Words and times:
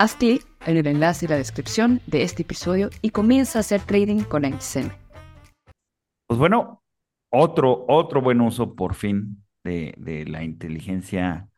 Haz 0.00 0.14
clic 0.14 0.46
en 0.64 0.78
el 0.78 0.86
enlace 0.86 1.26
y 1.26 1.28
la 1.28 1.36
descripción 1.36 2.00
de 2.06 2.22
este 2.22 2.40
episodio 2.40 2.88
y 3.02 3.10
comienza 3.10 3.58
a 3.58 3.60
hacer 3.60 3.82
trading 3.82 4.22
con 4.22 4.44
XM. 4.44 4.90
Pues 6.26 6.38
bueno, 6.40 6.82
otro, 7.28 7.84
otro 7.86 8.22
buen 8.22 8.40
uso 8.40 8.74
por 8.74 8.94
fin 8.94 9.44
de, 9.62 9.92
de 9.98 10.24
la 10.24 10.42
inteligencia 10.42 11.50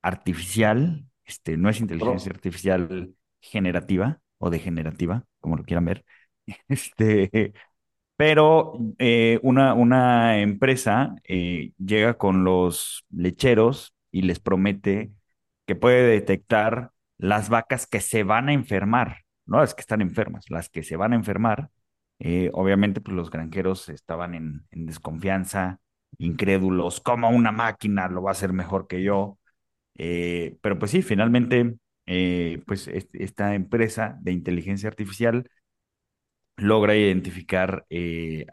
artificial. 0.00 1.06
Este, 1.24 1.56
no 1.56 1.70
es 1.70 1.80
inteligencia 1.80 2.30
artificial 2.30 3.16
generativa 3.40 4.20
o 4.38 4.48
degenerativa, 4.48 5.24
como 5.40 5.56
lo 5.56 5.64
quieran 5.64 5.86
ver. 5.86 6.04
Este, 6.68 7.52
pero 8.14 8.78
eh, 9.00 9.40
una, 9.42 9.74
una 9.74 10.38
empresa 10.38 11.16
eh, 11.24 11.72
llega 11.84 12.14
con 12.14 12.44
los 12.44 13.04
lecheros 13.10 13.92
y 14.12 14.22
les 14.22 14.38
promete 14.38 15.10
que 15.66 15.74
puede 15.74 16.06
detectar 16.06 16.91
las 17.22 17.48
vacas 17.50 17.86
que 17.86 18.00
se 18.00 18.24
van 18.24 18.48
a 18.48 18.52
enfermar, 18.52 19.18
no 19.46 19.60
las 19.60 19.74
que 19.74 19.82
están 19.82 20.00
enfermas, 20.02 20.50
las 20.50 20.68
que 20.68 20.82
se 20.82 20.96
van 20.96 21.12
a 21.12 21.16
enfermar. 21.16 21.70
Eh, 22.18 22.50
obviamente, 22.52 23.00
pues 23.00 23.16
los 23.16 23.30
granjeros 23.30 23.88
estaban 23.90 24.34
en, 24.34 24.66
desconfianza, 24.72 25.80
incrédulos, 26.18 27.00
como 27.00 27.30
una 27.30 27.52
máquina 27.52 28.08
lo 28.08 28.22
va 28.22 28.30
a 28.30 28.32
hacer 28.32 28.52
mejor 28.52 28.88
que 28.88 29.02
yo. 29.04 29.38
Eh, 29.94 30.56
pero 30.62 30.78
pues 30.78 30.90
sí, 30.90 31.02
finalmente, 31.02 31.76
eh, 32.06 32.62
pues 32.66 32.88
esta 32.88 33.54
empresa 33.54 34.18
de 34.20 34.32
inteligencia 34.32 34.88
artificial 34.88 35.48
logra 36.56 36.96
identificar 36.96 37.86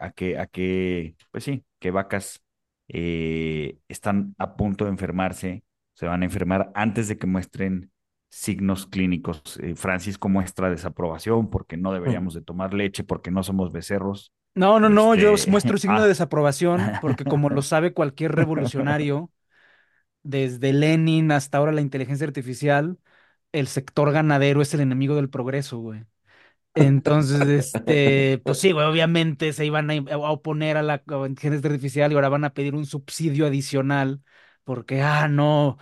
a 0.00 0.12
qué, 0.12 0.38
a 0.38 0.46
qué, 0.46 1.16
pues 1.32 1.44
sí, 1.44 1.64
qué 1.80 1.90
vacas 1.90 2.42
están 2.88 4.34
a 4.38 4.56
punto 4.56 4.84
de 4.84 4.90
enfermarse, 4.92 5.64
se 5.94 6.06
van 6.06 6.22
a 6.22 6.24
enfermar 6.24 6.70
antes 6.74 7.08
de 7.08 7.18
que 7.18 7.26
muestren 7.26 7.89
signos 8.30 8.86
clínicos. 8.86 9.58
Eh, 9.60 9.74
Francisco 9.74 10.28
muestra 10.28 10.70
desaprobación 10.70 11.50
porque 11.50 11.76
no 11.76 11.92
deberíamos 11.92 12.32
de 12.32 12.40
tomar 12.40 12.72
leche 12.72 13.04
porque 13.04 13.30
no 13.30 13.42
somos 13.42 13.72
becerros. 13.72 14.32
No, 14.54 14.80
no, 14.80 14.88
no, 14.88 15.14
yo 15.14 15.34
este, 15.34 15.50
muestro 15.50 15.76
signo 15.78 15.98
ah. 15.98 16.02
de 16.02 16.08
desaprobación 16.08 16.80
porque 17.00 17.24
como 17.24 17.50
lo 17.50 17.60
sabe 17.60 17.92
cualquier 17.92 18.32
revolucionario, 18.32 19.30
desde 20.22 20.72
Lenin 20.72 21.32
hasta 21.32 21.58
ahora 21.58 21.72
la 21.72 21.80
inteligencia 21.80 22.26
artificial, 22.26 22.98
el 23.52 23.66
sector 23.66 24.12
ganadero 24.12 24.62
es 24.62 24.72
el 24.74 24.80
enemigo 24.80 25.16
del 25.16 25.28
progreso, 25.28 25.78
güey. 25.78 26.04
Entonces, 26.74 27.48
este, 27.48 28.40
pues 28.44 28.58
sí, 28.58 28.70
güey, 28.70 28.86
obviamente 28.86 29.52
se 29.52 29.66
iban 29.66 29.90
a, 29.90 29.94
a 30.12 30.30
oponer 30.30 30.76
a 30.76 30.82
la 30.82 31.02
inteligencia 31.26 31.68
artificial 31.68 32.12
y 32.12 32.14
ahora 32.14 32.28
van 32.28 32.44
a 32.44 32.54
pedir 32.54 32.76
un 32.76 32.86
subsidio 32.86 33.46
adicional 33.46 34.22
porque, 34.62 35.02
ah, 35.02 35.26
no, 35.26 35.78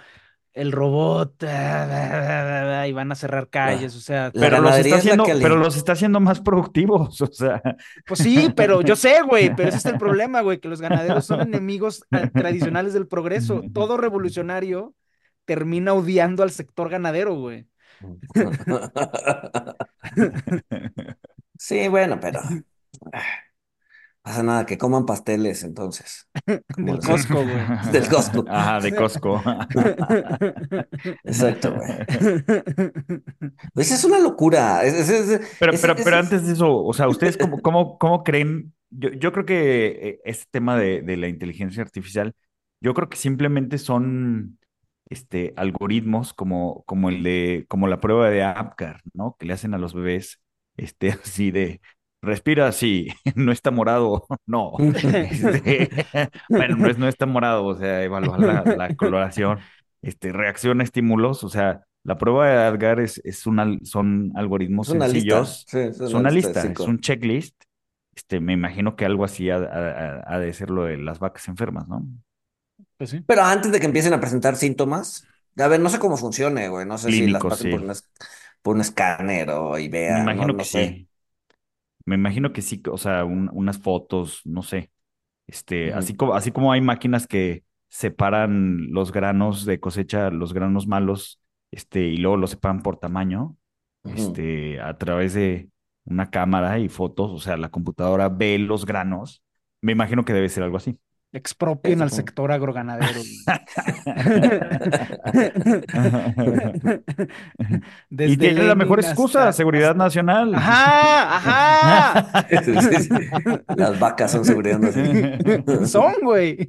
el 0.59 0.73
robot 0.73 1.43
y 1.43 2.93
van 2.93 3.13
a 3.13 3.15
cerrar 3.15 3.49
calles, 3.49 3.95
o 3.95 4.01
sea, 4.01 4.33
pero 4.35 4.61
los, 4.61 4.77
está 4.77 4.97
haciendo, 4.97 5.25
pero 5.25 5.57
los 5.57 5.77
está 5.77 5.93
haciendo 5.93 6.19
más 6.19 6.41
productivos, 6.41 7.21
o 7.23 7.33
sea. 7.33 7.63
Pues 8.07 8.21
sí, 8.21 8.53
pero 8.57 8.83
yo 8.83 8.97
sé, 8.97 9.23
güey, 9.23 9.55
pero 9.55 9.69
ese 9.69 9.79
es 9.79 9.87
el 9.87 9.99
problema, 9.99 10.41
güey, 10.41 10.59
que 10.59 10.69
los 10.69 10.81
ganaderos 10.81 11.27
son 11.27 11.43
enemigos 11.43 12.03
eh, 12.11 12.29
tradicionales 12.33 12.93
del 12.93 13.07
progreso. 13.07 13.63
Todo 13.73 13.97
revolucionario 13.97 14.95
termina 15.45 15.95
odiando 15.95 16.43
al 16.43 16.51
sector 16.51 16.91
ganadero, 16.91 17.35
güey. 17.35 17.69
Sí, 21.61 21.89
bueno, 21.89 22.21
pero 22.21 22.39
ah, 23.13 23.21
pasa 24.23 24.43
nada, 24.43 24.67
que 24.67 24.79
coman 24.79 25.07
pasteles 25.07 25.65
entonces. 25.65 26.29
Del 26.77 26.99
Costco, 26.99 27.43
güey. 27.43 27.93
Del 27.93 28.09
Costco. 28.09 28.45
Ajá, 28.49 28.81
de 28.81 28.95
Costco. 28.95 29.43
Exacto, 31.25 31.75
güey. 31.75 31.91
Pues 33.75 33.91
es 33.91 34.05
una 34.05 34.19
locura. 34.19 34.83
pero, 35.59 35.73
pero, 35.81 35.97
pero 35.97 36.17
antes 36.17 36.47
de 36.47 36.53
eso, 36.53 36.85
o 36.85 36.93
sea, 36.93 37.09
¿ustedes 37.09 37.37
cómo, 37.37 37.61
cómo, 37.61 37.99
cómo 37.99 38.25
creen? 38.25 38.75
Yo, 38.91 39.11
yo 39.11 39.33
creo 39.33 39.45
que 39.45 40.21
este 40.25 40.47
tema 40.51 40.79
de, 40.79 41.03
de 41.03 41.17
la 41.17 41.29
inteligencia 41.29 41.83
artificial, 41.83 42.35
yo 42.81 42.95
creo 42.95 43.09
que 43.09 43.17
simplemente 43.17 43.79
son 43.79 44.59
este, 45.11 45.55
algoritmos 45.57 46.35
como, 46.35 46.83
como 46.85 47.09
el 47.09 47.23
de, 47.23 47.67
como 47.69 47.89
la 47.89 48.01
prueba 48.01 48.31
de 48.31 48.43
Apgar, 48.43 49.01
¿no? 49.15 49.37
Que 49.39 49.47
le 49.47 49.55
hacen 49.55 49.75
a 49.75 49.79
los 49.79 49.95
bebés, 49.95 50.41
este, 50.77 51.11
así 51.11 51.51
de, 51.51 51.81
respira 52.23 52.69
así, 52.69 53.09
no 53.35 53.53
está 53.53 53.71
morado, 53.71 54.27
no. 54.47 54.73
Este, 54.79 55.91
bueno, 56.49 56.77
no, 56.77 56.89
es, 56.89 56.99
no 56.99 57.09
está 57.09 57.27
morado, 57.27 57.67
o 57.67 57.77
sea, 57.77 58.03
evaluar 58.03 58.41
la, 58.41 58.95
coloración, 58.97 59.59
este, 60.03 60.33
reacción 60.33 60.81
a 60.81 60.85
estímulos, 60.85 61.45
o 61.45 61.49
sea, 61.49 61.85
la 62.05 62.17
prueba 62.17 62.49
de 62.49 62.57
Adgar 62.57 63.01
es, 63.01 63.21
es 63.25 63.47
una, 63.47 63.79
son 63.83 64.33
algoritmos 64.35 64.89
sencillos, 64.89 65.67
es 65.75 66.01
una 66.01 66.31
lista, 66.31 66.63
es 66.63 66.81
un 66.81 67.01
checklist. 67.01 67.55
Este, 68.15 68.41
me 68.41 68.53
imagino 68.53 68.97
que 68.97 69.05
algo 69.05 69.25
así 69.25 69.49
ha, 69.51 69.59
de 69.61 70.53
ser 70.53 70.71
lo 70.71 70.85
de 70.85 70.97
las 70.97 71.19
vacas 71.21 71.47
enfermas, 71.49 71.87
¿no? 71.87 72.05
Pues 72.97 73.11
sí. 73.11 73.21
Pero 73.27 73.45
antes 73.45 73.71
de 73.71 73.79
que 73.79 73.87
empiecen 73.87 74.13
a 74.13 74.21
presentar 74.21 74.57
síntomas, 74.57 75.25
a 75.57 75.69
ver, 75.69 75.81
no 75.81 75.89
sé 75.89 75.99
cómo 75.99 76.17
funcione, 76.17 76.69
güey, 76.69 76.87
no 76.87 76.99
sé 76.99 77.13
si 77.13 77.27
las 77.27 77.43
pasen 77.43 77.71
por, 77.71 77.81
un, 77.83 77.93
por, 78.63 78.75
un, 78.77 78.81
escáner 78.81 79.51
o 79.51 79.79
y 79.79 79.89
vean. 79.89 80.25
Me 80.25 80.33
imagino 80.33 80.53
no, 80.53 80.57
que 80.57 80.65
sí. 80.65 81.08
Me 82.09 82.15
imagino 82.17 82.53
que 82.53 82.63
sí, 82.63 82.83
o 82.91 82.99
sea, 82.99 83.25
unas 83.25 83.79
fotos, 83.79 84.41
no 84.45 84.63
sé. 84.63 84.91
Este, 85.47 85.93
así 85.95 86.17
como, 86.17 86.35
así 86.35 86.53
como 86.53 86.73
hay 86.73 86.81
máquinas 86.81 87.27
que 87.27 87.65
separan 87.89 88.93
los 88.93 89.13
granos 89.13 89.65
de 89.67 89.81
cosecha, 89.81 90.31
los 90.31 90.55
granos 90.55 90.87
malos, 90.87 91.41
este, 91.73 92.03
y 92.09 92.19
luego 92.19 92.37
los 92.39 92.51
separan 92.51 92.83
por 92.83 92.99
tamaño, 92.99 93.57
este, 94.05 94.81
a 94.81 94.97
través 94.99 95.35
de 95.35 95.71
una 96.05 96.31
cámara 96.31 96.79
y 96.79 96.89
fotos, 96.89 97.31
o 97.33 97.39
sea, 97.41 97.57
la 97.59 97.71
computadora 97.71 98.29
ve 98.31 98.59
los 98.59 98.87
granos. 98.87 99.43
Me 99.83 99.93
imagino 99.93 100.25
que 100.25 100.33
debe 100.33 100.49
ser 100.49 100.65
algo 100.65 100.79
así. 100.79 101.01
Expropien 101.31 102.01
al 102.01 102.11
sector 102.11 102.51
agroganadero. 102.51 103.21
y 108.11 108.37
tiene 108.39 108.63
la 108.63 108.75
mejor 108.75 109.01
excusa, 109.01 109.53
seguridad 109.53 109.95
nacional. 109.95 110.55
Ajá, 110.55 111.37
ajá. 111.37 112.47
Las 113.77 114.01
vacas 114.01 114.33
son 114.33 114.47
seguridad 114.47 114.79
nacional. 114.79 115.65
Son, 115.87 116.15
güey. 116.23 116.67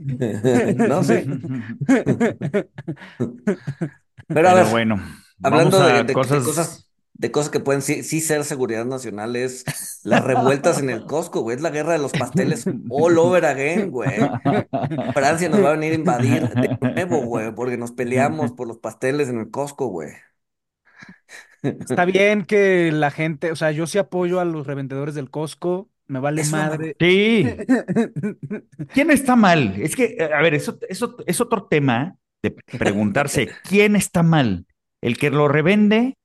no 0.75 1.03
sé. 1.03 1.25
Pero, 4.28 4.50
a 4.50 4.54
ver, 4.56 4.66
bueno, 4.66 5.01
hablando 5.42 5.80
de, 5.80 6.12
cosas 6.12 6.39
de 6.39 6.45
cosas 6.45 6.88
que 7.51 7.60
pueden 7.60 7.81
sí, 7.81 8.04
ser 8.21 8.44
seguridad 8.45 8.86
nacional 8.86 9.36
es 9.36 9.66
las 10.04 10.24
revueltas 10.24 10.80
en 10.80 10.89
el 10.89 11.06
Costco, 11.07 11.42
güey. 11.42 11.57
Es 11.57 11.62
la 11.62 11.69
guerra 11.69 11.94
de 11.94 12.00
los 12.00 12.12
pasteles 12.12 12.66
all 12.89 13.18
over 13.18 13.45
again, 13.45 13.92
güey. 13.92 14.19
Francia 15.13 15.50
nos 15.50 15.63
va 15.63 15.69
a 15.69 15.74
venir 15.74 15.92
a 15.92 15.95
invadir 15.95 16.50
de 16.50 16.77
nuevo, 16.81 17.21
güey, 17.24 17.54
porque 17.54 17.77
nos 17.77 17.92
peleamos 17.92 18.51
por 18.54 18.68
los 18.68 18.77
pasteles 18.77 19.30
en 19.30 19.39
el 19.39 19.51
Costco, 19.51 19.88
güey. 19.88 20.12
Está 21.62 22.06
bien 22.06 22.45
que 22.45 22.92
la 22.92 23.12
gente, 23.12 23.51
o 23.51 23.56
sea, 23.56 23.72
yo 23.72 23.86
sí 23.86 23.98
apoyo 23.98 24.39
a 24.39 24.45
los 24.45 24.65
revendedores 24.65 25.15
del 25.15 25.30
Costco, 25.30 25.89
me 26.07 26.19
vale 26.19 26.44
madre. 26.45 26.95
Sí. 27.00 27.45
¿Quién 28.94 29.12
está 29.12 29.36
mal? 29.36 29.75
Es 29.77 29.95
que, 29.95 30.18
a 30.33 30.42
ver, 30.42 30.54
eso, 30.54 30.77
eso 30.88 31.18
es 31.27 31.42
otro 31.42 31.68
tema 31.68 32.15
de 32.42 32.51
preguntarse, 32.51 33.50
¿quién 33.63 33.95
está 33.95 34.24
mal? 34.24 34.65
¿El 35.01 35.18
que 35.18 35.30
lo 35.30 35.48
revende 35.48 36.18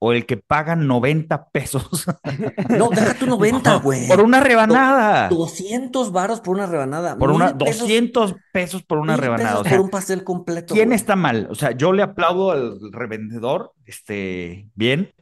o 0.00 0.12
el 0.12 0.26
que 0.26 0.36
paga 0.36 0.76
90 0.76 1.48
pesos. 1.50 2.04
No, 2.68 2.90
deja 2.90 3.14
tu 3.14 3.26
90, 3.26 3.76
güey. 3.76 4.06
Por 4.06 4.20
una 4.20 4.40
rebanada. 4.40 5.28
200 5.28 6.12
varos 6.12 6.40
por 6.40 6.54
una 6.56 6.66
rebanada. 6.66 7.16
Por 7.16 7.30
una, 7.30 7.46
Mil 7.46 7.56
pesos- 7.56 7.80
200 7.80 8.34
pesos 8.52 8.82
por 8.82 8.98
una 8.98 9.16
rebanada. 9.16 9.48
pesos 9.50 9.60
O 9.60 9.64
sea, 9.64 9.72
por 9.76 9.84
un 9.84 9.90
pastel 9.90 10.24
completo. 10.24 10.74
¿quién 10.74 10.92
está 10.92 11.16
mal? 11.16 11.48
O 11.50 11.54
sea, 11.54 11.72
yo 11.72 11.92
le 11.92 12.02
aplaudo 12.02 12.50
al 12.52 12.78
revendedor, 12.92 13.72
este, 13.86 14.68
bien. 14.74 15.12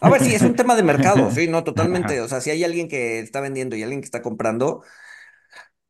A 0.00 0.08
ver, 0.08 0.22
sí, 0.22 0.34
es 0.34 0.42
un 0.42 0.54
tema 0.56 0.76
de 0.76 0.82
mercado, 0.82 1.30
sí, 1.30 1.46
no, 1.48 1.62
totalmente. 1.64 2.20
O 2.20 2.28
sea, 2.28 2.40
si 2.40 2.50
hay 2.50 2.64
alguien 2.64 2.88
que 2.88 3.18
está 3.18 3.40
vendiendo 3.40 3.76
y 3.76 3.82
alguien 3.82 4.00
que 4.00 4.06
está 4.06 4.22
comprando, 4.22 4.82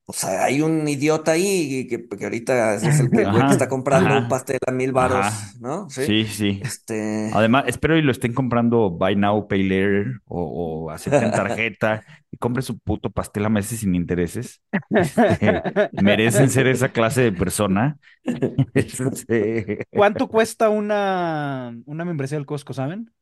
o 0.06 0.12
sea, 0.12 0.44
hay 0.44 0.60
un 0.60 0.86
idiota 0.86 1.32
ahí 1.32 1.86
que, 1.88 2.06
que 2.08 2.24
ahorita 2.24 2.74
es 2.74 3.00
el 3.00 3.08
güey 3.08 3.24
Ajá, 3.24 3.46
que 3.46 3.52
está 3.52 3.68
comprando 3.68 4.08
ajá, 4.10 4.18
un 4.18 4.28
pastel 4.28 4.58
a 4.66 4.70
mil 4.70 4.92
varos, 4.92 5.26
ajá. 5.26 5.52
¿no? 5.60 5.88
Sí, 5.88 6.26
sí. 6.26 6.60
Este. 6.62 7.30
Además, 7.32 7.64
espero 7.66 7.96
y 7.96 8.02
lo 8.02 8.12
estén 8.12 8.34
comprando 8.34 8.90
Buy 8.90 9.16
Now, 9.16 9.48
Pay 9.48 9.62
Later 9.62 10.20
o, 10.26 10.84
o 10.86 10.90
acepten 10.90 11.30
tarjeta 11.34 12.04
y 12.30 12.36
compre 12.36 12.62
su 12.62 12.78
puto 12.78 13.10
pastel 13.10 13.46
a 13.46 13.48
meses 13.48 13.80
sin 13.80 13.94
intereses. 13.94 14.60
Este, 14.92 15.62
merecen 15.92 16.50
ser 16.50 16.66
esa 16.66 16.90
clase 16.90 17.22
de 17.22 17.32
persona. 17.32 17.96
Este, 18.74 19.86
¿Cuánto 19.92 20.28
cuesta 20.28 20.68
una, 20.68 21.76
una 21.86 22.04
membresía 22.04 22.38
del 22.38 22.46
Costco, 22.46 22.72
saben? 22.74 23.12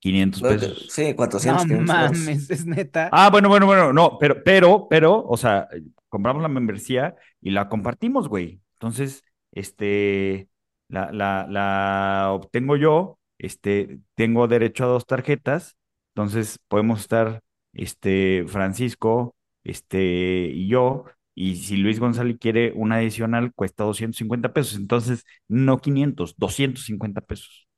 500 0.00 0.42
pesos. 0.42 0.86
Sí, 0.90 1.14
400, 1.14 1.66
No 1.66 1.68
500 1.68 1.96
varos. 1.96 2.18
mames, 2.18 2.50
es 2.50 2.66
neta. 2.66 3.08
Ah, 3.12 3.30
bueno, 3.30 3.48
bueno, 3.48 3.66
bueno, 3.66 3.92
no, 3.92 4.18
pero, 4.18 4.42
pero, 4.44 4.86
pero, 4.88 5.24
o 5.26 5.36
sea, 5.36 5.68
compramos 6.12 6.42
la 6.42 6.48
membresía 6.48 7.16
y 7.40 7.50
la 7.50 7.68
compartimos, 7.68 8.28
güey. 8.28 8.60
Entonces, 8.74 9.24
este, 9.52 10.48
la, 10.88 11.10
la, 11.12 11.46
la 11.48 12.30
obtengo 12.32 12.76
yo, 12.76 13.18
este, 13.38 14.00
tengo 14.14 14.48
derecho 14.48 14.84
a 14.84 14.88
dos 14.88 15.06
tarjetas, 15.06 15.76
entonces 16.14 16.58
podemos 16.68 17.00
estar, 17.00 17.42
este, 17.72 18.44
Francisco, 18.48 19.34
este, 19.64 20.50
y 20.52 20.68
yo, 20.68 21.04
y 21.34 21.56
si 21.56 21.76
Luis 21.78 21.98
González 22.00 22.36
quiere 22.40 22.72
una 22.74 22.96
adicional, 22.96 23.52
cuesta 23.54 23.84
250 23.84 24.52
pesos, 24.52 24.76
entonces, 24.76 25.24
no 25.48 25.78
500, 25.80 26.34
250 26.36 27.22
pesos. 27.22 27.68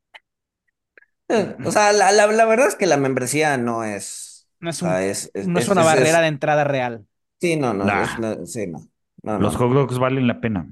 Eh, 1.28 1.56
O 1.64 1.70
sea, 1.72 1.92
la, 1.92 2.12
la, 2.12 2.26
la 2.26 2.44
verdad 2.44 2.69
es 2.69 2.75
que 2.76 2.87
la 2.87 2.96
membresía 2.96 3.56
no 3.56 3.84
es. 3.84 4.48
No 4.60 4.70
es 4.70 4.82
o 4.82 4.87
sea, 4.87 5.02
un- 5.02 5.04
es, 5.04 5.30
es- 5.34 5.48
no 5.48 5.58
es 5.60 5.69
es- 5.69 5.69
una 5.69 5.82
es- 5.82 5.84
barrera 5.84 6.20
es- 6.20 6.22
de 6.22 6.28
entrada 6.28 6.64
real. 6.64 7.06
Sí, 7.40 7.56
no, 7.56 7.75
no, 7.75 7.90
Nah. 7.90 8.02
es- 8.02 8.16
no, 8.19 8.46
sí, 8.46 8.66
no. 8.66 8.88
No, 9.22 9.38
Los 9.38 9.54
no. 9.54 9.56
hot 9.56 9.72
dogs 9.72 9.98
valen 9.98 10.26
la 10.26 10.40
pena. 10.40 10.69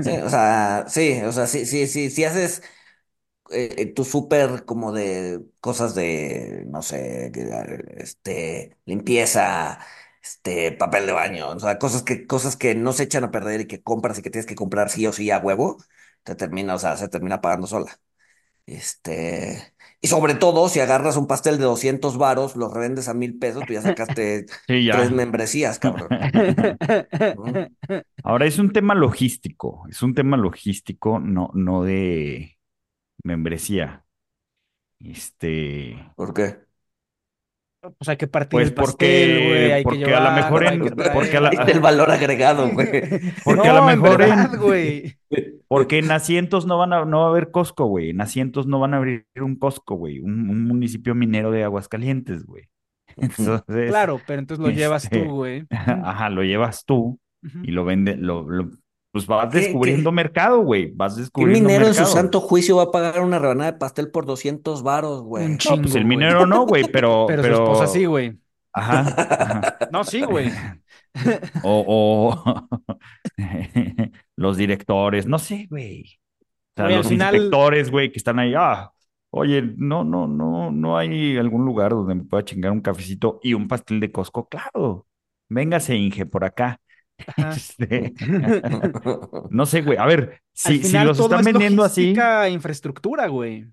Sí, 0.00 0.10
o 0.18 0.28
sea, 0.28 0.84
sí, 0.88 1.20
o 1.22 1.30
sea, 1.32 1.46
sí, 1.46 1.64
sí, 1.64 1.86
sí, 1.86 2.10
si 2.10 2.24
haces 2.24 2.62
eh, 3.50 3.74
eh, 3.78 3.86
tu 3.94 4.04
súper 4.04 4.64
como 4.66 4.92
de 4.92 5.42
cosas 5.60 5.94
de, 5.94 6.64
no 6.68 6.82
sé, 6.82 7.32
este, 7.96 8.78
limpieza, 8.86 9.78
este, 10.22 10.72
papel 10.72 11.06
de 11.06 11.12
baño, 11.12 11.50
o 11.50 11.60
sea, 11.60 11.78
cosas 11.78 12.02
que, 12.04 12.26
cosas 12.26 12.56
que 12.56 12.74
no 12.74 12.92
se 12.92 13.04
echan 13.04 13.24
a 13.24 13.30
perder 13.32 13.62
y 13.62 13.66
que 13.68 13.82
compras 13.82 14.18
y 14.18 14.22
que 14.22 14.30
tienes 14.30 14.46
que 14.46 14.54
comprar 14.56 14.90
sí 14.90 15.06
o 15.06 15.12
sí 15.12 15.30
a 15.30 15.38
huevo, 15.38 15.78
te 16.24 16.34
termina, 16.36 16.74
o 16.76 16.78
sea, 16.80 16.96
se 16.96 17.08
termina 17.08 17.40
pagando 17.42 17.66
sola. 17.68 18.00
Este, 18.66 19.74
y 20.04 20.08
sobre 20.08 20.34
todo, 20.34 20.68
si 20.68 20.80
agarras 20.80 21.16
un 21.16 21.26
pastel 21.28 21.58
de 21.58 21.64
200 21.64 22.18
varos, 22.18 22.56
lo 22.56 22.68
revendes 22.68 23.08
a 23.08 23.14
mil 23.14 23.38
pesos, 23.38 23.62
tú 23.66 23.72
ya 23.72 23.80
sacaste 23.82 24.46
Sí, 24.66 24.84
ya. 24.84 24.96
tres 24.96 25.12
membresías, 25.12 25.78
cabrón. 25.78 26.08
Ahora 28.24 28.46
es 28.46 28.58
un 28.58 28.72
tema 28.72 28.94
logístico, 28.94 29.84
es 29.88 30.02
un 30.02 30.14
tema 30.14 30.36
logístico, 30.36 31.18
no, 31.20 31.50
no 31.54 31.82
de 31.84 32.58
membresía. 33.24 34.04
Este, 35.00 35.96
¿Por 36.16 36.32
qué? 36.34 36.56
Pues 37.98 38.08
hay 38.08 38.16
que 38.16 38.28
partir 38.28 38.50
Pues 38.50 38.68
el 38.68 38.74
pastel, 38.74 39.30
porque- 39.38 39.48
güey, 39.48 39.72
hay 39.72 39.80
que 39.80 39.84
porque 39.84 40.04
a 40.04 40.20
lo 40.20 40.26
llevar, 40.30 40.34
mejor 40.36 40.64
en- 40.66 41.12
porque 41.12 41.36
a 41.36 41.40
la- 41.40 41.50
el 41.50 41.80
valor 41.80 42.10
agregado, 42.12 42.70
güey. 42.70 42.86
Porque 43.44 43.68
no, 43.68 43.70
a 43.70 43.74
lo 43.80 43.84
mejor 43.86 44.22
en- 44.22 44.28
verdad, 44.28 44.58
güey. 44.60 45.16
Porque 45.76 45.98
en 45.98 46.10
asientos 46.10 46.66
no 46.66 46.78
van 46.78 46.92
a, 46.92 47.04
no 47.04 47.20
va 47.20 47.26
a 47.26 47.30
haber 47.30 47.50
Costco, 47.50 47.86
güey. 47.86 48.10
En 48.10 48.20
asientos 48.20 48.66
no 48.66 48.78
van 48.80 48.94
a 48.94 48.98
abrir 48.98 49.26
un 49.40 49.56
Costco, 49.56 49.94
güey. 49.96 50.20
Un, 50.20 50.48
un 50.50 50.64
municipio 50.66 51.14
minero 51.14 51.50
de 51.50 51.64
Aguascalientes, 51.64 52.44
güey. 52.44 52.68
Entonces, 53.16 53.88
Claro, 53.90 54.20
pero 54.26 54.38
entonces 54.40 54.64
lo 54.64 54.70
llevas 54.70 55.04
este, 55.04 55.20
tú, 55.20 55.30
güey. 55.36 55.64
ajá, 55.70 56.30
lo 56.30 56.42
llevas 56.44 56.84
tú 56.84 57.18
y 57.62 57.72
lo 57.72 57.84
vende, 57.84 58.16
lo, 58.16 58.48
lo- 58.48 58.70
pues 59.12 59.26
vas 59.26 59.52
¿Qué- 59.52 59.58
descubriendo 59.60 60.10
qué- 60.10 60.14
mercado, 60.14 60.60
güey. 60.62 60.90
Vas 60.94 61.14
¿Qué 61.14 61.20
descubriendo 61.22 61.68
minero 61.68 61.86
en 61.88 61.94
su 61.94 62.06
santo 62.06 62.40
juicio 62.40 62.76
va 62.76 62.84
a 62.84 62.90
pagar 62.90 63.20
una 63.20 63.38
rebanada 63.38 63.72
de 63.72 63.78
pastel 63.78 64.10
por 64.10 64.24
200 64.26 64.82
varos, 64.82 65.22
güey? 65.22 65.44
Un 65.44 65.52
No, 65.52 65.58
chingo, 65.58 65.82
pues 65.82 65.94
el 65.96 66.04
güey. 66.04 66.16
minero 66.16 66.46
no, 66.46 66.66
güey, 66.66 66.84
pero, 66.84 67.26
Pero, 67.28 67.42
pero, 67.42 67.56
su 67.56 67.62
esposa 67.62 67.86
sí, 67.88 68.04
güey. 68.06 68.38
Ajá, 68.74 69.00
ajá. 69.00 69.78
No, 69.92 70.04
sí, 70.04 70.22
güey. 70.22 70.50
O, 71.62 71.84
o 71.86 72.68
los 74.42 74.56
directores, 74.56 75.26
no 75.26 75.38
sé, 75.38 75.66
güey. 75.70 76.18
O 76.42 76.46
sea, 76.76 76.86
Oye, 76.86 76.96
los 76.96 77.08
final- 77.08 77.34
inspectores, 77.34 77.90
güey, 77.90 78.12
que 78.12 78.18
están 78.18 78.38
ahí, 78.38 78.54
ah, 78.56 78.92
oye, 79.30 79.62
no, 79.76 80.04
no, 80.04 80.26
no, 80.26 80.70
no 80.70 80.98
hay 80.98 81.36
algún 81.38 81.64
lugar 81.64 81.92
donde 81.92 82.14
me 82.16 82.24
pueda 82.24 82.44
chingar 82.44 82.72
un 82.72 82.80
cafecito 82.82 83.40
y 83.42 83.54
un 83.54 83.68
pastel 83.68 84.00
de 84.00 84.12
Costco, 84.12 84.48
claro. 84.48 85.06
Véngase, 85.48 85.96
Inge, 85.96 86.26
por 86.26 86.44
acá. 86.44 86.80
Este, 87.36 88.14
no 89.50 89.66
sé, 89.66 89.82
güey. 89.82 89.98
A 89.98 90.06
ver, 90.06 90.42
si, 90.52 90.78
si 90.78 90.84
final 90.88 91.08
los 91.08 91.16
todo 91.18 91.26
están 91.26 91.40
es 91.40 91.46
vendiendo 91.46 91.84
así, 91.84 92.14
infraestructura, 92.50 93.28
güey. 93.28 93.66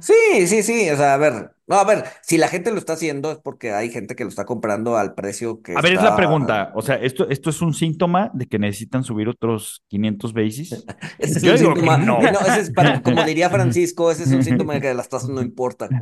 Sí, 0.00 0.46
sí, 0.46 0.62
sí. 0.62 0.90
O 0.90 0.96
sea, 0.96 1.14
a 1.14 1.16
ver, 1.18 1.53
no, 1.66 1.76
a 1.76 1.84
ver, 1.84 2.04
si 2.22 2.36
la 2.38 2.48
gente 2.48 2.70
lo 2.70 2.78
está 2.78 2.92
haciendo 2.94 3.30
es 3.32 3.38
porque 3.38 3.72
hay 3.72 3.90
gente 3.90 4.14
que 4.16 4.24
lo 4.24 4.28
está 4.30 4.44
comprando 4.44 4.96
al 4.96 5.14
precio 5.14 5.62
que 5.62 5.72
a 5.76 5.80
ver, 5.80 5.94
es 5.94 6.02
la 6.02 6.14
pregunta. 6.16 6.72
O 6.74 6.82
sea, 6.82 6.96
esto, 6.96 7.28
esto 7.30 7.50
es 7.50 7.60
un 7.62 7.72
síntoma 7.74 8.30
de 8.34 8.46
que 8.46 8.58
necesitan 8.58 9.02
subir 9.04 9.28
otros 9.28 9.82
500 9.88 10.32
basis. 10.32 10.84
Ese 11.18 11.38
es 11.38 11.42
Yo 11.42 11.52
un 11.52 11.58
síntoma. 11.76 11.96
no. 11.98 12.20
No, 12.20 12.40
ese 12.40 12.60
es 12.60 12.70
para- 12.70 13.00
como 13.02 13.22
diría 13.24 13.48
Francisco, 13.50 14.10
ese 14.10 14.24
es 14.24 14.30
un 14.32 14.42
síntoma 14.44 14.74
de 14.74 14.80
que 14.80 14.94
las 14.94 15.08
tasas 15.08 15.28
no 15.30 15.40
importan. 15.42 15.88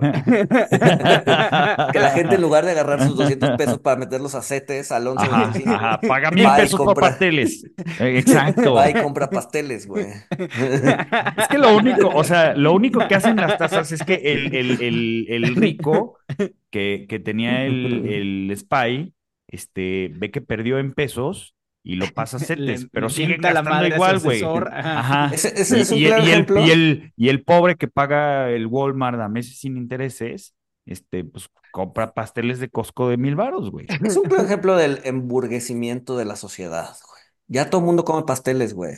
Que 1.92 1.98
la 1.98 2.10
gente 2.14 2.34
en 2.36 2.40
lugar 2.42 2.64
de 2.64 2.72
agarrar 2.72 3.02
sus 3.06 3.16
200 3.16 3.50
pesos 3.56 3.78
para 3.78 3.96
meterlos 3.96 4.34
a 4.34 4.42
CETES 4.42 4.92
al 4.92 5.06
11 5.06 5.26
o 5.26 5.30
Ajá, 5.32 5.42
25, 5.44 5.74
ajá, 5.74 6.00
paga 6.06 6.30
mil 6.30 6.46
pesos 6.56 6.78
por 6.78 6.86
compra. 6.86 7.08
pasteles. 7.10 7.64
Eh, 8.00 8.18
Exacto. 8.18 8.74
va 8.74 8.88
y 8.90 8.94
compra 8.94 9.28
pasteles, 9.28 9.86
güey. 9.86 10.06
Es 10.30 11.48
que 11.48 11.58
lo 11.58 11.76
único, 11.76 12.08
o 12.08 12.24
sea, 12.24 12.54
lo 12.54 12.72
único 12.72 13.06
que 13.06 13.14
hacen 13.14 13.36
las 13.36 13.58
tasas 13.58 13.92
es 13.92 14.02
que 14.02 14.14
el, 14.14 14.54
el, 14.54 14.70
el, 14.82 15.26
el 15.28 15.51
rico 15.56 16.18
que, 16.70 17.06
que 17.08 17.18
tenía 17.20 17.64
el, 17.66 18.06
el 18.06 18.56
spy, 18.56 19.14
este, 19.48 20.10
ve 20.14 20.30
que 20.30 20.40
perdió 20.40 20.78
en 20.78 20.92
pesos 20.92 21.54
y 21.84 21.96
lo 21.96 22.06
pasa 22.14 22.36
a 22.36 22.40
Le- 22.56 22.78
CETES, 22.78 22.88
pero 22.92 23.08
le 23.08 23.12
siguen 23.14 23.28
mienta 23.30 23.52
la 23.52 23.62
gastando 23.62 23.70
madre 23.70 23.88
igual, 23.88 24.18
güey. 24.20 24.36
asesor, 24.38 24.68
ajá. 24.72 24.98
Ajá. 25.00 25.34
Ese, 25.34 25.48
ese 25.60 25.78
Y, 25.78 25.80
es 25.80 25.90
un 25.92 25.98
y- 25.98 26.04
claro 26.06 26.22
y 26.24 26.30
el, 26.30 26.32
ejemplo. 26.32 26.66
y, 26.66 26.70
el, 26.70 27.12
y 27.16 27.28
el 27.28 27.42
pobre 27.44 27.76
que 27.76 27.88
paga 27.88 28.50
el 28.50 28.66
Walmart 28.66 29.20
a 29.20 29.28
meses 29.28 29.58
sin 29.58 29.76
intereses, 29.76 30.54
este, 30.86 31.24
pues 31.24 31.48
compra 31.72 32.12
pasteles 32.14 32.60
de 32.60 32.68
Costco 32.68 33.08
de 33.08 33.16
mil 33.16 33.34
varos, 33.36 33.70
güey. 33.70 33.86
Es 34.04 34.16
un 34.16 34.24
claro 34.24 34.44
ejemplo 34.44 34.76
del 34.76 35.00
emburguecimiento 35.04 36.16
de 36.16 36.24
la 36.24 36.36
sociedad, 36.36 36.88
güey. 37.08 37.22
Ya 37.48 37.68
todo 37.70 37.80
el 37.80 37.86
mundo 37.86 38.04
come 38.04 38.24
pasteles, 38.24 38.74
güey. 38.74 38.94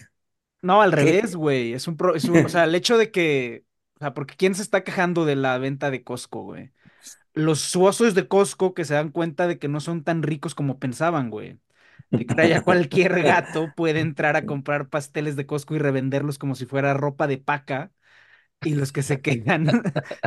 No, 0.62 0.80
al 0.80 0.90
¿Qué? 0.90 0.96
revés, 0.96 1.36
güey. 1.36 1.72
Es 1.74 1.86
un, 1.88 1.96
pro- 1.96 2.14
es 2.14 2.24
un- 2.24 2.44
o 2.44 2.48
sea, 2.48 2.64
el 2.64 2.74
hecho 2.74 2.96
de 2.98 3.10
que, 3.10 3.64
sea, 4.04 4.14
porque 4.14 4.36
¿quién 4.36 4.54
se 4.54 4.62
está 4.62 4.84
quejando 4.84 5.24
de 5.24 5.36
la 5.36 5.58
venta 5.58 5.90
de 5.90 6.04
Costco, 6.04 6.42
güey? 6.42 6.72
Los 7.34 7.60
socios 7.60 8.14
de 8.14 8.28
Costco 8.28 8.74
que 8.74 8.84
se 8.84 8.94
dan 8.94 9.10
cuenta 9.10 9.46
de 9.46 9.58
que 9.58 9.68
no 9.68 9.80
son 9.80 10.04
tan 10.04 10.22
ricos 10.22 10.54
como 10.54 10.78
pensaban, 10.78 11.30
güey. 11.30 11.58
De 12.10 12.26
que 12.26 12.48
ya 12.48 12.62
cualquier 12.62 13.22
gato 13.22 13.72
puede 13.74 14.00
entrar 14.00 14.36
a 14.36 14.44
comprar 14.46 14.88
pasteles 14.88 15.36
de 15.36 15.46
Costco 15.46 15.74
y 15.74 15.78
revenderlos 15.78 16.38
como 16.38 16.54
si 16.54 16.66
fuera 16.66 16.94
ropa 16.94 17.26
de 17.26 17.38
paca. 17.38 17.90
Y 18.62 18.74
los 18.74 18.92
que 18.92 19.02
se 19.02 19.20
quejan, 19.20 19.66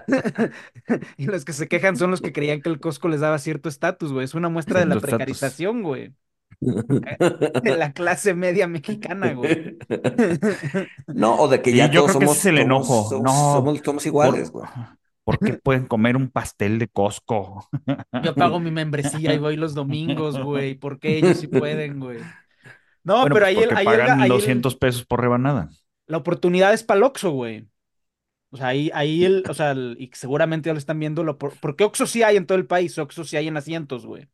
y 1.17 1.25
los 1.25 1.45
que 1.45 1.53
se 1.53 1.67
quejan 1.67 1.97
son 1.97 2.11
los 2.11 2.21
que 2.21 2.33
creían 2.33 2.61
que 2.61 2.69
el 2.69 2.79
Costco 2.79 3.07
les 3.07 3.21
daba 3.21 3.39
cierto 3.39 3.69
estatus, 3.69 4.13
güey. 4.13 4.25
Es 4.25 4.35
una 4.35 4.49
muestra 4.49 4.79
de 4.79 4.85
la 4.87 4.99
precarización, 4.99 5.83
güey. 5.83 6.13
De 6.59 7.75
la 7.77 7.93
clase 7.93 8.33
media 8.33 8.67
mexicana, 8.67 9.33
güey. 9.33 9.77
No, 11.07 11.35
o 11.35 11.47
de 11.47 11.61
que 11.61 11.71
Sí, 11.71 11.77
ya 11.77 11.89
yo 11.89 12.01
todos 12.01 12.11
creo 12.17 12.19
que 12.19 12.25
somos, 12.25 12.37
ese 12.37 12.49
es 12.49 12.53
el 12.55 12.57
enojo. 12.59 13.09
somos, 13.09 13.23
No, 13.23 13.53
somos, 13.53 13.81
somos 13.83 14.05
iguales, 14.05 14.51
Por- 14.51 14.61
güey. 14.61 14.73
¿Por 15.23 15.39
qué 15.39 15.53
pueden 15.63 15.85
comer 15.87 16.15
un 16.15 16.29
pastel 16.29 16.79
de 16.79 16.87
Costco? 16.87 17.67
Yo 18.23 18.33
pago 18.33 18.59
mi 18.59 18.71
membresía 18.71 19.33
y 19.33 19.37
voy 19.37 19.57
los 19.57 19.73
domingos, 19.73 20.39
güey. 20.41 20.75
¿Por 20.75 20.99
qué 20.99 21.17
ellos 21.17 21.37
sí 21.37 21.47
pueden, 21.47 21.99
güey? 21.99 22.19
No, 23.03 23.21
Bueno, 23.21 23.33
pero 23.35 23.45
pues 23.45 23.57
ahí, 23.57 23.63
el- 23.63 23.77
ahí, 23.77 23.85
pagan 23.85 24.21
ahí 24.21 24.29
el- 24.29 24.29
200 24.29 24.75
pesos 24.75 25.05
por 25.05 25.21
rebanada. 25.21 25.69
la 26.07 26.17
oportunidad 26.17 26.73
es 26.73 26.83
para 26.83 26.97
el 26.99 27.03
Oxxo, 27.03 27.31
güey. 27.31 27.67
O 28.49 28.55
sea, 28.57 28.67
ahí, 28.67 28.89
ahí 28.93 29.25
el, 29.25 29.43
o 29.49 29.53
sea, 29.53 29.71
el- 29.71 29.97
y 29.99 30.09
seguramente 30.13 30.67
ya 30.69 30.73
lo 30.73 30.79
están 30.79 30.99
viendo, 30.99 31.23
lo, 31.23 31.37
por- 31.37 31.59
porque 31.59 31.83
Oxxo 31.83 32.07
sí 32.07 32.23
hay 32.23 32.37
en 32.37 32.45
todo 32.45 32.57
el 32.57 32.65
país, 32.65 32.97
Oxxo 32.97 33.25
sí 33.25 33.35
hay 33.35 33.47
en 33.49 33.57
asientos, 33.57 34.05
güey. 34.05 34.29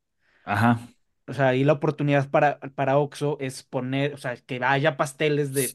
Ajá. 0.45 0.79
O 1.27 1.33
sea, 1.33 1.49
ahí 1.49 1.63
la 1.63 1.73
oportunidad 1.73 2.29
para, 2.29 2.59
para 2.75 2.97
Oxxo 2.97 3.37
es 3.39 3.63
poner, 3.63 4.13
o 4.13 4.17
sea, 4.17 4.35
que 4.35 4.63
haya 4.63 4.97
pasteles 4.97 5.53
de 5.53 5.69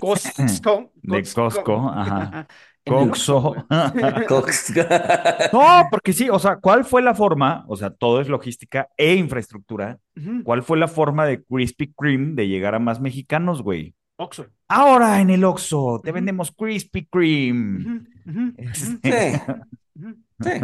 Costco. 0.00 0.92
de 1.02 1.22
Costco, 1.34 1.88
ajá. 1.88 2.46
Coxo. 2.86 3.54
Cox. 4.28 4.72
No, 5.52 5.88
porque 5.90 6.12
sí, 6.12 6.28
o 6.30 6.38
sea, 6.38 6.56
¿cuál 6.56 6.84
fue 6.84 7.02
la 7.02 7.14
forma? 7.14 7.64
O 7.68 7.76
sea, 7.76 7.90
todo 7.90 8.20
es 8.20 8.28
logística 8.28 8.88
e 8.96 9.14
infraestructura. 9.14 9.98
¿Cuál 10.44 10.62
fue 10.62 10.78
la 10.78 10.88
forma 10.88 11.26
de 11.26 11.42
Krispy 11.42 11.92
Kreme 11.92 12.34
de 12.34 12.48
llegar 12.48 12.74
a 12.74 12.78
más 12.78 13.00
mexicanos, 13.00 13.62
güey? 13.62 13.94
Oxxo. 14.16 14.46
Ahora 14.68 15.20
en 15.20 15.30
el 15.30 15.44
Oxxo 15.44 16.00
te 16.02 16.12
vendemos 16.12 16.52
Krispy 16.52 17.06
Kreme. 17.06 18.02
Este, 18.56 19.42
Sí, 20.40 20.50
sí. 20.50 20.60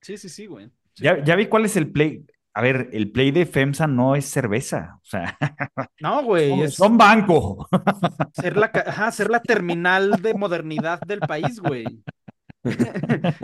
Sí, 0.00 0.16
sí, 0.16 0.28
sí, 0.28 0.46
güey. 0.46 0.66
Sí. 0.94 1.04
Ya, 1.04 1.22
ya 1.24 1.36
vi 1.36 1.46
cuál 1.46 1.64
es 1.64 1.76
el 1.76 1.90
play. 1.90 2.24
A 2.58 2.60
ver, 2.60 2.90
el 2.92 3.12
play 3.12 3.30
de 3.30 3.46
FEMSA 3.46 3.86
no 3.86 4.16
es 4.16 4.24
cerveza. 4.24 4.98
O 5.00 5.06
sea, 5.06 5.38
No, 6.00 6.24
güey, 6.24 6.50
son, 6.50 6.60
es 6.62 6.74
son 6.74 6.98
banco. 6.98 7.68
ser 8.32 8.56
la, 8.56 8.72
ajá, 8.74 9.12
ser 9.12 9.30
la 9.30 9.38
terminal 9.40 10.20
de 10.20 10.34
modernidad 10.34 11.00
del 11.06 11.20
país, 11.20 11.60
güey. 11.60 11.84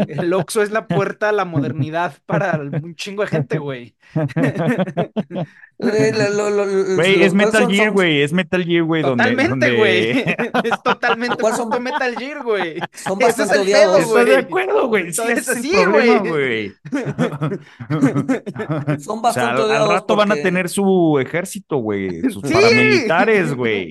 El 0.09 0.33
Oxxo 0.33 0.63
es 0.63 0.71
la 0.71 0.87
puerta 0.89 1.29
a 1.29 1.33
la 1.33 1.45
modernidad 1.45 2.15
para 2.27 2.59
un 2.61 2.95
chingo 2.97 3.23
de 3.23 3.29
gente, 3.29 3.59
güey. 3.59 3.95
Güey, 5.77 7.25
es 7.25 7.35
Metal 7.35 7.69
Gear, 7.69 7.91
güey. 7.91 8.23
Es 8.23 8.33
Metal 8.33 8.65
Gear, 8.65 8.85
güey. 8.85 9.03
Donde, 9.03 9.25
Totalmente, 9.25 9.51
donde- 9.51 9.77
güey. 9.77 10.21
Es 10.65 10.83
totalmente 10.85 11.37
¿Cuál 11.41 11.55
son? 11.55 11.65
puto 11.69 11.81
Metal 11.81 12.15
Gear, 12.17 12.43
güey. 12.45 12.79
Son 12.93 13.21
Ese 13.21 13.31
es 13.43 13.49
bastante 13.49 13.63
el 13.63 13.67
pedo, 13.73 13.93
odiados. 13.93 14.01
Estoy 14.01 14.25
de 14.25 14.31
güey. 14.33 14.45
acuerdo, 14.45 14.87
güey. 14.89 15.13
Sí, 15.13 15.23
es 15.29 15.49
el 15.49 15.63
sí, 15.63 15.73
problema, 15.83 16.19
güey. 16.21 16.29
güey. 16.29 16.73
Son 19.01 19.19
O 19.19 19.33
sea, 19.33 19.47
bastante 19.47 19.63
al, 19.63 19.71
al 19.73 19.89
rato 19.89 20.15
van 20.17 20.31
a 20.33 20.37
tener 20.37 20.69
su 20.69 21.19
ejército, 21.21 21.79
güey. 21.79 22.21
Sus 22.31 22.43
Sí. 22.47 22.53
paramilitares, 22.55 23.53
güey. 23.55 23.91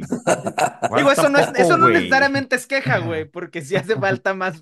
Digo, 0.95 1.11
eso 1.11 1.27
no, 1.29 1.39
es, 1.39 1.49
eso 1.55 1.75
no 1.77 1.85
güey. 1.87 1.95
necesariamente 1.95 2.55
es 2.55 2.65
queja, 2.65 2.99
güey, 2.99 3.25
porque 3.25 3.61
sí 3.61 3.75
hace 3.75 3.95
falta 3.97 4.33
más 4.33 4.61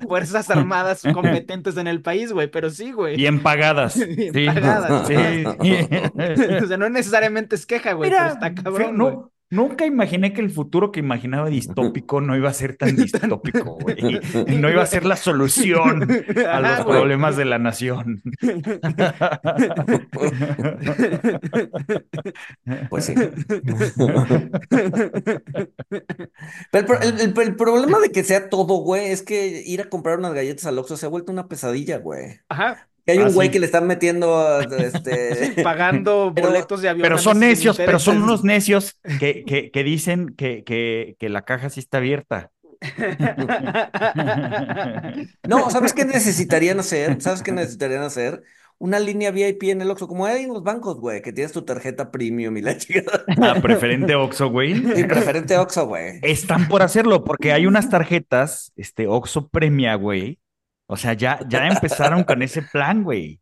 fuerzas 0.00 0.50
armadas 0.50 1.02
competentes 1.14 1.76
en 1.76 1.86
el 1.86 2.02
país, 2.02 2.32
güey, 2.32 2.50
pero 2.50 2.70
sí, 2.70 2.92
güey. 2.92 3.16
Bien 3.16 3.42
pagadas. 3.42 3.96
Bien 4.16 4.32
sí. 4.32 4.46
pagadas, 4.46 5.06
Sí. 5.06 5.14
O 6.62 6.66
sea, 6.66 6.76
no 6.76 6.88
necesariamente 6.88 7.56
es 7.56 7.66
queja, 7.66 7.92
güey, 7.92 8.10
Mira, 8.10 8.22
pero 8.22 8.34
está 8.34 8.62
cabrón, 8.62 8.96
no, 8.96 9.32
nunca 9.50 9.86
imaginé 9.86 10.32
que 10.32 10.40
el 10.40 10.50
futuro 10.50 10.90
que 10.92 11.00
imaginaba 11.00 11.48
distópico 11.48 12.20
no 12.20 12.36
iba 12.36 12.48
a 12.50 12.52
ser 12.54 12.76
tan 12.76 12.96
distópico, 12.96 13.78
güey. 13.80 14.20
Y 14.46 14.56
no 14.56 14.70
iba 14.70 14.82
a 14.82 14.86
ser 14.86 15.04
la 15.04 15.16
solución 15.16 16.08
a 16.50 16.60
los 16.60 16.84
problemas 16.86 17.36
de 17.36 17.44
la 17.44 17.58
nación. 17.58 18.22
Pues 22.90 23.04
sí. 23.04 23.14
Pero 26.70 27.00
el, 27.00 27.20
el- 27.20 27.34
el 27.40 27.56
problema 27.56 27.98
de 28.00 28.10
que 28.10 28.24
sea 28.24 28.48
todo, 28.48 28.76
güey, 28.78 29.06
es 29.10 29.22
que 29.22 29.62
ir 29.66 29.80
a 29.80 29.88
comprar 29.88 30.18
unas 30.18 30.34
galletas 30.34 30.66
al 30.66 30.78
Oxxo 30.78 30.96
se 30.96 31.06
ha 31.06 31.08
vuelto 31.08 31.32
una 31.32 31.48
pesadilla, 31.48 31.98
güey. 31.98 32.40
Ajá, 32.48 32.88
Que 33.06 33.12
hay 33.12 33.18
Ah, 33.18 33.26
un 33.26 33.32
güey 33.34 33.48
sí. 33.48 33.52
que 33.52 33.60
le 33.60 33.66
están 33.66 33.86
metiendo, 33.86 34.60
este... 34.60 35.62
pagando 35.62 36.32
Pero- 36.34 36.48
boletos 36.48 36.82
de 36.82 36.88
avión. 36.88 37.02
Pero 37.04 37.18
son 37.18 37.38
necios, 37.38 37.76
pero 37.76 37.98
son 37.98 38.22
unos 38.22 38.44
necios 38.44 38.98
que, 39.20 39.44
que, 39.44 39.70
que 39.70 39.84
dicen 39.84 40.34
que, 40.36 40.64
que, 40.64 41.16
que 41.18 41.28
la 41.28 41.42
caja 41.44 41.70
sí 41.70 41.80
está 41.80 41.98
abierta. 41.98 42.50
No, 45.48 45.70
¿sabes 45.70 45.92
qué 45.92 46.04
necesitarían 46.04 46.80
hacer? 46.80 47.20
¿Sabes 47.22 47.42
qué 47.42 47.52
necesitarían 47.52 48.02
hacer? 48.02 48.42
Una 48.78 48.98
línea 48.98 49.30
VIP 49.30 49.62
en 49.64 49.80
el 49.80 49.90
Oxxo, 49.90 50.06
como 50.06 50.26
hay 50.26 50.42
en 50.44 50.52
los 50.52 50.62
bancos, 50.62 50.98
güey, 51.00 51.22
que 51.22 51.32
tienes 51.32 51.52
tu 51.52 51.62
tarjeta 51.64 52.10
premium 52.10 52.54
y 52.58 52.60
la 52.62 52.76
chica. 52.76 53.02
A 53.40 53.54
preferente 53.62 54.14
Oxxo, 54.14 54.50
güey. 54.50 54.74
Mi 54.74 55.04
preferente 55.04 55.56
Oxxo, 55.56 55.86
güey. 55.86 56.18
Están 56.20 56.68
por 56.68 56.82
hacerlo, 56.82 57.24
porque 57.24 57.52
hay 57.52 57.64
unas 57.66 57.88
tarjetas, 57.88 58.72
este, 58.76 59.06
Oxxo 59.06 59.48
Premia, 59.48 59.94
güey. 59.94 60.38
O 60.86 60.96
sea, 60.96 61.14
ya, 61.14 61.40
ya 61.48 61.66
empezaron 61.68 62.24
con 62.24 62.42
ese 62.42 62.62
plan, 62.62 63.02
güey. 63.04 63.40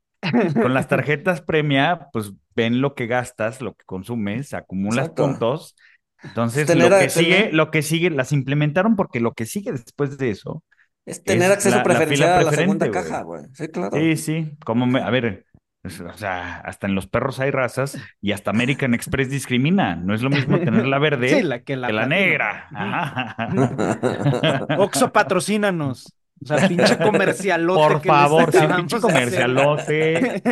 Con 0.55 0.73
las 0.73 0.89
tarjetas 0.89 1.43
Premia, 1.43 2.09
pues 2.13 2.33
ven 2.57 2.81
lo 2.81 2.95
que 2.95 3.07
gastas, 3.07 3.61
lo 3.61 3.75
que 3.75 3.85
consumes, 3.85 4.55
acumulas 4.55 5.05
Exacto. 5.09 5.25
puntos. 5.27 5.77
Entonces, 6.23 6.67
Tener 6.67 6.91
lo 6.91 6.99
que 6.99 7.11
sigue, 7.11 7.51
lo 7.53 7.71
que 7.71 7.83
sigue, 7.83 8.09
las 8.09 8.33
implementaron 8.33 8.97
porque 8.97 9.21
lo 9.21 9.33
que 9.35 9.45
sigue 9.45 9.73
después 9.73 10.17
de 10.17 10.31
eso. 10.31 10.63
Es 11.05 11.23
tener 11.23 11.51
Es 11.51 11.57
acceso 11.59 11.77
la- 11.77 11.83
la 11.83 11.85
fila 11.85 11.99
preferencial 11.99 12.39
a 12.39 12.43
la 12.43 12.53
segunda 12.53 12.91
caja, 12.91 13.21
güey. 13.23 13.43
Sí, 13.53 13.69
claro. 13.69 13.95
Sí, 13.95 14.17
sí, 14.17 14.57
como 14.65 14.87
me, 14.87 15.03
a 15.03 15.11
ver, 15.11 15.45
es- 15.83 16.01
o 16.01 16.15
sea, 16.15 16.61
hasta 16.61 16.87
en 16.87 16.95
los 16.95 17.07
perros 17.07 17.41
hay 17.41 17.51
razas 17.51 17.99
y 18.23 18.33
hasta 18.33 18.51
American 18.53 18.95
Express 18.95 19.29
discrimina. 19.29 19.97
No 19.97 20.15
es 20.15 20.23
lo 20.23 20.31
mismo 20.31 20.59
tener 20.59 20.87
la 20.87 20.99
verde 20.99 21.29
Sí, 21.41 21.43
la 21.43 21.61
que 21.61 21.77
la, 21.77 21.89
que 21.89 21.93
la 21.93 22.07
platina. 22.07 22.17
negra. 22.17 22.69
Ajá. 22.73 23.37
Oxxo, 24.79 25.13
patrocínanos. 25.13 26.11
O 26.43 26.47
sea, 26.47 26.69
pinche 26.69 26.99
comercialote 26.99 27.81
Por 27.81 28.03
que 28.03 28.09
favor, 28.09 28.53
sí, 28.53 28.59
pinche 28.77 29.01
comercialote. 29.01 30.43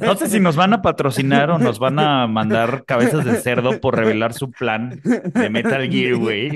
No 0.00 0.14
sé 0.14 0.28
si 0.28 0.40
nos 0.40 0.56
van 0.56 0.74
a 0.74 0.82
patrocinar 0.82 1.50
o 1.50 1.58
nos 1.58 1.78
van 1.78 1.98
a 1.98 2.26
mandar 2.26 2.84
cabezas 2.84 3.24
de 3.24 3.36
cerdo 3.36 3.80
por 3.80 3.96
revelar 3.96 4.34
su 4.34 4.50
plan 4.50 5.00
de 5.02 5.50
Metal 5.50 5.88
Gear, 5.90 6.16
güey. 6.16 6.50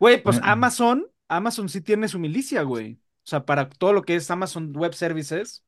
Güey, 0.00 0.22
pues 0.22 0.40
Amazon, 0.42 1.06
Amazon 1.28 1.68
sí 1.68 1.80
tiene 1.80 2.08
su 2.08 2.18
milicia, 2.18 2.62
güey. 2.62 2.94
O 2.94 3.30
sea, 3.30 3.44
para 3.44 3.68
todo 3.68 3.92
lo 3.92 4.02
que 4.02 4.14
es 4.14 4.30
Amazon 4.30 4.72
Web 4.74 4.94
Services, 4.94 5.64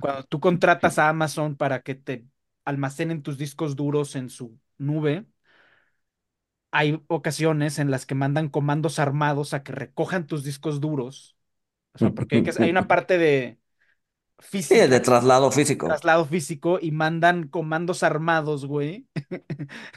cuando 0.00 0.22
tú 0.24 0.38
contratas 0.38 0.98
a 0.98 1.08
Amazon 1.08 1.56
para 1.56 1.80
que 1.80 1.96
te 1.96 2.26
almacenen 2.64 3.22
tus 3.22 3.38
discos 3.38 3.74
duros 3.74 4.14
en 4.14 4.28
su 4.30 4.56
nube, 4.78 5.24
hay 6.72 7.02
ocasiones 7.08 7.78
en 7.78 7.90
las 7.92 8.06
que 8.06 8.14
mandan 8.16 8.48
comandos 8.50 8.98
armados 9.00 9.54
a 9.54 9.62
que 9.64 9.72
recojan 9.72 10.26
tus 10.28 10.44
discos 10.44 10.80
duros. 10.80 11.36
O 11.94 11.98
sea, 11.98 12.12
porque 12.12 12.36
hay, 12.36 12.42
que- 12.42 12.52
hay 12.60 12.70
una 12.70 12.88
parte 12.88 13.18
de 13.18 13.58
Sí, 14.68 14.76
física, 14.76 14.88
de 14.88 15.00
traslado 15.00 15.50
físico. 15.52 15.88
traslado 15.88 16.24
físico, 16.26 16.78
y 16.80 16.92
mandan 16.92 17.48
comandos 17.48 18.02
armados, 18.02 18.66
güey. 18.66 19.08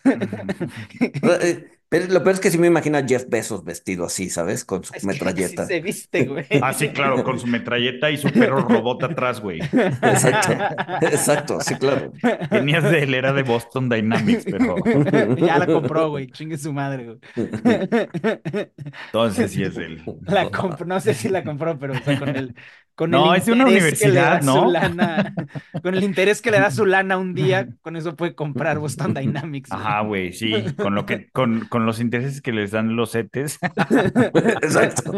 Pero 1.89 2.07
lo 2.07 2.23
peor 2.23 2.35
es 2.35 2.39
que 2.41 2.51
sí 2.51 2.57
me 2.57 2.67
imagino 2.67 2.97
a 2.97 3.03
Jeff 3.07 3.25
Bezos 3.29 3.63
vestido 3.63 4.05
así, 4.05 4.29
¿sabes? 4.29 4.65
Con 4.65 4.83
su 4.83 4.93
Es 4.93 5.01
que 5.01 5.07
metralleta. 5.07 5.63
así 5.63 5.73
se 5.73 5.81
viste, 5.81 6.25
güey. 6.25 6.45
Ah, 6.61 6.73
sí, 6.73 6.89
claro, 6.89 7.23
con 7.23 7.39
su 7.39 7.47
metralleta 7.47 8.09
y 8.11 8.17
su 8.17 8.29
perro 8.31 8.61
robot 8.67 9.03
atrás, 9.03 9.39
güey. 9.41 9.59
Exacto, 9.61 10.53
exacto, 11.01 11.61
sí, 11.61 11.75
claro. 11.75 12.11
Tenías 12.49 12.83
de 12.83 13.03
él, 13.03 13.13
era 13.13 13.33
de 13.33 13.43
Boston 13.43 13.89
Dynamics, 13.89 14.45
pero 14.49 14.75
Ya 15.37 15.57
la 15.59 15.67
compró, 15.67 16.09
güey. 16.09 16.27
Chingue 16.31 16.57
su 16.57 16.73
madre, 16.73 17.05
güey. 17.05 17.19
entonces 19.07 19.51
sí 19.51 19.63
es 19.63 19.77
él. 19.77 20.03
La 20.21 20.49
compró, 20.49 20.85
no 20.85 20.99
sé 20.99 21.13
si 21.13 21.29
la 21.29 21.43
compró, 21.43 21.77
pero 21.79 21.93
o 21.93 21.99
sea, 21.99 22.17
con 22.17 22.35
el, 22.35 22.55
con 22.95 23.11
No, 23.11 23.33
el 23.33 23.39
es 23.41 23.45
de 23.45 23.53
una 23.53 23.63
interés 23.63 23.95
que 23.99 24.09
le 24.09 24.21
da 24.21 24.39
universidad, 24.39 24.41
¿no? 24.41 24.63
su 24.63 24.65
lana, 24.71 25.33
con 25.81 25.95
el 25.95 26.03
interés 26.03 26.41
que 26.41 26.51
le 26.51 26.59
da 26.59 26.71
su 26.71 26.85
lana 26.85 27.17
un 27.17 27.33
día, 27.33 27.67
con 27.81 27.95
eso 27.95 28.15
puede 28.15 28.35
comprar 28.35 28.79
Boston 28.79 29.13
Dynamics. 29.13 29.73
güey. 29.73 29.81
Ajá, 29.81 30.01
güey, 30.01 30.33
sí, 30.33 30.73
con 30.81 30.95
lo 30.95 31.05
que, 31.05 31.29
con, 31.31 31.67
con 31.75 31.86
los 31.86 32.00
intereses 32.00 32.41
que 32.41 32.53
les 32.53 32.72
dan 32.72 32.96
los 32.96 33.12
CETES. 33.12 33.60
Exacto. 34.62 35.12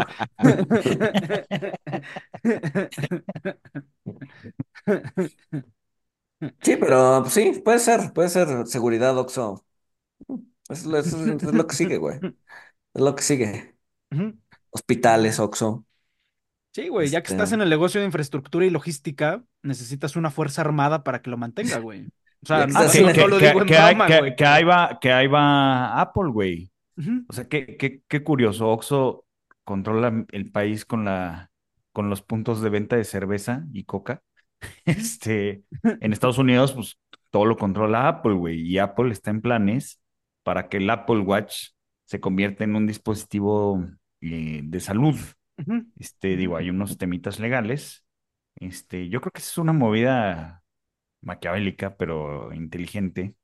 Sí, 6.62 6.78
pero 6.78 7.22
pues, 7.22 7.34
sí, 7.34 7.62
puede 7.64 7.78
ser, 7.80 8.12
puede 8.14 8.30
ser 8.30 8.66
seguridad, 8.66 9.16
Oxxo. 9.18 9.64
Es 10.68 10.84
lo, 10.86 10.98
es- 10.98 11.14
es 11.14 11.44
lo 11.54 11.68
que 11.68 11.76
sigue, 11.76 11.98
güey. 11.98 12.18
Es 12.94 13.02
lo 13.02 13.14
que 13.16 13.22
sigue. 13.22 13.76
Hospitales, 14.72 15.40
Oxxo. 15.40 15.86
Sí, 16.74 16.88
güey, 16.90 17.10
ya 17.10 17.22
que 17.22 17.32
estás 17.34 17.50
Este- 17.50 17.56
en 17.56 17.62
el 17.62 17.70
negocio 17.70 18.00
de 18.02 18.08
infraestructura 18.08 18.66
y 18.66 18.72
logística, 18.72 19.44
necesitas 19.62 20.16
una 20.16 20.32
fuerza 20.32 20.62
armada 20.62 21.04
para 21.04 21.22
que 21.22 21.30
lo 21.30 21.38
mantenga, 21.38 21.78
güey. 21.78 22.08
O 22.50 22.56
sea, 22.56 22.68
no, 22.68 22.92
que, 22.92 23.01
no 23.01 23.13
que- 23.13 23.27
lo 23.27 23.38
que- 23.39 23.48
digo 23.48 23.62
en 23.62 23.68
que 23.68 23.77
hay, 23.77 23.96
broma, 23.96 24.08
que- 24.08 24.20
güey. 24.20 24.36
que 24.36 24.46
ahí 24.46 24.63
va, 24.63 25.00
que 25.01 25.12
ahí 25.12 25.27
va 25.27 26.00
Apple, 26.01 26.30
güey. 26.32 26.72
O 27.30 27.34
sea, 27.34 27.48
qué, 27.48 27.77
qué, 27.77 28.01
qué 28.08 28.24
curioso. 28.24 28.70
Oxxo 28.70 29.25
controla 29.63 30.25
el 30.32 30.51
país 30.51 30.86
con 30.86 31.06
la, 31.06 31.51
con 31.92 32.10
los 32.10 32.22
puntos 32.22 32.62
de 32.62 32.70
venta 32.70 32.96
de 32.96 33.04
cerveza 33.04 33.66
y 33.74 33.84
coca. 33.84 34.22
Este, 34.86 35.63
en 35.84 36.13
Estados 36.13 36.38
Unidos, 36.39 36.74
pues 36.74 36.98
todo 37.30 37.46
lo 37.46 37.58
controla 37.58 38.08
Apple, 38.08 38.34
güey. 38.34 38.62
Y 38.62 38.80
Apple 38.80 39.12
está 39.12 39.30
en 39.30 39.42
planes 39.42 40.01
para 40.44 40.70
que 40.70 40.77
el 40.77 40.89
Apple 40.89 41.20
Watch 41.20 41.70
se 42.06 42.20
convierta 42.20 42.63
en 42.63 42.75
un 42.75 42.88
dispositivo 42.88 43.86
eh, 44.22 44.62
de 44.63 44.80
salud. 44.80 45.16
Este, 46.00 46.36
digo, 46.38 46.56
hay 46.58 46.70
unos 46.70 46.98
temitas 46.98 47.39
legales. 47.39 48.06
Este, 48.56 49.10
yo 49.10 49.22
creo 49.22 49.32
que 49.32 49.39
esa 49.42 49.50
es 49.51 49.58
una 49.60 49.74
movida 49.74 50.63
maquiavélica, 51.27 51.98
pero 51.98 52.53
inteligente. 52.53 53.36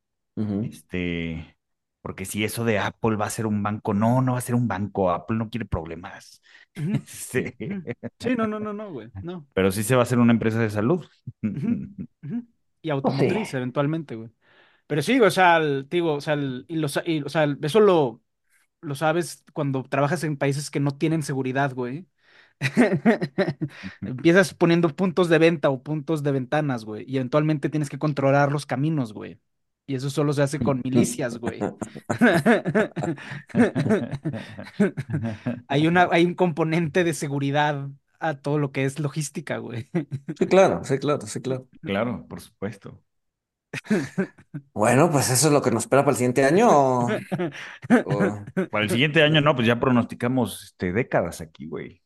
Este, 0.61 1.57
porque 2.01 2.25
si 2.25 2.43
eso 2.43 2.65
de 2.65 2.79
Apple 2.79 3.15
va 3.17 3.27
a 3.27 3.29
ser 3.29 3.45
un 3.47 3.63
banco, 3.63 3.93
no, 3.93 4.21
no 4.21 4.33
va 4.33 4.39
a 4.39 4.41
ser 4.41 4.55
un 4.55 4.67
banco. 4.67 5.11
Apple 5.11 5.37
no 5.37 5.49
quiere 5.49 5.65
problemas. 5.65 6.41
Ujú. 6.77 7.01
Sí, 8.19 8.35
no, 8.37 8.47
no, 8.47 8.59
no, 8.59 8.73
no, 8.73 8.91
güey. 8.91 9.11
No. 9.21 9.47
pero 9.53 9.71
sí 9.71 9.83
se 9.83 9.95
va 9.95 10.01
a 10.01 10.03
hacer 10.03 10.19
una 10.19 10.33
empresa 10.33 10.59
de 10.59 10.69
salud. 10.69 11.05
Y 12.81 12.89
automotriz, 12.89 13.53
eventualmente, 13.53 14.15
güey. 14.15 14.29
Pero 14.87 15.01
sí, 15.01 15.19
o 15.21 15.31
sea, 15.31 15.57
el- 15.57 15.87
digo, 15.89 16.13
o 16.15 16.21
sea, 16.21 16.33
el- 16.35 16.65
y 16.67 16.77
lo 16.77 16.87
sa- 16.89 17.03
y, 17.05 17.21
o 17.23 17.29
sea, 17.29 17.43
el- 17.45 17.59
eso 17.63 17.79
lo, 17.79 18.21
lo 18.81 18.95
sabes 18.95 19.43
cuando 19.53 19.83
trabajas 19.83 20.23
en 20.25 20.37
países 20.37 20.71
que 20.71 20.79
no 20.81 20.97
tienen 20.97 21.23
seguridad, 21.23 21.73
güey. 21.75 22.07
Empiezas 24.01 24.53
poniendo 24.53 24.89
puntos 24.95 25.29
de 25.29 25.37
venta 25.37 25.69
o 25.69 25.83
puntos 25.83 26.23
de 26.23 26.31
ventanas, 26.31 26.85
güey, 26.85 27.05
y 27.07 27.17
eventualmente 27.17 27.69
tienes 27.69 27.89
que 27.89 27.99
controlar 27.99 28.51
los 28.51 28.65
caminos, 28.65 29.13
güey. 29.13 29.39
Y 29.85 29.95
eso 29.95 30.09
solo 30.09 30.31
se 30.31 30.41
hace 30.41 30.59
con 30.59 30.81
milicias, 30.83 31.37
güey. 31.37 31.69
Hay 35.67 35.87
una, 35.87 36.07
hay 36.11 36.25
un 36.25 36.35
componente 36.35 37.03
de 37.03 37.13
seguridad 37.13 37.89
a 38.19 38.35
todo 38.35 38.57
lo 38.59 38.71
que 38.71 38.85
es 38.85 38.99
logística, 38.99 39.57
güey. 39.57 39.89
Sí, 40.39 40.47
claro, 40.47 40.83
sí, 40.83 40.97
claro, 40.99 41.21
sí, 41.27 41.41
claro. 41.41 41.67
Claro, 41.81 42.25
por 42.27 42.41
supuesto. 42.41 43.01
Bueno, 44.73 45.09
pues 45.11 45.29
eso 45.29 45.47
es 45.47 45.53
lo 45.53 45.61
que 45.61 45.71
nos 45.71 45.83
espera 45.83 46.03
para 46.03 46.11
el 46.11 46.17
siguiente 46.17 46.45
año. 46.45 46.69
o- 46.69 47.21
o- 48.03 48.45
Para 48.69 48.83
el 48.85 48.89
siguiente 48.91 49.23
año, 49.23 49.41
no, 49.41 49.55
pues 49.55 49.67
ya 49.67 49.79
pronosticamos 49.79 50.63
este, 50.65 50.93
décadas 50.93 51.41
aquí, 51.41 51.67
güey. 51.67 52.01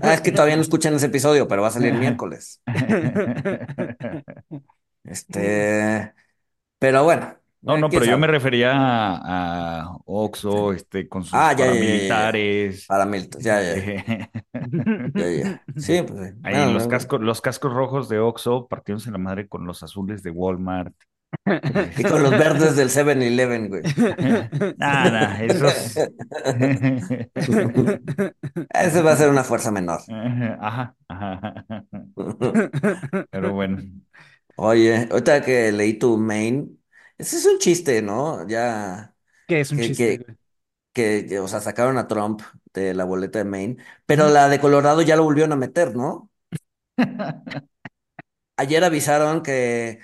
Ah, 0.00 0.14
es 0.14 0.20
que 0.22 0.32
todavía 0.32 0.56
no 0.56 0.62
escuchan 0.62 0.94
ese 0.94 1.06
episodio, 1.06 1.48
pero 1.48 1.62
va 1.62 1.68
a 1.68 1.70
salir 1.72 1.94
miércoles. 1.94 2.62
Este, 5.04 6.14
pero 6.78 7.04
bueno. 7.04 7.36
No, 7.60 7.76
eh, 7.76 7.80
no, 7.80 7.88
pero 7.90 8.04
yo 8.04 8.18
me 8.18 8.26
refería 8.26 8.72
a, 8.72 9.80
a 9.82 9.96
Oxxo, 10.06 10.72
este, 10.72 11.08
con 11.08 11.24
sus 11.24 11.34
Ah, 11.34 11.52
ya, 11.56 11.66
paramilitares. 11.66 12.86
Ya, 13.38 13.60
ya, 13.62 13.72
eh, 13.74 14.28
ya. 15.14 15.62
Sí, 15.76 16.02
pues. 16.02 16.34
sí. 16.34 16.40
Ahí 16.42 16.72
los 16.72 16.84
no, 16.84 16.88
cascos, 16.88 17.20
los 17.20 17.40
cascos 17.40 17.72
rojos 17.72 18.08
de 18.08 18.18
Oxxo 18.18 18.68
partiéndose 18.68 19.10
la 19.10 19.18
madre 19.18 19.48
con 19.48 19.66
los 19.66 19.82
azules 19.82 20.22
de 20.22 20.30
Walmart. 20.30 20.94
Y 21.96 22.04
con 22.04 22.22
los 22.22 22.30
verdes 22.30 22.76
del 22.76 22.88
7-Eleven, 22.90 23.68
güey. 23.68 23.82
Nah, 24.78 25.10
nah, 25.10 25.42
esos. 25.42 25.96
Ese 28.70 29.02
va 29.02 29.12
a 29.12 29.16
ser 29.16 29.28
una 29.30 29.44
fuerza 29.44 29.70
menor. 29.70 30.00
Ajá, 30.60 30.96
ajá. 31.08 31.54
Pero 33.30 33.52
bueno. 33.52 33.82
Oye, 34.56 35.08
ahorita 35.10 35.42
que 35.44 35.72
leí 35.72 35.94
tu 35.98 36.16
main, 36.18 36.80
ese 37.18 37.36
es 37.38 37.46
un 37.46 37.58
chiste, 37.58 38.02
¿no? 38.02 38.46
Ya 38.48 39.14
Que 39.46 39.60
es 39.60 39.72
un 39.72 39.80
que, 39.80 39.80
chiste, 39.80 40.14
que, 40.14 40.24
güey. 40.24 40.36
que, 40.92 41.40
o 41.40 41.48
sea, 41.48 41.60
sacaron 41.60 41.98
a 41.98 42.08
Trump 42.08 42.42
de 42.74 42.94
la 42.94 43.04
boleta 43.04 43.38
de 43.40 43.46
Maine, 43.46 43.78
pero 44.06 44.28
la 44.30 44.48
de 44.50 44.60
Colorado 44.60 45.02
ya 45.02 45.16
lo 45.16 45.24
volvieron 45.24 45.52
a 45.52 45.56
meter, 45.56 45.96
¿no? 45.96 46.30
Ayer 48.56 48.82
avisaron 48.84 49.42
que, 49.42 50.00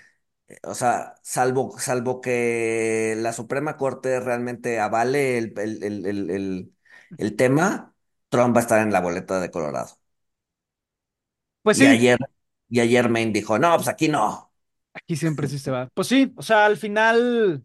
eh, 0.49 0.59
o 0.65 0.75
sea, 0.75 1.17
salvo, 1.23 1.77
salvo 1.79 2.21
que 2.21 3.15
la 3.19 3.33
Suprema 3.33 3.77
Corte 3.77 4.21
realmente 4.21 4.79
avale 4.81 5.39
el, 5.39 5.55
el, 5.59 5.83
el, 5.83 6.07
el, 6.07 6.31
el- 6.31 6.71
el 7.17 7.37
tema, 7.37 7.95
Trump 8.29 8.55
va 8.57 8.61
a 8.61 8.63
estar 8.63 8.81
en 8.83 8.93
la 8.93 9.01
boleta 9.01 9.41
de 9.41 9.51
Colorado. 9.51 9.99
Pues 11.63 11.79
Y 11.79 11.87
sí, 11.87 11.87
ayer, 11.87 12.19
y 12.69 12.81
ayer 12.81 13.09
Maine 13.09 13.33
dijo, 13.33 13.59
no, 13.59 13.75
pues 13.77 13.89
aquí 13.89 14.09
no. 14.09 14.53
Aquí 14.95 15.17
siempre 15.17 15.49
sí 15.49 15.59
se 15.59 15.71
va. 15.71 15.89
Pues 15.95 16.09
sí, 16.09 16.33
o 16.37 16.43
sea, 16.43 16.67
al 16.67 16.77
final 16.77 17.65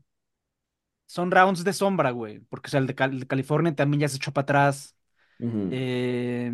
son 1.06 1.32
rounds 1.32 1.64
de 1.64 1.74
sombra, 1.74 2.12
güey. 2.12 2.40
Porque, 2.50 2.68
o 2.68 2.70
sea, 2.72 2.80
el 2.80 2.88
de, 2.88 2.96
Cal- 2.96 3.12
el 3.14 3.20
de 3.22 3.28
California 3.28 3.76
también 3.76 4.02
ya 4.02 4.10
se 4.10 4.18
echó 4.18 4.32
para 4.34 4.44
atrás. 4.44 4.96
Eh, 5.70 6.52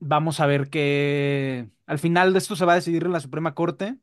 vamos 0.00 0.40
a 0.40 0.46
ver 0.46 0.70
qué. 0.70 1.70
Al 1.86 1.98
final 1.98 2.32
de 2.32 2.38
esto 2.38 2.56
se 2.56 2.64
va 2.64 2.72
a 2.72 2.76
decidir 2.76 3.04
en 3.04 3.12
la 3.12 3.20
Suprema 3.20 3.54
Corte. 3.54 3.98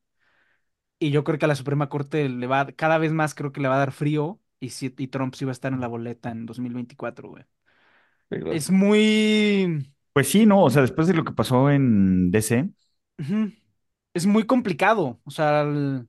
Y 0.99 1.11
yo 1.11 1.23
creo 1.23 1.39
que 1.39 1.45
a 1.45 1.47
la 1.47 1.55
Suprema 1.55 1.89
Corte 1.89 2.29
le 2.29 2.47
va 2.47 2.61
a- 2.61 2.71
cada 2.71 2.97
vez 2.97 3.11
más 3.11 3.33
creo 3.35 3.51
que 3.51 3.61
le 3.61 3.67
va 3.67 3.75
a 3.75 3.79
dar 3.79 3.91
frío. 3.91 4.39
Y, 4.59 4.69
sí- 4.69 4.93
y 4.97 5.07
Trump 5.07 5.33
sí 5.35 5.45
va 5.45 5.51
a 5.51 5.53
estar 5.53 5.73
en 5.73 5.79
la 5.81 5.87
boleta 5.87 6.29
en 6.31 6.45
2024, 6.45 7.29
güey. 7.29 7.43
Claro. 8.29 8.51
Es 8.53 8.69
muy. 8.71 9.93
Pues 10.13 10.29
sí, 10.29 10.45
no, 10.45 10.63
o 10.63 10.69
sea, 10.69 10.81
después 10.81 11.07
de 11.07 11.13
lo 11.13 11.23
que 11.23 11.31
pasó 11.33 11.69
en 11.69 12.31
DC, 12.31 12.69
Ujú. 13.19 13.51
Es 14.13 14.25
muy 14.25 14.45
complicado. 14.45 15.19
O 15.25 15.31
sea, 15.31 15.61
el- 15.61 16.07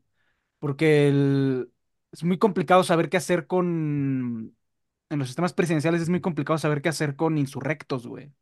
porque 0.59 1.09
el- 1.09 1.73
es 2.13 2.25
muy 2.25 2.39
complicado 2.39 2.85
saber 2.85 3.09
qué 3.11 3.19
hacer 3.19 3.47
con. 3.47 4.57
En 5.11 5.19
los 5.19 5.29
sistemas 5.29 5.53
presidenciales 5.55 6.03
es 6.03 6.09
muy 6.11 6.21
complicado 6.23 6.59
saber 6.59 6.83
qué 6.83 6.89
hacer 6.91 7.17
con 7.17 7.39
insurrectos, 7.39 8.07
güey. 8.07 8.33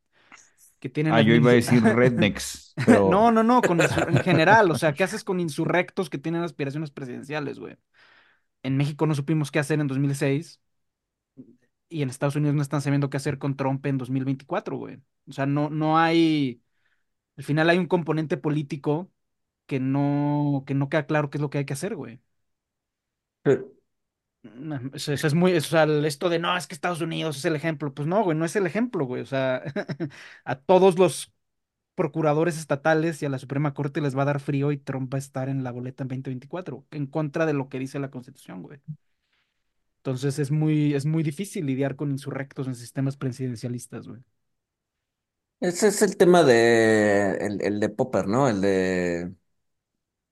Que 0.81 0.89
tienen 0.91 1.15
ah, 1.15 1.23
yo 1.23 1.35
iba 1.35 1.51
a 1.51 1.55
decir 1.55 1.83
rednecks, 1.83 2.75
No, 3.07 3.31
pero 3.31 3.33
no, 3.33 3.43
no, 3.43 3.63
con 3.63 3.81
en 3.81 4.21
general, 4.23 4.71
o 4.71 4.75
sea, 4.77 4.95
¿qué 4.95 5.05
haces 5.05 5.25
con 5.25 5.41
insurrectos 5.41 6.11
que 6.11 6.19
tienen 6.19 6.43
aspiraciones 6.43 6.91
presidenciales, 6.91 7.59
güey? 7.59 7.77
En 8.63 8.77
México 8.77 9.07
no 9.07 9.15
supimos 9.15 9.51
qué 9.51 9.59
hacer 9.61 9.81
en 9.81 9.89
2006 9.89 10.61
y 11.89 12.03
en 12.03 12.11
Estados 12.11 12.37
Unidos 12.37 12.55
no 12.55 12.63
están 12.63 12.83
sabiendo 12.83 13.11
qué 13.11 13.17
hacer 13.17 13.39
con 13.39 13.57
Trump 13.57 13.85
en 13.87 13.99
2024, 13.99 14.77
güey. 14.77 15.01
O 15.29 15.33
sea, 15.33 15.47
no, 15.47 15.71
no 15.71 15.99
hay, 15.99 16.63
al 17.37 17.45
final 17.45 17.71
hay 17.71 17.79
un 17.79 17.87
componente 17.87 18.37
político 18.39 19.11
que 19.71 19.79
no, 19.81 20.65
que 20.67 20.75
no 20.75 20.89
queda 20.89 21.07
claro 21.07 21.31
qué 21.31 21.39
es 21.39 21.43
lo 21.43 21.49
que 21.51 21.59
hay 21.59 21.65
que 21.67 21.75
hacer, 21.75 21.95
güey. 21.95 22.21
Sí. 23.45 23.53
Es 25.07 25.35
muy, 25.35 25.55
o 25.57 25.61
sea, 25.61 25.85
esto 25.85 26.29
de 26.29 26.39
no, 26.41 26.57
es 26.57 26.67
que 26.67 26.75
Estados 26.75 27.01
Unidos 27.01 27.37
es 27.37 27.45
el 27.45 27.55
ejemplo. 27.57 27.95
Pues 27.95 28.09
no, 28.09 28.25
güey, 28.25 28.37
no 28.37 28.45
es 28.45 28.57
el 28.57 28.67
ejemplo, 28.67 29.05
güey. 29.05 29.23
O 29.23 29.27
sea, 29.27 29.63
a 30.45 30.57
todos 30.57 30.99
los 30.99 31.33
procuradores 31.95 32.59
estatales 32.59 33.23
y 33.23 33.27
a 33.27 33.31
la 33.31 33.39
Suprema 33.39 33.75
Corte 33.75 34.01
les 34.01 34.17
va 34.17 34.23
a 34.23 34.27
dar 34.27 34.41
frío 34.41 34.73
y 34.73 34.79
Trump 34.79 35.13
va 35.13 35.19
a 35.19 35.21
estar 35.21 35.49
en 35.49 35.65
la 35.65 35.73
boleta 35.73 36.05
en 36.05 36.09
2024, 36.09 36.87
en 36.91 37.07
contra 37.07 37.47
de 37.47 37.53
lo 37.55 37.69
que 37.69 37.79
dice 37.79 38.01
la 38.01 38.11
Constitución, 38.11 38.63
güey. 38.63 38.81
Entonces 39.99 40.39
es 40.39 40.51
muy, 40.51 40.95
es 40.95 41.07
muy 41.07 41.23
difícil 41.23 41.67
lidiar 41.67 41.95
con 41.97 42.11
insurrectos 42.11 42.67
en 42.67 42.75
sistemas 42.75 43.17
presidencialistas, 43.17 44.09
güey. 44.09 44.23
Ese 45.61 45.89
es 45.89 46.01
el 46.01 46.17
tema 46.17 46.43
de 46.43 47.37
el, 47.41 47.61
el 47.63 47.81
de 47.81 47.91
Popper, 47.91 48.27
¿no? 48.27 48.49
El 48.49 48.63
de, 48.63 49.35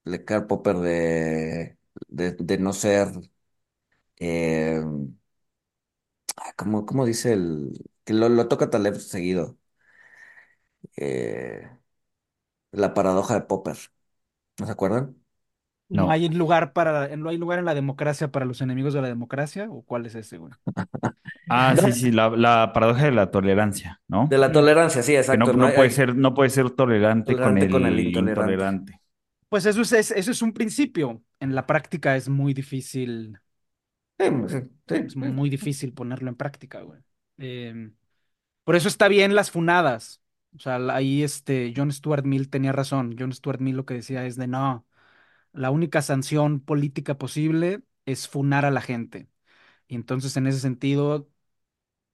el 0.09 0.13
de 0.13 0.25
Karl 0.25 0.47
Popper 0.47 0.77
de, 0.79 1.79
de, 2.09 2.33
de 2.33 2.59
no 2.59 2.73
ser 2.73 3.09
eh, 4.21 4.81
ah, 6.37 6.53
¿cómo, 6.57 6.87
cómo 6.87 7.05
dice 7.07 7.33
el 7.33 7.73
que 8.05 8.13
lo, 8.15 8.29
lo 8.29 8.49
toca 8.49 8.71
Taleb 8.71 8.97
seguido? 8.97 9.59
Eh, 10.97 11.69
la 12.73 12.95
paradoja 12.95 13.35
de 13.35 13.43
Popper. 13.43 13.77
¿No 14.59 14.67
se 14.67 14.73
acuerdan? 14.73 15.17
No 15.89 16.11
no. 16.11 16.11
hay 16.11 16.29
lugar 16.29 16.73
para, 16.75 17.17
no 17.17 17.31
hay 17.31 17.39
lugar 17.39 17.59
en 17.59 17.65
la 17.65 17.75
democracia 17.75 18.31
para 18.31 18.45
los 18.45 18.61
enemigos 18.61 18.93
de 18.95 19.01
la 19.03 19.09
democracia, 19.09 19.69
¿o 19.71 19.83
cuál 19.83 20.05
es 20.07 20.15
ese, 20.15 20.37
güey? 20.39 20.55
Ah, 21.49 21.77
sí, 21.77 21.93
sí, 21.93 22.11
la, 22.13 22.29
la 22.31 22.73
paradoja 22.75 23.05
de 23.07 23.13
la 23.13 23.31
tolerancia, 23.31 24.01
¿no? 24.09 24.31
De 24.31 24.39
la 24.39 24.53
tolerancia, 24.53 25.03
sí, 25.03 25.17
Que 25.29 25.37
exacto. 25.37 25.53
no, 25.55 25.55
no 25.55 25.67
hay- 25.67 25.75
puede 25.75 25.91
hay- 25.91 25.91
ser, 25.91 26.15
no 26.17 26.35
puede 26.35 26.51
ser 26.51 26.71
tolerante 26.71 27.41
con 27.41 27.59
Tolerante 27.59 27.87
el 27.87 27.87
el 27.87 28.01
intolerante. 28.01 28.67
intolerante. 28.69 29.01
Pues 29.49 29.67
eso 29.67 29.81
es, 29.83 29.93
es- 29.93 30.11
eso 30.11 30.31
es 30.31 30.43
un 30.43 30.53
principio. 30.53 31.23
En 31.41 31.55
la 31.55 31.67
práctica 31.67 32.17
es 32.17 32.29
muy 32.29 32.53
difícil, 32.55 33.39
Sí, 34.19 34.27
sí, 34.49 34.59
sí, 34.89 34.95
es 35.07 35.17
muy 35.17 35.51
difícil 35.51 35.93
ponerlo 35.95 36.29
en 36.29 36.37
práctica, 36.37 36.81
güey. 36.83 37.01
Em, 37.39 37.95
por 38.65 38.77
eso 38.77 38.89
está 38.89 39.09
bien 39.09 39.35
las 39.35 39.51
funadas. 39.51 40.23
O 40.57 40.61
sea, 40.61 40.77
ahí 40.95 41.23
este 41.25 41.73
John 41.77 41.93
Stuart 41.93 42.25
Mill 42.27 42.51
tenía 42.51 42.73
razón. 42.73 43.17
John 43.19 43.33
Stuart 43.33 43.61
Mill 43.61 43.77
lo 43.77 43.87
que 43.87 43.95
decía 43.95 44.27
es 44.27 44.37
de 44.37 44.47
no, 44.49 44.87
la 45.53 45.71
única 45.71 46.03
sanción 46.03 46.61
política 46.61 47.19
posible 47.19 47.83
es 48.07 48.29
funar 48.29 48.65
a 48.67 48.71
la 48.73 48.83
gente. 48.83 49.29
Y 49.89 49.97
entonces, 49.97 50.37
en 50.37 50.47
ese 50.49 50.61
sentido, 50.61 51.29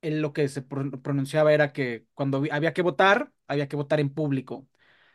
él 0.03 0.21
lo 0.23 0.33
que 0.33 0.49
se 0.49 0.63
pro- 0.63 0.91
pronunciaba 1.03 1.53
era 1.53 1.73
que 1.73 2.07
cuando 2.15 2.43
había 2.53 2.73
que 2.75 2.83
votar, 2.83 3.33
había 3.49 3.69
que 3.69 3.77
votar 3.77 4.01
en 4.01 4.11
público 4.15 4.67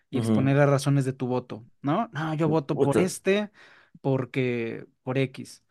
y 0.10 0.18
exponer 0.18 0.58
las 0.58 0.70
razones 0.70 1.06
de 1.06 1.14
tu 1.14 1.28
voto, 1.28 1.66
¿no? 1.82 2.10
No, 2.14 2.34
yo 2.36 2.50
voto 2.50 2.80
por 2.82 2.98
Puta. 2.98 3.00
este 3.00 3.52
porque 4.02 4.86
por 5.04 5.18
X. 5.18 5.64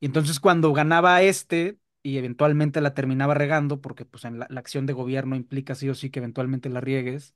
Y 0.00 0.06
entonces 0.06 0.40
cuando 0.40 0.72
ganaba 0.72 1.22
este 1.22 1.78
y 2.02 2.18
eventualmente 2.18 2.80
la 2.80 2.94
terminaba 2.94 3.34
regando, 3.34 3.80
porque 3.80 4.04
pues 4.04 4.24
en 4.24 4.38
la, 4.38 4.46
la 4.50 4.60
acción 4.60 4.86
de 4.86 4.92
gobierno 4.92 5.36
implica 5.36 5.74
sí 5.74 5.88
o 5.88 5.94
sí 5.94 6.10
que 6.10 6.18
eventualmente 6.20 6.68
la 6.68 6.80
riegues, 6.80 7.34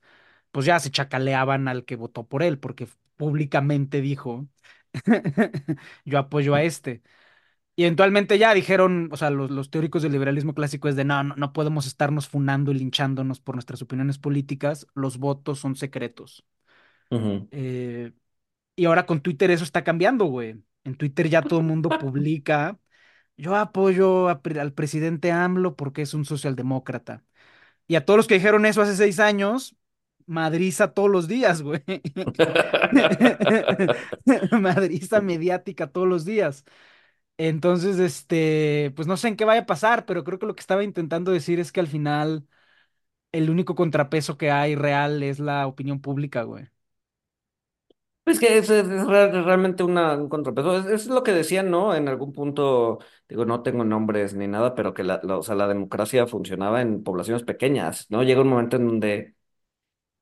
pues 0.53 0.66
ya 0.66 0.81
se 0.81 0.90
chacaleaban 0.90 1.68
al 1.68 1.85
que 1.85 1.97
votó 1.97 2.27
por 2.29 2.42
él, 2.42 2.59
porque 2.59 2.88
públicamente 3.16 4.01
dijo, 4.03 4.49
yo 6.05 6.18
apoyo 6.18 6.55
a 6.55 6.62
este. 6.62 7.03
Y 7.79 7.85
eventualmente 7.85 8.38
ya 8.38 8.53
dijeron, 8.55 9.09
o 9.12 9.17
sea, 9.17 9.31
los, 9.31 9.53
los 9.53 9.71
teóricos 9.71 10.03
del 10.03 10.11
liberalismo 10.11 10.53
clásico 10.53 10.88
es 10.88 10.97
de 10.97 11.05
no, 11.05 11.23
no, 11.23 11.37
no 11.37 11.53
podemos 11.53 11.87
estarnos 11.87 12.27
funando 12.27 12.73
y 12.73 12.75
linchándonos 12.75 13.38
por 13.38 13.55
nuestras 13.55 13.81
opiniones 13.83 14.19
políticas, 14.19 14.88
los 14.97 15.19
votos 15.19 15.61
son 15.61 15.77
secretos. 15.77 16.45
Ujú. 17.12 17.47
Eh, 17.53 18.11
y 18.75 18.85
ahora 18.87 19.07
con 19.07 19.21
Twitter 19.21 19.53
eso 19.53 19.62
está 19.62 19.85
cambiando, 19.85 20.25
güey. 20.25 20.61
En 20.83 20.97
Twitter 20.97 21.29
ya 21.29 21.41
todo 21.41 21.61
el 21.61 21.67
mundo 21.67 21.88
publica, 22.01 22.81
yo 23.37 23.55
apoyo 23.55 24.29
a 24.29 24.41
al 24.61 24.73
presidente 24.73 25.31
AMLO 25.31 25.77
porque 25.77 26.03
es 26.03 26.14
un 26.14 26.25
socialdemócrata. 26.25 27.23
Y 27.87 27.95
a 27.95 28.05
todos 28.05 28.19
los 28.19 28.27
que 28.27 28.35
dijeron 28.35 28.67
eso 28.67 28.83
hace 28.83 28.97
seis 28.97 29.21
años, 29.21 29.77
madriza 30.27 30.95
todos 30.95 31.11
los 31.11 31.29
días, 31.29 31.62
güey. 31.62 31.85
Madriza 34.61 35.21
mediática 35.21 35.87
todos 35.87 36.09
los 36.09 36.25
días. 36.25 36.64
Entonces, 37.38 37.98
este, 38.01 38.92
pues 38.96 39.07
no 39.09 39.16
sé 39.16 39.29
en 39.29 39.37
qué 39.37 39.44
vaya 39.44 39.62
a 39.62 39.66
pasar, 39.66 40.07
pero 40.07 40.24
creo 40.24 40.38
que 40.40 40.46
lo 40.46 40.55
que 40.57 40.61
estaba 40.61 40.83
intentando 40.85 41.31
decir 41.33 41.61
es 41.61 41.70
que 41.72 41.81
al 41.81 41.87
final 41.88 42.46
el 43.33 43.51
único 43.51 43.74
contrapeso 43.77 44.38
que 44.38 44.51
hay 44.53 44.77
real 44.77 45.22
es 45.22 45.40
la 45.40 45.66
opinión 45.66 46.01
pública, 46.01 46.42
güey. 46.44 46.68
Es 48.27 48.38
que 48.40 48.59
es, 48.59 48.68
es 48.68 48.87
re- 49.07 49.42
realmente 49.42 49.83
una, 49.83 50.12
un 50.14 50.29
contrapeso. 50.29 50.77
Es, 50.79 50.87
es 50.87 51.07
lo 51.07 51.22
que 51.22 51.33
decían, 51.33 51.70
¿no? 51.70 51.94
En 51.94 52.09
algún 52.09 52.33
punto, 52.35 52.98
digo, 53.27 53.46
no 53.46 53.62
tengo 53.62 53.85
nombres 53.85 54.35
ni 54.35 54.46
nada, 54.46 54.74
pero 54.74 54.92
que 54.92 55.03
la, 55.03 55.18
la- 55.22 55.38
o 55.38 55.42
sea, 55.42 55.55
la 55.55 55.66
democracia 55.66 56.27
funcionaba 56.27 56.83
en 56.83 57.03
poblaciones 57.03 57.42
pequeñas, 57.44 58.05
¿no? 58.11 58.22
Llega 58.22 58.42
un 58.42 58.48
momento 58.48 58.77
en 58.77 58.87
donde 58.87 59.35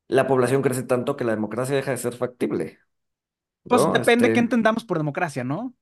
la 0.09 0.27
población 0.29 0.63
crece 0.63 0.85
tanto 0.85 1.17
que 1.17 1.25
la 1.25 1.33
democracia 1.35 1.77
deja 1.77 1.93
de 1.93 1.99
ser 1.99 2.15
factible, 2.17 2.81
Pues 3.69 3.91
¿no? 3.91 3.93
depende 3.93 4.33
qué 4.33 4.41
Este, 4.41 4.41
entendamos 4.41 4.85
por 4.85 4.99
democracia, 4.99 5.45
¿no? 5.45 5.75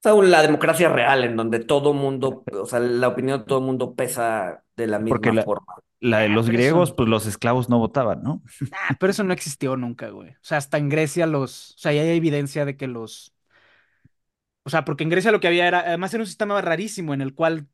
O 0.00 0.02
sea, 0.02 0.14
la 0.30 0.42
democracia 0.42 0.88
real, 0.88 1.24
en 1.24 1.36
donde 1.36 1.60
todo 1.60 1.92
mundo, 1.94 2.44
o 2.52 2.66
sea, 2.66 2.80
la 2.80 3.08
opinión 3.08 3.40
de 3.40 3.46
todo 3.46 3.60
mundo 3.60 3.94
pesa 3.94 4.64
de 4.76 4.86
la 4.86 4.98
Porque 5.06 5.32
misma 5.32 5.32
la, 5.32 5.44
forma. 5.44 5.74
la 6.00 6.18
de 6.20 6.28
Ah, 6.28 6.28
los 6.28 6.50
eso, 6.50 6.50
griegos, 6.50 6.92
pues 6.92 7.08
los 7.08 7.26
esclavos 7.26 7.68
no 7.68 7.78
votaban, 7.78 8.22
¿no? 8.22 8.42
ah, 8.70 8.96
pero 8.98 9.10
eso 9.10 9.24
no 9.24 9.32
existió 9.32 9.76
nunca, 9.76 10.10
güey. 10.10 10.30
O 10.32 10.36
sea, 10.42 10.58
hasta 10.58 10.78
en 10.78 10.88
Grecia 10.88 11.26
los, 11.26 11.72
o 11.74 11.78
sea, 11.78 11.92
ya 11.92 12.02
hay 12.02 12.16
evidencia 12.16 12.64
de 12.64 12.76
que 12.76 12.86
los, 12.86 13.34
o 14.64 14.70
sea, 14.70 14.84
porque 14.84 15.04
en 15.04 15.10
Grecia 15.10 15.32
lo 15.32 15.40
que 15.40 15.48
había 15.48 15.66
era, 15.68 15.80
además 15.80 16.12
era 16.14 16.22
un 16.22 16.26
sistema 16.26 16.60
rarísimo 16.60 17.14
en 17.14 17.20
el 17.22 17.34
cual 17.34 17.68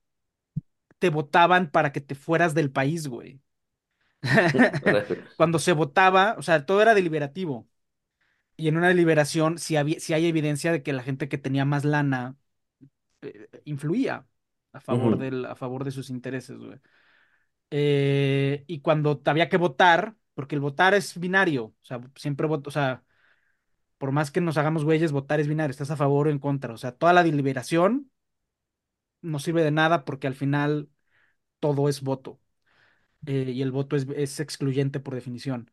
te 0.99 1.11
votaban 1.11 1.71
para 1.71 1.93
que 1.93 2.01
te 2.01 2.15
fueras 2.15 2.55
del 2.55 2.71
país, 2.73 3.09
güey. 3.09 3.41
Cuando 5.37 5.59
se 5.59 5.73
votaba, 5.73 6.37
o 6.39 6.43
sea, 6.43 6.67
todo 6.67 6.83
era 6.83 6.95
deliberativo. 6.95 7.69
Y 8.57 8.69
en 8.69 8.77
una 8.77 8.89
deliberación, 8.89 9.59
si 9.59 9.77
había, 9.77 10.01
si 10.01 10.15
hay 10.15 10.27
evidencia 10.27 10.73
de 10.73 10.83
que 10.83 10.93
la 10.93 11.03
gente 11.03 11.29
que 11.29 11.39
tenía 11.39 11.65
más 11.65 11.85
lana 11.85 12.37
eh, 13.23 13.49
influía 13.65 14.27
a 14.73 14.81
favor 14.81 15.19
del, 15.19 15.47
a 15.47 15.57
favor 15.57 15.85
de 15.85 15.93
sus 15.93 16.11
intereses, 16.11 16.59
güey. 16.59 16.81
Eh, 17.71 18.65
y 18.67 18.81
cuando 18.81 19.21
había 19.27 19.49
que 19.49 19.57
votar, 19.57 20.17
porque 20.35 20.55
el 20.55 20.61
votar 20.61 20.95
es 20.95 21.19
binario, 21.19 21.67
o 21.67 21.75
sea, 21.85 22.01
siempre 22.17 22.47
voto, 22.47 22.69
o 22.71 22.73
sea, 22.73 23.05
por 23.99 24.13
más 24.13 24.31
que 24.31 24.41
nos 24.41 24.59
hagamos 24.59 24.85
güeyes, 24.85 25.13
votar 25.13 25.41
es 25.41 25.49
binario, 25.49 25.71
estás 25.73 25.91
a 25.91 25.97
favor 25.97 26.29
o 26.29 26.31
en 26.31 26.39
contra, 26.39 26.75
o 26.75 26.79
sea, 26.79 26.93
toda 26.93 27.13
la 27.13 27.25
deliberación 27.25 28.11
no 29.23 29.39
sirve 29.39 29.63
de 29.65 29.71
nada 29.71 30.05
porque 30.05 30.27
al 30.27 30.35
final 30.35 30.91
todo 31.61 31.89
es 31.89 32.03
voto, 32.03 32.41
eh, 33.27 33.53
y 33.55 33.63
el 33.63 33.73
voto 33.73 33.97
es, 33.97 34.07
es 34.17 34.41
excluyente 34.41 35.01
por 35.01 35.15
definición. 35.17 35.71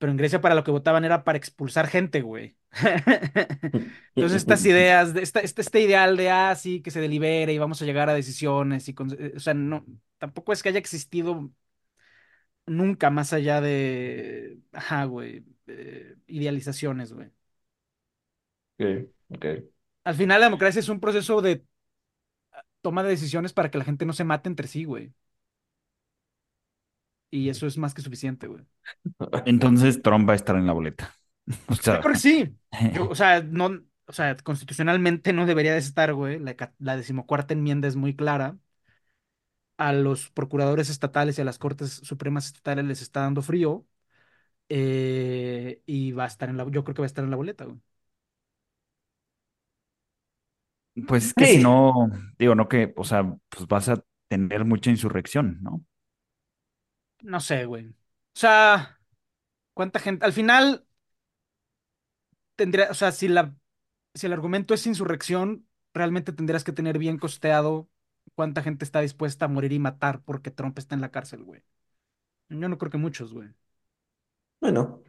Pero 0.00 0.12
en 0.12 0.18
Grecia 0.18 0.42
para 0.42 0.56
lo 0.56 0.64
que 0.64 0.72
votaban 0.72 1.04
era 1.06 1.24
para 1.24 1.38
expulsar 1.38 1.88
gente, 1.88 2.22
güey. 2.22 2.58
Entonces 4.14 4.38
estas 4.38 4.66
ideas, 4.66 5.14
de, 5.14 5.22
esta, 5.22 5.40
este, 5.40 5.62
este 5.62 5.82
ideal 5.82 6.16
de, 6.18 6.30
ah, 6.30 6.56
sí, 6.56 6.82
que 6.82 6.92
se 6.92 7.00
delibere 7.02 7.54
y 7.54 7.58
vamos 7.58 7.82
a 7.82 7.86
llegar 7.86 8.10
a 8.10 8.14
decisiones, 8.14 8.88
y 8.88 8.94
con- 8.94 9.12
eh, 9.20 9.34
o 9.36 9.40
sea, 9.40 9.54
no, 9.54 9.86
tampoco 10.18 10.52
es 10.54 10.62
que 10.64 10.70
haya 10.70 10.80
existido 10.80 11.52
nunca 12.66 13.10
más 13.10 13.32
allá 13.32 13.60
de, 13.60 14.60
ajá, 14.72 15.04
güey, 15.04 15.44
eh, 15.66 16.16
idealizaciones, 16.26 17.12
güey. 17.12 17.30
Ok, 18.78 19.10
ok. 19.28 19.44
Al 20.04 20.14
final 20.14 20.40
la 20.40 20.46
democracia 20.46 20.80
es 20.80 20.88
un 20.88 21.00
proceso 21.00 21.40
de 21.42 21.64
toma 22.82 23.02
de 23.02 23.10
decisiones 23.10 23.52
para 23.52 23.70
que 23.70 23.78
la 23.78 23.84
gente 23.84 24.06
no 24.06 24.12
se 24.12 24.24
mate 24.24 24.48
entre 24.48 24.68
sí, 24.68 24.84
güey. 24.84 25.12
Y 27.30 27.48
eso 27.48 27.66
es 27.66 27.78
más 27.78 27.94
que 27.94 28.02
suficiente, 28.02 28.46
güey. 28.48 28.64
Entonces 29.46 30.02
Trump 30.02 30.28
va 30.28 30.32
a 30.34 30.36
estar 30.36 30.56
en 30.56 30.66
la 30.66 30.72
boleta. 30.72 31.14
O 31.66 31.74
Yo 31.88 31.98
sea, 31.98 32.00
creo 32.00 32.12
que 32.14 32.18
sí. 32.20 32.58
Yo, 32.90 33.08
o 33.08 33.14
sea, 33.14 33.42
no, 33.42 33.70
o 34.06 34.12
sea, 34.12 34.36
constitucionalmente 34.36 35.32
no 35.32 35.46
debería 35.46 35.72
de 35.72 35.78
estar, 35.78 36.14
güey. 36.14 36.38
La, 36.78 36.96
decimocuarta 36.96 37.54
enmienda 37.54 37.88
es 37.88 37.96
muy 37.96 38.14
clara. 38.16 38.58
A 39.76 39.92
los 39.94 40.28
procuradores 40.30 40.90
estatales 40.90 41.38
y 41.38 41.40
a 41.42 41.44
las 41.44 41.58
cortes 41.58 41.90
supremas 42.04 42.46
estatales 42.46 42.84
les 42.84 43.00
está 43.02 43.20
dando 43.20 43.40
frío. 43.42 43.86
eh, 44.70 45.82
y 45.86 46.12
va 46.12 46.24
a 46.24 46.28
estar 46.28 46.48
en 46.50 46.56
la, 46.58 46.64
yo 46.70 46.84
creo 46.84 46.94
que 46.94 47.02
va 47.02 47.06
a 47.06 47.08
estar 47.08 47.24
en 47.24 47.30
la 47.30 47.36
boleta, 47.38 47.64
güey. 47.66 47.80
pues 51.06 51.24
es 51.26 51.34
que 51.34 51.46
si 51.46 51.58
no, 51.58 51.92
digo, 52.38 52.54
no 52.54 52.68
que, 52.68 52.92
o 52.96 53.04
sea, 53.04 53.36
pues 53.48 53.66
vas 53.68 53.88
a 53.88 54.02
tener 54.28 54.64
mucha 54.64 54.90
insurrección, 54.90 55.58
¿no? 55.62 55.84
No 57.22 57.40
sé, 57.40 57.64
güey. 57.66 57.86
O 57.88 57.92
sea, 58.34 58.98
¿cuánta 59.74 59.98
gente? 60.00 60.24
Al 60.26 60.32
final 60.32 60.86
tendría, 62.56 62.90
o 62.90 62.94
sea, 62.94 63.12
si 63.12 63.28
la, 63.28 63.54
si 64.14 64.26
el 64.26 64.32
argumento 64.32 64.74
es 64.74 64.86
insurrección, 64.86 65.66
realmente 65.94 66.32
tendrías 66.32 66.64
que 66.64 66.72
tener 66.72 66.98
bien 66.98 67.18
costeado 67.18 67.88
cuánta 68.34 68.62
gente 68.62 68.84
está 68.84 69.00
dispuesta 69.00 69.46
a 69.46 69.48
morir 69.48 69.72
y 69.72 69.78
matar 69.78 70.22
porque 70.24 70.50
Trump 70.50 70.78
está 70.78 70.94
en 70.94 71.00
la 71.02 71.10
cárcel, 71.10 71.44
güey. 71.44 71.62
Yo 72.50 72.68
no 72.68 72.78
creo 72.78 72.92
que 72.92 72.98
muchos, 72.98 73.34
güey. 73.34 73.50
bueno, 74.60 75.02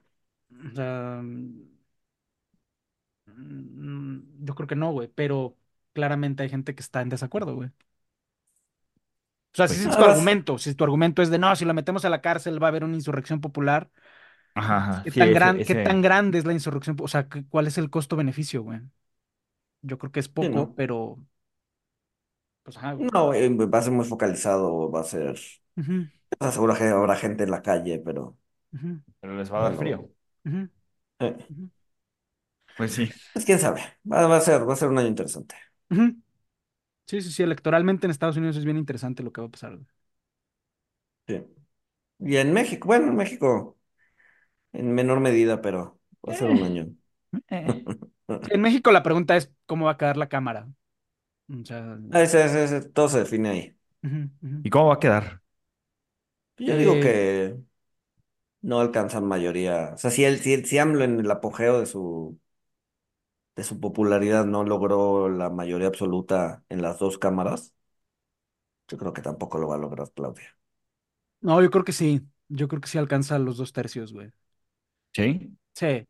O 0.50 0.76
sea, 0.76 1.20
mm, 1.22 1.68
yo 4.46 4.56
creo 4.56 4.68
que 4.68 4.76
no, 4.76 4.92
güey, 4.92 5.08
pero 5.10 5.58
claramente 5.94 6.44
hay 6.44 6.50
gente 6.50 6.76
que 6.76 6.82
está 6.82 7.02
en 7.02 7.10
desacuerdo, 7.10 7.56
güey. 7.56 7.72
O 9.54 9.58
sea, 9.58 9.68
si 9.68 9.76
Pues 9.76 9.86
es 9.86 9.98
tu 9.98 10.06
argumento, 10.06 10.58
si 10.58 10.74
tu 10.76 10.84
argumento 10.86 11.22
es 11.22 11.30
de 11.30 11.38
no, 11.40 11.56
si 11.56 11.66
lo 11.66 11.74
metemos 11.74 12.06
a 12.06 12.10
la 12.10 12.22
cárcel 12.22 12.62
va 12.62 12.68
a 12.68 12.70
haber 12.70 12.84
una 12.86 12.96
insurrección 12.96 13.42
popular, 13.42 13.90
Ajá, 14.54 14.78
ajá. 14.78 15.04
¿qué 15.04 15.12
Sí, 15.12 15.20
tan 15.20 15.32
ese, 15.32 15.34
gran, 15.34 15.64
qué 15.64 15.76
tan 15.76 16.02
grande 16.02 16.38
es 16.40 16.46
la 16.46 16.54
insurrección? 16.54 16.98
O 17.02 17.08
sea, 17.08 17.28
¿qué- 17.30 17.46
¿cuál 17.48 17.68
es 17.68 17.78
el 17.78 17.90
costo-beneficio, 17.90 18.64
güey? 18.64 18.82
Yo 19.82 19.98
creo 19.98 20.12
que 20.12 20.20
es 20.20 20.30
Sí, 20.40 20.50
poco, 20.50 20.74
¿no? 20.74 20.76
pero 20.76 21.20
pues 22.64 22.78
ajá. 22.78 23.02
No, 23.14 23.34
eh, 23.34 23.50
va 23.74 23.80
a 23.80 23.82
ser 23.82 23.92
muy 23.94 24.06
focalizado, 24.06 24.90
va 24.92 25.02
a 25.02 25.04
ser, 25.04 25.38
Ujú, 25.78 26.10
o 26.46 26.52
seguro 26.56 26.76
que 26.78 26.86
habrá 26.86 27.16
gente 27.16 27.44
en 27.46 27.52
la 27.52 27.62
calle, 27.62 28.00
pero 28.06 28.38
pero 29.22 29.36
les 29.38 29.52
va 29.54 29.60
a 29.62 29.64
dar 29.70 29.76
bueno, 29.76 29.82
frío. 29.82 30.10
eh, 31.20 31.36
ujú, 31.50 31.70
Pues 32.76 32.94
sí. 32.94 33.14
pues 33.34 33.46
quién 33.46 33.60
sabe, 33.60 33.82
va, 34.12 34.28
va 34.28 34.38
a 34.38 34.42
ser, 34.42 34.68
va 34.68 34.74
a 34.74 34.76
ser 34.76 34.90
un 34.90 34.98
año 35.00 35.08
interesante. 35.08 35.56
Sí, 37.12 37.22
sí, 37.22 37.32
sí, 37.32 37.44
electoralmente 37.44 38.06
en 38.08 38.12
Estados 38.12 38.38
Unidos 38.38 38.58
es 38.58 38.66
bien 38.66 38.78
interesante 38.78 39.22
lo 39.24 39.32
que 39.34 39.42
va 39.42 39.48
a 39.48 39.52
pasar. 39.52 39.78
Sí. 41.28 41.44
Y 42.20 42.38
en 42.38 42.54
México, 42.54 42.88
bueno, 42.88 43.08
en 43.10 43.16
México 43.16 43.80
en 44.74 44.94
menor 44.96 45.20
medida, 45.22 45.62
pero 45.62 46.02
va 46.28 46.34
a 46.34 46.36
ser 46.36 46.52
un 46.52 46.64
Eh, 46.64 46.66
año. 46.66 46.96
eh. 47.50 47.90
En 48.48 48.62
México 48.62 48.92
la 48.92 49.04
pregunta 49.04 49.38
es 49.38 49.52
cómo 49.68 49.86
va 49.88 49.94
a 49.94 49.98
quedar 49.98 50.18
la 50.18 50.30
cámara. 50.30 50.68
O 51.50 51.66
sea, 51.66 52.00
Ah, 52.12 52.22
ese- 52.24 52.44
ese- 52.46 52.64
ese, 52.66 52.82
todo 52.90 53.10
se 53.10 53.20
define 53.20 53.50
ahí. 53.50 53.78
¿Y 54.64 54.70
cómo 54.70 54.88
va 54.88 54.96
a 54.96 55.00
quedar? 55.00 55.42
Yo 56.66 56.76
digo 56.78 57.00
Eh, 57.00 57.00
que 57.00 57.58
no 58.62 58.80
alcanzan 58.80 59.26
mayoría. 59.28 59.92
O 59.96 59.98
sea, 59.98 60.12
si, 60.12 60.24
él, 60.26 60.40
si, 60.40 60.54
él- 60.54 60.66
si 60.66 60.78
AMLO 60.80 61.04
en 61.04 61.20
el 61.20 61.32
apogeo 61.32 61.80
de 61.80 61.86
su, 61.86 62.40
de 63.56 63.64
su 63.64 63.80
popularidad 63.80 64.46
no 64.46 64.64
logró 64.66 65.30
la 65.30 65.50
mayoría 65.50 65.88
absoluta 65.88 66.64
en 66.70 66.82
las 66.82 67.00
dos 67.00 67.18
cámaras, 67.18 67.74
yo 68.88 68.98
creo 68.98 69.14
que 69.14 69.22
tampoco 69.24 69.58
lo 69.58 69.68
va 69.70 69.76
a 69.76 69.78
lograr 69.80 70.12
Claudia. 70.14 70.56
no, 71.42 71.62
yo 71.62 71.70
creo 71.72 71.84
que 71.84 71.92
sí. 71.94 72.22
Yo 72.50 72.68
creo 72.68 72.82
que 72.82 72.88
sí 72.90 72.98
alcanza 72.98 73.40
los 73.40 73.58
dos 73.58 73.72
tercios, 73.74 74.12
güey. 74.14 74.32
¿Sí? 75.14 75.52
Sí, 75.74 76.08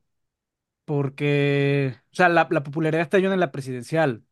porque, 0.85 1.95
o 2.13 2.15
sea, 2.15 2.29
la, 2.29 2.47
la 2.51 2.63
popularidad 2.63 3.09
te 3.09 3.17
ayuda 3.17 3.35
en 3.35 3.39
la 3.41 3.51
presidencial, 3.53 4.25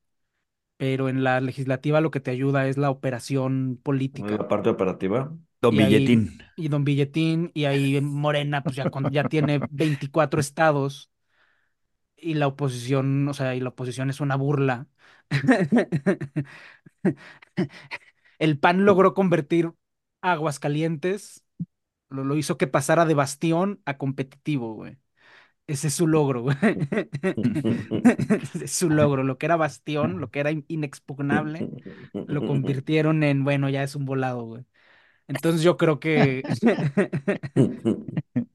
pero 0.77 1.09
en 1.09 1.23
la 1.23 1.41
legislativa 1.41 2.01
lo 2.01 2.11
que 2.11 2.21
te 2.21 2.31
ayuda 2.31 2.67
es 2.67 2.77
la 2.77 2.91
operación 2.91 3.79
política. 3.83 4.37
La 4.37 4.47
parte 4.47 4.69
operativa. 4.69 5.35
Don 5.61 5.75
Y 5.75 5.81
ahí, 5.81 6.15
Billetín. 6.15 6.41
y 6.55 6.67
Don 6.69 6.83
Billetín, 6.83 7.51
y 7.53 7.65
ahí 7.65 7.99
Morena, 8.01 8.65
pues 8.65 8.75
ya, 8.77 8.89
con- 8.89 9.11
ya 9.11 9.27
tiene 9.29 9.65
24 9.69 10.39
estados, 10.39 11.11
y 12.21 12.33
la 12.35 12.47
oposición, 12.47 13.27
o 13.27 13.33
sea, 13.33 13.55
y 13.55 13.59
la 13.61 13.69
oposición 13.69 14.09
es 14.09 14.19
una 14.21 14.35
burla. 14.35 14.87
El 18.39 18.59
PAN 18.59 18.85
logró 18.85 19.13
convertir 19.13 19.71
a 20.21 20.33
Aguascalientes, 20.33 21.43
lo, 22.09 22.23
lo 22.25 22.37
hizo 22.37 22.57
que 22.57 22.67
pasara 22.67 23.05
de 23.05 23.13
bastión 23.15 23.81
a 23.85 23.97
competitivo, 23.97 24.73
güey. 24.75 24.97
Ese 25.67 25.87
es 25.89 25.93
su 25.95 26.07
logro, 26.07 26.41
güey. 26.43 26.57
Ese 28.41 28.65
es 28.65 28.71
su 28.73 28.89
logro. 28.89 29.23
Lo 29.23 29.37
que 29.37 29.45
era 29.47 29.55
bastión, 29.57 30.19
lo 30.21 30.29
que 30.31 30.39
era 30.41 30.51
in- 30.51 30.65
inexpugnable, 30.67 31.69
lo 32.27 32.45
convirtieron 32.45 33.23
en, 33.23 33.45
bueno, 33.45 33.69
ya 33.69 33.83
es 33.83 33.95
un 33.95 34.05
volado, 34.05 34.43
güey. 34.45 34.65
Entonces 35.27 35.61
yo 35.63 35.77
creo 35.77 35.99
que, 35.99 36.47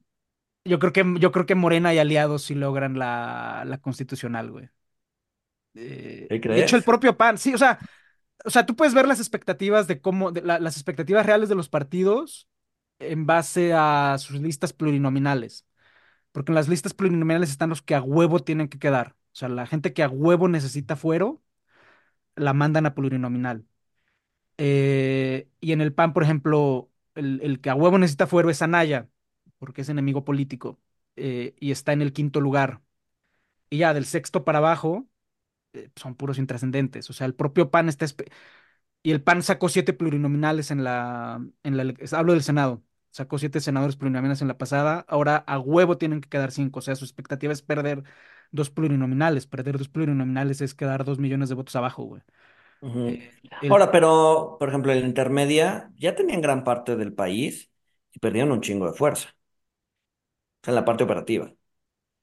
yo 0.65 0.79
creo 0.79 0.93
que, 0.93 1.05
yo 1.19 1.31
creo 1.31 1.45
que 1.45 1.55
Morena 1.55 1.93
y 1.93 1.99
aliados 1.99 2.43
sí 2.43 2.55
logran 2.55 2.97
la, 2.99 3.63
la 3.65 3.77
constitucional, 3.79 4.51
güey. 4.51 4.69
Eh, 5.73 6.29
¿Qué 6.29 6.41
de 6.47 6.59
hecho, 6.59 6.75
el 6.77 6.83
crees? 6.83 6.83
propio 6.83 7.17
PAN, 7.17 7.37
sí, 7.37 7.53
o 7.53 7.57
sea, 7.57 7.79
o 8.45 8.49
sea, 8.49 8.65
tú 8.65 8.75
puedes 8.75 8.93
ver 8.93 9.07
las 9.07 9.19
expectativas 9.19 9.87
de 9.87 10.01
cómo, 10.01 10.31
de 10.31 10.41
la- 10.41 10.59
las 10.59 10.75
expectativas 10.77 11.25
reales 11.25 11.49
de 11.49 11.55
los 11.55 11.69
partidos 11.69 12.47
en 12.99 13.25
base 13.25 13.73
a 13.75 14.17
sus 14.19 14.41
listas 14.41 14.73
plurinominales. 14.73 15.65
Porque 16.31 16.51
en 16.51 16.55
las 16.57 16.69
listas 16.69 16.93
plurinominales 16.95 17.51
están 17.51 17.69
los 17.71 17.81
que 17.83 17.95
a 17.95 18.01
huevo 18.03 18.39
tienen 18.41 18.69
que 18.69 18.79
quedar. 18.79 19.15
O 19.33 19.35
sea, 19.37 19.49
la 19.49 19.67
gente 19.67 19.93
que 19.93 20.03
a 20.03 20.09
huevo 20.09 20.47
necesita 20.49 20.95
fuero, 20.97 21.43
la 22.35 22.53
mandan 22.53 22.85
a 22.85 22.95
plurinominal. 22.95 23.65
Eh, 24.57 25.49
y 25.61 25.71
en 25.73 25.81
el 25.81 25.93
PAN, 25.93 26.13
por 26.13 26.23
ejemplo, 26.23 26.91
el, 27.15 27.41
el 27.43 27.61
que 27.61 27.69
a 27.69 27.75
huevo 27.75 27.97
necesita 27.99 28.27
fuero 28.27 28.49
es 28.49 28.61
Anaya, 28.61 29.09
porque 29.65 29.81
es 29.81 29.89
enemigo 29.89 30.23
político, 30.25 30.79
eh, 31.17 31.55
y 31.59 31.71
está 31.71 31.93
en 31.93 32.03
el 32.03 32.13
quinto 32.13 32.39
lugar. 32.41 32.83
Y 33.69 33.79
ya 33.79 33.93
del 33.95 34.05
sexto 34.05 34.45
para 34.45 34.59
abajo 34.59 35.07
eh, 35.73 35.89
son 35.95 36.15
puros 36.15 36.39
intrascendentes. 36.39 37.09
O 37.09 37.13
sea, 37.13 37.27
el 37.27 37.35
propio 37.35 37.71
PAN 37.71 37.89
está... 37.89 38.05
Y 39.03 39.11
el 39.11 39.21
PAN 39.23 39.43
sacó 39.43 39.69
siete 39.69 39.93
plurinominales 39.93 40.71
en 40.71 40.83
la, 40.83 41.45
en 41.63 41.77
la... 41.77 41.93
Hablo 42.13 42.33
del 42.33 42.43
Senado. 42.43 42.83
Sacó 43.11 43.37
siete 43.39 43.59
senadores 43.61 43.95
plurinominales 43.97 44.41
en 44.41 44.47
la 44.49 44.57
pasada. 44.57 45.05
Ahora 45.07 45.37
a 45.47 45.59
huevo 45.59 45.97
tienen 45.97 46.21
que 46.21 46.29
quedar 46.29 46.51
cinco. 46.51 46.79
O 46.79 46.81
sea, 46.81 46.95
su 46.95 47.05
expectativa 47.05 47.53
es 47.53 47.61
perder 47.61 48.03
dos 48.51 48.69
plurinominales. 48.71 49.47
Perder 49.47 49.77
dos 49.77 49.89
plurinominales 49.89 50.61
es 50.61 50.75
quedar 50.75 51.05
dos 51.05 51.19
millones 51.19 51.49
de 51.49 51.55
votos 51.55 51.75
abajo, 51.75 52.03
güey. 52.03 52.21
Eh, 53.07 53.31
el- 53.61 53.71
Ahora, 53.71 53.91
pero, 53.91 54.57
por 54.59 54.69
ejemplo, 54.69 54.91
en 54.91 55.01
la 55.01 55.07
intermedia 55.07 55.91
ya 55.97 56.15
tenían 56.15 56.41
gran 56.41 56.63
parte 56.63 56.95
del 56.95 57.13
país 57.13 57.71
y 58.11 58.19
perdieron 58.19 58.51
un 58.51 58.61
chingo 58.61 58.87
de 58.87 58.93
fuerza. 58.97 59.34
Sea, 60.65 60.71
en 60.71 60.75
la 60.75 60.85
parte 60.85 61.03
operativa. 61.05 61.45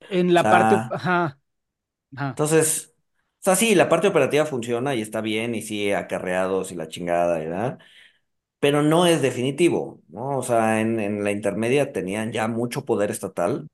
en 0.09 0.33
O 0.35 0.35
la 0.35 0.48
parte... 0.50 0.76
sea, 0.76 0.90
Ajá. 0.90 1.38
Ajá. 2.16 2.38
entonces, 2.38 2.94
o 3.40 3.44
sea, 3.44 3.57
sí, 3.57 3.74
la 3.74 3.88
parte 3.88 4.09
operativa 4.09 4.46
funciona 4.46 4.94
y 4.94 5.02
está 5.02 5.20
bien 5.20 5.55
y 5.55 5.62
sí, 5.62 5.92
acarreados 5.92 6.72
y 6.72 6.74
la 6.76 6.88
chingada, 6.88 7.38
¿verdad? 7.38 7.78
Pero 8.61 8.83
no 8.83 9.07
es 9.07 9.22
definitivo, 9.22 10.02
¿no? 10.09 10.38
O 10.38 10.42
sea, 10.44 10.81
en, 10.81 11.00
en 11.00 11.24
la 11.24 11.33
intermedia 11.33 11.92
tenían 11.92 12.33
ya 12.33 12.48
mucho 12.48 12.85
poder 12.87 13.11
estatal 13.11 13.68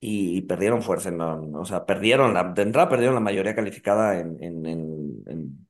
y, 0.00 0.42
perdieron 0.42 0.82
fuerza, 0.82 1.08
en 1.08 1.18
la- 1.18 1.34
o 1.34 1.64
sea, 1.64 1.86
perdieron 1.86 2.34
la, 2.34 2.44
de 2.44 2.62
entrada 2.62 2.88
perdieron 2.88 3.14
la 3.14 3.20
mayoría 3.20 3.54
calificada 3.54 4.18
en, 4.20 4.42
en, 4.42 4.66
en, 4.66 5.22
en 5.26 5.68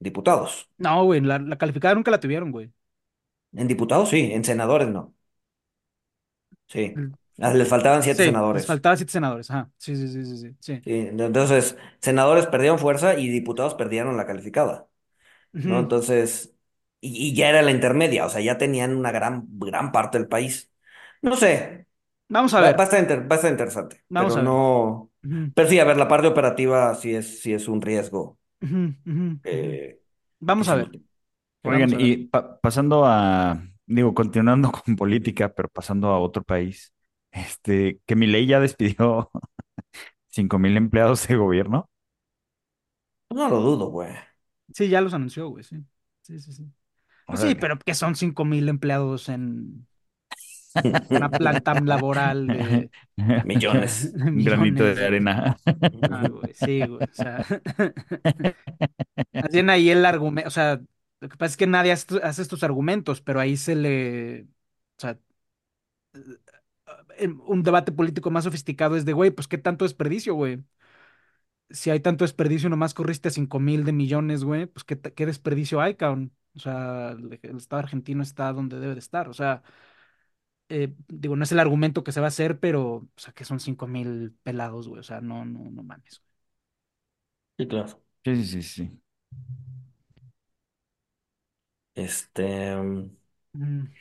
diputados. 0.00 0.70
No, 0.78 1.04
güey, 1.04 1.20
la, 1.20 1.38
la 1.38 1.56
calificada 1.58 1.94
nunca 1.94 2.10
la 2.10 2.20
tuvieron, 2.20 2.50
güey. 2.52 2.72
En 3.54 3.66
diputados 3.68 4.10
sí, 4.10 4.20
en 4.32 4.44
senadores 4.44 4.86
no. 4.88 5.12
Sí. 6.68 7.02
Ah, 7.40 7.52
Les 7.54 7.68
faltaban 7.68 8.02
siete 8.02 8.20
Sí, 8.20 8.48
les 8.52 8.64
senadores. 8.64 8.66
faltaban 8.66 8.96
siete 8.98 9.12
senadores. 9.12 9.50
Ajá. 9.50 9.70
Sí, 9.78 9.96
sí, 9.96 10.08
sí, 10.08 10.24
sí, 10.24 10.36
sí. 10.60 10.84
entonces, 10.84 11.76
senadores 12.00 12.46
perdieron 12.46 12.78
fuerza 12.78 13.18
y 13.18 13.28
diputados 13.28 13.74
perdieron 13.74 14.16
la 14.16 14.26
calificada, 14.26 14.88
¿no? 15.62 15.78
Entonces, 15.80 16.54
y, 17.00 17.28
y 17.30 17.34
ya 17.36 17.50
era 17.50 17.62
la 17.62 17.72
intermedia, 17.72 18.26
o 18.26 18.30
sea, 18.30 18.40
ya 18.42 18.58
tenían 18.58 18.96
una 18.96 19.12
gran, 19.12 19.46
gran 19.48 19.92
parte 19.92 20.18
del 20.18 20.28
país. 20.28 20.72
No 21.22 21.36
sé, 21.36 21.86
Vamos 22.28 22.54
a 22.54 22.60
va, 22.62 22.68
ver. 22.68 22.76
va 22.76 22.82
a 22.82 22.84
estar 22.84 23.00
inter- 23.00 23.22
va 23.30 23.36
a 23.36 23.38
estar 23.38 23.52
interesante, 23.52 24.04
Vamos 24.08 24.36
pero 24.36 24.36
a 24.36 24.42
ver. 24.42 24.52
no. 24.52 25.10
Pero 25.54 25.68
sí, 25.68 25.78
a 25.80 25.84
ver, 25.84 25.96
la 25.98 26.08
parte 26.08 26.28
operativa 26.28 26.94
sí 26.96 27.14
es, 27.14 27.40
sí 27.40 27.52
es 27.54 27.68
un 27.68 27.82
riesgo 27.82 28.38
eh, 29.44 30.00
Vamos 30.40 30.68
a 30.68 30.74
ver. 30.76 30.92
Vamos 31.64 31.92
Oigan, 31.92 31.94
a 31.94 32.00
ver. 32.00 32.12
y 32.12 32.28
pa- 32.28 32.60
pasando 32.60 33.04
a, 33.06 33.62
digo, 33.86 34.14
continuando 34.14 34.72
con 34.86 34.96
política, 34.96 35.54
pero 35.54 35.68
pasando 35.70 36.08
a 36.10 36.20
otro 36.20 36.44
país, 36.44 36.94
este, 37.36 38.00
que 38.06 38.16
Milei 38.16 38.46
ya 38.46 38.60
despidió 38.60 39.30
cinco 40.28 40.58
mil 40.58 40.76
empleados 40.76 41.26
de 41.28 41.36
gobierno. 41.36 41.90
No 43.30 43.48
lo 43.48 43.60
dudo, 43.60 43.90
güey. 43.90 44.12
Sí, 44.74 44.88
ya 44.88 45.00
los 45.00 45.14
anunció, 45.14 45.48
güey, 45.48 45.64
sí. 45.64 45.76
Sí, 46.22 46.40
sí, 46.40 46.52
sí. 46.52 46.64
Pues 47.26 47.40
sí, 47.40 47.54
pero 47.56 47.78
que 47.78 47.94
son 47.94 48.16
cinco 48.16 48.44
mil 48.44 48.68
empleados 48.68 49.28
en 49.28 49.86
una 51.10 51.30
planta 51.30 51.74
laboral 51.80 52.46
de 52.48 52.90
Millones. 53.44 54.12
Un 54.14 54.44
granito 54.44 54.84
de 54.84 55.04
arena. 55.06 55.56
Ah, 56.10 56.28
güey, 56.28 56.54
sí, 56.54 56.86
güey. 56.86 57.04
O 57.10 57.14
sea, 57.14 57.46
bien 59.50 59.70
ahí 59.70 59.90
el 59.90 60.04
argumento, 60.04 60.48
o 60.48 60.50
sea, 60.50 60.80
lo 61.20 61.28
que 61.28 61.36
pasa 61.36 61.52
es 61.52 61.56
que 61.56 61.66
nadie 61.66 61.92
hace 61.92 62.42
estos 62.42 62.62
argumentos, 62.62 63.20
pero 63.20 63.40
ahí 63.40 63.56
se 63.56 63.74
le, 63.76 64.42
o 64.98 65.00
sea, 65.00 65.18
un 67.46 67.62
debate 67.62 67.92
político 67.92 68.30
más 68.30 68.44
sofisticado 68.44 68.96
es 68.96 69.04
de, 69.04 69.12
güey, 69.12 69.30
pues 69.30 69.48
qué 69.48 69.58
tanto 69.58 69.84
desperdicio, 69.84 70.34
güey. 70.34 70.62
Si 71.70 71.90
hay 71.90 71.98
tanto 72.00 72.24
desperdicio, 72.24 72.68
nomás 72.68 72.94
corriste 72.94 73.28
a 73.28 73.30
cinco 73.32 73.58
mil 73.58 73.84
de 73.84 73.92
millones, 73.92 74.44
güey, 74.44 74.66
pues 74.66 74.84
qué, 74.84 75.00
qué 75.00 75.26
desperdicio 75.26 75.80
hay, 75.80 75.96
cabrón. 75.96 76.32
O 76.54 76.60
sea, 76.60 77.10
el, 77.10 77.38
el 77.42 77.56
Estado 77.56 77.80
argentino 77.82 78.22
está 78.22 78.52
donde 78.52 78.78
debe 78.78 78.94
de 78.94 79.00
estar. 79.00 79.28
O 79.28 79.32
sea, 79.34 79.62
eh, 80.68 80.94
digo, 81.08 81.36
no 81.36 81.44
es 81.44 81.52
el 81.52 81.60
argumento 81.60 82.02
que 82.04 82.12
se 82.12 82.20
va 82.20 82.26
a 82.26 82.28
hacer, 82.28 82.58
pero, 82.60 82.82
o 82.96 83.08
sea, 83.16 83.32
que 83.32 83.44
son 83.44 83.60
cinco 83.60 83.86
mil 83.86 84.32
pelados, 84.42 84.88
güey. 84.88 85.00
O 85.00 85.02
sea, 85.02 85.20
no, 85.20 85.44
no, 85.44 85.70
no 85.70 85.82
mames. 85.82 86.22
Sí, 87.58 87.66
claro. 87.68 88.02
Sí, 88.24 88.36
sí, 88.36 88.44
sí, 88.46 88.62
sí. 88.62 89.00
Este. 91.94 92.76
Mm. 93.54 93.96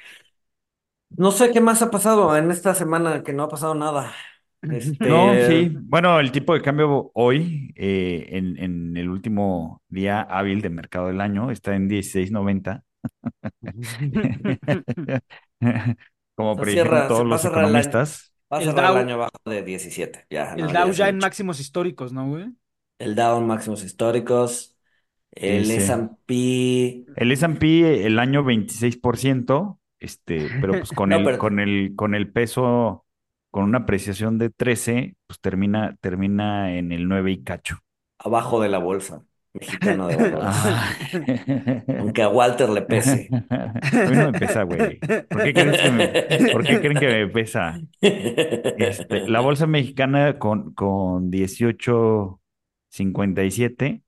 No 1.18 1.32
sé 1.32 1.52
qué 1.52 1.62
más 1.62 1.82
ha 1.82 1.92
pasado 1.92 2.36
en 2.38 2.52
esta 2.52 2.76
semana, 2.76 3.24
que 3.24 3.34
no 3.34 3.44
ha 3.44 3.50
pasado 3.50 3.76
nada. 3.76 4.14
Este. 4.62 5.06
No, 5.10 5.34
sí. 5.48 5.70
Bueno, 5.84 6.20
el 6.20 6.32
tipo 6.32 6.54
de 6.54 6.62
cambio 6.62 7.12
hoy, 7.14 7.72
eh, 7.76 8.26
en, 8.32 8.58
en 8.58 8.98
el 8.98 9.10
último 9.10 9.82
día 9.90 10.22
hábil 10.22 10.62
de 10.62 10.70
mercado 10.70 11.08
del 11.08 11.22
año, 11.22 11.52
está 11.52 11.76
en 11.76 11.88
16.90. 11.88 12.84
Como 16.36 16.56
cierra- 16.66 17.08
todos 17.08 17.26
los 17.26 17.46
economistas. 17.46 18.34
Va 18.52 18.58
a 18.58 18.62
cerrar 18.62 18.86
el 18.86 18.94
Dow- 18.94 18.98
año 18.98 19.14
abajo 19.16 19.32
de 19.46 19.64
17. 19.64 20.26
Ya, 20.30 20.54
El 20.56 20.66
no, 20.68 20.74
Dow 20.74 20.92
ya 20.92 21.10
en 21.10 21.16
18. 21.16 21.20
máximos 21.20 21.60
históricos, 21.60 22.14
¿no, 22.14 22.28
güey? 22.30 22.48
El 23.00 23.16
Dow 23.16 23.40
en 23.40 23.48
máximos 23.48 23.84
históricos. 23.84 24.76
El. 25.32 25.72
S&P. 25.72 27.06
El 27.16 27.32
S&P 27.32 28.06
el 28.06 28.20
año 28.20 28.44
26%, 28.44 29.80
este, 30.06 30.48
pero 30.62 30.74
pues 30.74 30.92
con 30.96 31.10
No, 31.10 31.18
el, 31.18 31.24
pero- 31.26 31.38
con 31.40 31.60
el, 31.60 31.94
con 31.96 32.16
el 32.16 32.32
peso, 32.32 33.06
con 33.52 33.64
una 33.66 33.80
apreciación 33.80 34.38
de 34.38 34.50
13, 34.50 35.16
pues 35.28 35.40
termina, 35.42 35.98
termina 36.02 36.76
en 36.78 36.92
el 36.94 37.08
9 37.08 37.32
y 37.32 37.44
cacho. 37.44 37.80
abajo 38.20 38.62
de 38.62 38.70
la 38.70 38.78
bolsa 38.80 39.24
mexicana 39.54 40.08
de 40.08 40.16
valores. 40.18 40.44
Ah. 40.44 40.92
Aunque 42.00 42.22
a 42.24 42.30
Walter 42.30 42.68
le 42.70 42.82
pese. 42.82 43.30
A 43.50 43.74
mí 44.10 44.16
no 44.18 44.32
me 44.32 44.40
pesa, 44.40 44.64
güey. 44.64 45.00
¿Por 45.00 45.44
qué 45.44 45.54
crees 45.54 45.82
que 45.82 45.92
me- 45.92 46.08
por 46.52 46.64
qué 46.66 46.80
creen 46.80 46.98
que 47.00 47.08
me 47.08 47.28
pesa? 47.28 47.80
Este, 48.02 49.30
la 49.30 49.40
bolsa 49.40 49.66
mexicana 49.68 50.38
con, 50.40 50.74
con 50.74 51.32
18.57, 51.32 54.02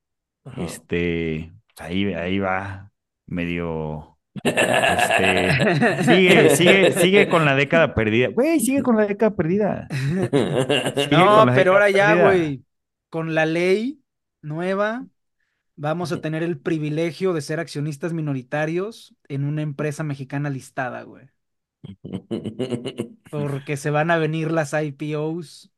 Ajá. 0.45 0.61
este, 0.63 1.53
pues 1.75 1.89
ahí, 1.89 2.13
ahí 2.13 2.39
va 2.39 2.91
medio, 3.25 4.16
este, 4.43 6.03
sigue, 6.03 6.55
sigue, 6.55 6.91
sigue 6.93 7.29
con 7.29 7.45
la 7.45 7.55
década 7.55 7.93
perdida. 7.93 8.29
Güey, 8.29 8.59
sigue 8.59 8.81
con 8.81 8.97
la 8.97 9.05
década 9.05 9.35
perdida. 9.35 9.87
Sigue 9.91 11.07
No, 11.11 11.45
pero 11.53 11.73
ahora 11.73 11.89
ya, 11.89 12.15
güey, 12.15 12.63
con 13.09 13.35
la 13.35 13.45
ley 13.45 14.01
nueva, 14.41 15.05
vamos 15.75 16.11
a 16.11 16.21
tener 16.21 16.43
el 16.43 16.59
privilegio 16.59 17.33
de 17.33 17.41
ser 17.41 17.59
accionistas 17.59 18.13
minoritarios 18.13 19.15
en 19.27 19.45
una 19.45 19.61
empresa 19.61 20.03
mexicana 20.03 20.49
listada, 20.49 21.03
güey. 21.03 21.27
Porque 23.29 23.77
se 23.77 23.89
van 23.89 24.11
a 24.11 24.17
venir 24.17 24.51
las 24.51 24.73
IPOs 24.73 25.71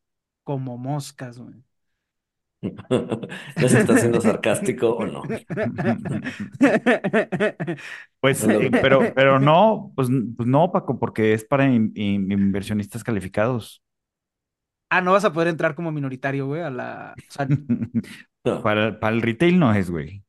como 0.44 0.78
moscas, 0.78 1.38
güey. 1.38 1.64
¿No 3.60 3.70
se 3.70 3.78
está 3.78 3.98
siendo 3.98 4.20
sarcástico 4.22 4.90
o 4.96 5.06
no? 5.06 5.34
Pues, 8.20 8.44
eh, 8.44 8.72
pero, 8.82 9.14
pero 9.14 9.40
no, 9.40 9.94
pues, 9.96 10.10
pues 10.36 10.48
no, 10.48 10.72
Paco, 10.72 11.00
porque 11.00 11.34
es 11.34 11.46
para 11.46 11.66
in- 11.66 11.92
in- 11.96 12.32
inversionistas 12.32 13.04
calificados. 13.04 13.82
Ah, 14.90 15.02
no 15.02 15.12
vas 15.14 15.26
a 15.26 15.34
poder 15.34 15.48
entrar 15.50 15.76
como 15.76 15.92
minoritario, 15.92 16.48
güey, 16.48 16.62
a 16.62 16.70
la... 16.70 17.20
O 17.28 17.32
sea, 17.32 17.48
No, 18.46 18.64
Para, 18.64 19.00
para 19.00 19.16
el 19.16 19.22
retail 19.22 19.60
no 19.60 19.74
es, 19.74 19.92
güey. 19.92 20.24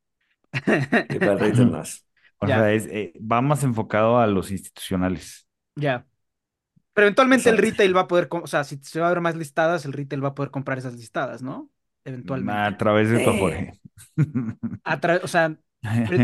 y 1.08 1.18
para 1.20 1.34
el 1.34 1.40
retail 1.40 1.70
no 1.70 1.82
es. 1.82 2.06
O 2.38 2.48
Ya. 2.48 2.50
sea, 2.50 2.72
es, 2.72 2.86
eh, 2.86 3.12
va 3.20 3.40
más 3.42 3.62
enfocado 3.64 4.18
a 4.18 4.26
los 4.26 4.50
institucionales. 4.50 5.46
ya. 5.76 6.06
Pero 6.94 7.06
eventualmente 7.06 7.50
el 7.50 7.58
retail 7.58 7.96
va 7.96 8.02
a 8.02 8.08
poder, 8.08 8.28
o 8.32 8.46
sea, 8.48 8.64
si 8.64 8.78
se 8.82 9.00
va 9.00 9.08
a 9.08 9.10
ver 9.10 9.20
más 9.22 9.36
listadas, 9.36 9.84
el 9.86 9.92
retail 9.94 10.24
va 10.24 10.30
a 10.30 10.34
poder 10.36 10.50
comprar 10.52 10.78
esas 10.78 10.94
listadas, 10.94 11.42
¿no? 11.42 11.70
Eventualmente. 12.04 12.62
A 12.66 12.76
través 12.76 13.08
de 13.10 13.18
tu 13.20 13.30
Sí. 13.30 13.30
Afore. 13.30 13.72
A 14.84 15.00
tra- 15.00 15.20
o 15.22 15.28
sea, 15.28 15.56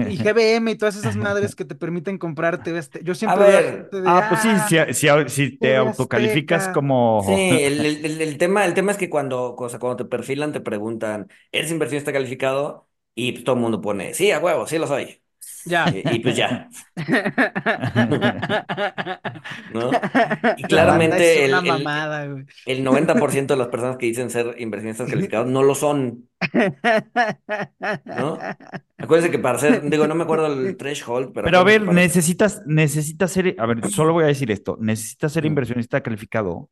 y 0.07 0.17
GBM 0.23 0.71
y 0.73 0.77
todas 0.77 0.97
esas 0.97 1.17
madres 1.17 1.55
que 1.55 1.65
te 1.65 1.75
permiten 1.75 2.19
comprarte 2.19 2.77
este. 2.77 3.03
Yo 3.05 3.15
siempre 3.15 3.45
A 3.45 3.47
ver. 3.49 3.91
de, 3.91 4.01
Ah, 4.05 4.27
pues 4.29 4.41
sí, 4.43 4.49
"Ah, 4.51 4.67
si, 4.69 4.95
si- 4.95 5.29
si 5.29 5.59
te 5.59 5.69
TV 5.69 5.77
autocalificas 5.77 6.69
Azteca". 6.69 6.73
como... 6.75 7.23
Sí, 7.27 7.33
el, 7.63 7.85
el- 7.85 8.05
el- 8.05 8.21
el 8.23 8.39
tema, 8.39 8.65
el 8.67 8.75
tema 8.75 8.93
es 8.93 8.99
que 8.99 9.11
cuando, 9.11 9.55
o 9.57 9.69
sea, 9.69 9.79
cuando 9.79 9.97
te 9.97 10.05
perfilan, 10.05 10.53
te 10.53 10.61
preguntan, 10.61 11.29
¿eres 11.53 11.71
inversionista 11.71 12.13
calificado? 12.13 12.89
Y 13.15 13.33
pues, 13.33 13.45
todo 13.45 13.57
el 13.57 13.63
mundo 13.63 13.81
pone, 13.81 14.15
sí, 14.15 14.31
a 14.31 14.39
huevo, 14.39 14.67
sí 14.67 14.79
lo 14.79 14.87
soy. 14.87 15.23
Ya. 15.65 15.87
Eh, 15.89 16.03
y 16.13 16.19
pues 16.21 16.37
ya. 16.37 16.69
¿No? 19.73 19.91
Y 20.57 20.63
claramente 20.65 21.45
el, 21.45 21.55
el- 21.55 21.63
mamada, 21.65 22.25
el 22.67 22.85
90% 22.85 23.55
de 23.55 23.59
las 23.59 23.69
personas 23.69 23.97
que 23.97 24.07
dicen 24.07 24.31
ser 24.31 24.55
inversionistas 24.59 25.09
calificados 25.11 25.49
no 25.49 25.63
lo 25.63 25.75
son, 25.75 26.29
¿no? 28.05 28.39
Acuérdense 28.99 29.31
que 29.31 29.39
para 29.39 29.59
ser, 29.59 29.83
digo, 29.89 30.07
no 30.07 30.15
me 30.15 30.25
acuerdo 30.25 30.47
el 30.47 30.77
threshold, 30.77 31.33
pero... 31.33 31.45
Pero 31.45 31.59
a 31.59 31.65
ver, 31.65 31.83
necesitas, 31.83 32.63
necesitas 32.67 33.31
ser, 33.33 33.55
a 33.59 33.67
ver, 33.67 33.87
solo 33.91 34.13
voy 34.13 34.25
a 34.25 34.29
decir 34.29 34.51
esto, 34.51 34.77
necesitas 34.81 35.33
ser 35.33 35.45
inversionista 35.45 36.03
calificado, 36.03 36.53
o 36.55 36.71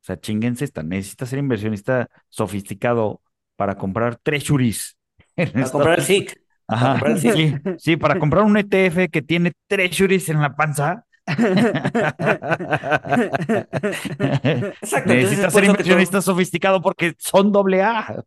sea, 0.00 0.18
chinguense 0.20 0.64
esta, 0.64 0.82
necesitas 0.82 1.28
ser 1.30 1.38
inversionista 1.38 2.08
sofisticado 2.28 3.22
para 3.56 3.76
comprar 3.76 4.16
treasuries. 4.16 4.96
en 5.36 5.52
Para 5.52 5.70
comprar 5.70 5.98
el. 5.98 6.04
SIC. 6.04 6.43
Ajá, 6.66 7.16
sí, 7.16 7.54
sí, 7.78 7.96
para 7.96 8.18
comprar 8.18 8.44
un 8.44 8.56
ETF 8.56 9.08
que 9.10 9.22
tiene 9.22 9.52
treasuries 9.68 10.28
en 10.28 10.40
la 10.40 10.54
panza. 10.56 11.04
Exacto, 14.06 15.12
es 15.12 15.22
Necesitas 15.24 15.52
ser 15.52 15.64
inversionista 15.64 16.20
sofisticado 16.22 16.80
porque 16.82 17.14
son 17.18 17.52
doble 17.52 17.82
A. 17.82 18.22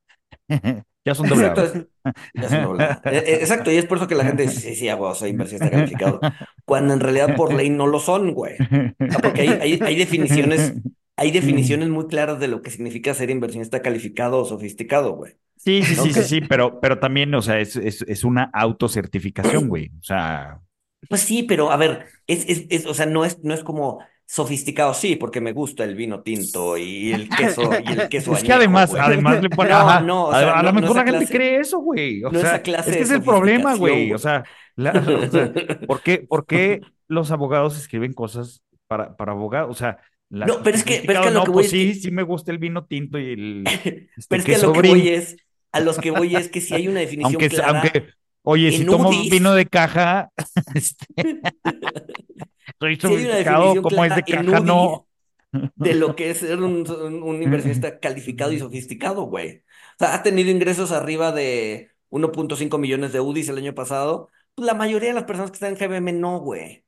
Ya 1.06 1.15
son 1.15 1.28
doble 1.28 1.45
A. 1.45 1.50
Exacto, 1.50 1.63
es- 1.80 1.88
ya 2.34 2.50
son 2.50 2.63
doble 2.63 2.84
A. 2.84 3.02
Eh, 3.06 3.17
eh, 3.26 3.38
Exacto, 3.41 3.71
y 3.71 3.78
es 3.78 3.86
por 3.86 3.97
eso 3.97 4.08
que 4.08 4.15
la 4.15 4.26
gente 4.26 4.43
dice, 4.43 4.60
sí, 4.60 4.76
sí, 4.76 4.91
güey, 4.91 5.15
soy 5.15 5.30
inversionista 5.32 5.69
calificado. 5.69 6.19
Cuando 6.65 6.93
en 6.93 7.00
realidad 7.00 7.36
por 7.36 7.54
ley 7.54 7.69
no 7.69 7.88
lo 7.88 8.00
son, 8.00 8.34
güey. 8.34 8.56
Ah, 8.60 9.19
Porque 9.21 9.41
hay, 9.41 9.50
hay, 9.62 9.80
hay 9.84 9.95
definiciones, 9.95 10.73
hay 11.15 11.32
definiciones 11.32 11.89
muy 11.89 12.08
claras 12.08 12.39
de 12.39 12.47
lo 12.47 12.62
que 12.62 12.71
significa 12.71 13.13
ser 13.13 13.30
inversionista 13.30 13.82
calificado 13.82 14.39
o 14.41 14.45
sofisticado, 14.45 15.13
güey. 15.15 15.36
Sí, 15.67 15.84
sí, 15.84 15.95
sí, 15.95 16.13
sí, 16.13 16.23
sí, 16.23 16.41
pero, 16.41 16.80
pero 16.80 16.97
también, 16.97 17.34
o 17.36 17.41
sea, 17.41 17.60
es, 17.60 17.75
es, 17.75 18.01
es 18.03 18.23
una 18.23 18.49
autocertificación, 18.53 19.67
güey. 19.67 19.89
O 19.99 20.03
sea, 20.03 20.62
Pues 21.10 21.21
sí, 21.21 21.43
pero 21.43 21.71
a 21.71 21.77
ver, 21.77 22.06
es, 22.25 22.45
es, 22.47 22.65
es, 22.69 22.86
o 22.86 22.93
sea, 22.93 23.06
no 23.06 23.25
es, 23.25 23.43
no 23.43 23.53
es 23.53 23.63
como 23.63 23.99
sofisticado, 24.25 24.93
sí, 24.93 25.15
porque 25.17 25.41
me 25.41 25.51
gusta 25.53 25.84
el 25.84 25.95
vino 25.95 26.21
tinto 26.21 26.77
y 26.77 27.12
el 27.12 27.30
queso, 27.30 27.69
y 27.84 27.91
el 27.93 28.08
queso 28.10 28.34
es 28.34 28.43
que 28.43 28.53
añejo, 28.53 28.77
además, 28.77 28.93
además 28.93 29.41
le 29.41 29.49
ponen, 29.58 29.71
No, 29.73 29.99
no, 30.01 30.25
o 30.27 30.32
sea, 30.32 30.60
a 30.60 30.63
lo 30.63 30.71
no- 30.71 30.82
mejor 30.82 30.95
la 30.97 31.06
gente 31.06 31.27
cree 31.27 31.60
eso, 31.60 31.80
güey. 31.80 32.23
O 32.23 32.32
sea, 32.32 32.62
clase 32.62 32.91
es 32.91 32.97
que 32.97 33.03
es 33.03 33.12
el 33.12 33.23
problema, 33.23 33.75
güey. 33.75 34.12
O 34.13 34.17
sea, 34.17 34.43
la- 34.75 34.91
o 35.27 35.32
sea, 35.32 35.53
¿por 35.86 36.01
qué, 36.01 36.19
por 36.19 36.45
qué 36.45 36.82
los 37.10 37.32
abogados 37.32 37.77
escriben 37.77 38.13
cosas 38.13 38.63
para, 38.88 39.15
para 39.17 39.34
abogados? 39.34 39.69
O 39.71 39.77
sea, 39.77 39.97
la- 40.30 40.45
No, 40.45 40.62
pero 40.63 40.77
es 40.77 40.84
que- 40.84 41.03
pero 41.06 41.19
es 41.19 41.23
que 41.23 41.27
a 41.27 41.32
lo 41.32 41.39
no, 41.39 41.45
que 41.45 41.51
voy 41.51 41.63
pues 41.63 41.65
es 41.67 41.71
sí, 41.71 41.88
que- 41.93 41.93
sí 41.95 42.12
me 42.12 42.23
gusta 42.23 42.51
el 42.51 42.58
vino 42.58 42.86
tinto 42.86 43.17
y 43.19 43.32
el 43.32 43.63
este, 43.65 44.10
Pero 44.27 44.39
es 44.41 44.45
que 44.45 44.56
a 44.56 44.58
lo 44.60 44.73
que 44.73 44.82
voy 44.89 45.08
es, 45.10 45.38
a 45.71 45.80
los 45.80 45.99
que 45.99 46.12
voy 46.12 46.36
es 46.36 46.49
que 46.49 46.62
si 46.62 46.75
hay 46.75 46.88
una 46.88 46.99
definición 47.01 47.41
Aunque, 47.41 47.49
clara, 47.49 47.82
aunque, 47.82 48.10
oye, 48.43 48.71
si 48.71 48.86
tomo 48.86 49.10
UDIs. 49.10 49.30
vino 49.30 49.53
de 49.53 49.65
caja, 49.67 50.32
este, 50.75 51.06
soy 52.80 52.95
si 52.95 53.01
sofisticado, 53.01 53.75
definición 53.75 53.84
como 53.84 54.06
es 54.06 54.15
de 54.15 54.23
caja, 54.23 54.60
no. 54.60 55.08
de 55.75 55.95
lo 55.95 56.15
que 56.15 56.30
es 56.32 56.39
ser 56.39 56.60
un, 56.62 56.89
un- 56.89 57.23
un 57.23 57.43
inversionista 57.43 57.99
calificado 57.99 58.51
y 58.51 58.60
sofisticado, 58.60 59.23
güey. 59.23 59.60
O 59.60 59.99
sea, 59.99 60.15
ha 60.15 60.23
tenido 60.23 60.51
ingresos 60.51 60.91
arriba 60.91 61.32
de 61.32 61.91
1.5 62.10 62.77
millones 62.77 63.13
de 63.13 63.19
UDIs 63.21 63.49
el 63.49 63.58
año 63.58 63.75
pasado. 63.75 64.30
Pues 64.56 64.65
la 64.65 64.73
mayoría 64.73 65.10
de 65.10 65.15
las 65.15 65.23
personas 65.25 65.51
que 65.51 65.56
están 65.56 65.71
en 65.73 65.77
GBM 65.80 66.13
no, 66.19 66.39
güey. 66.39 66.84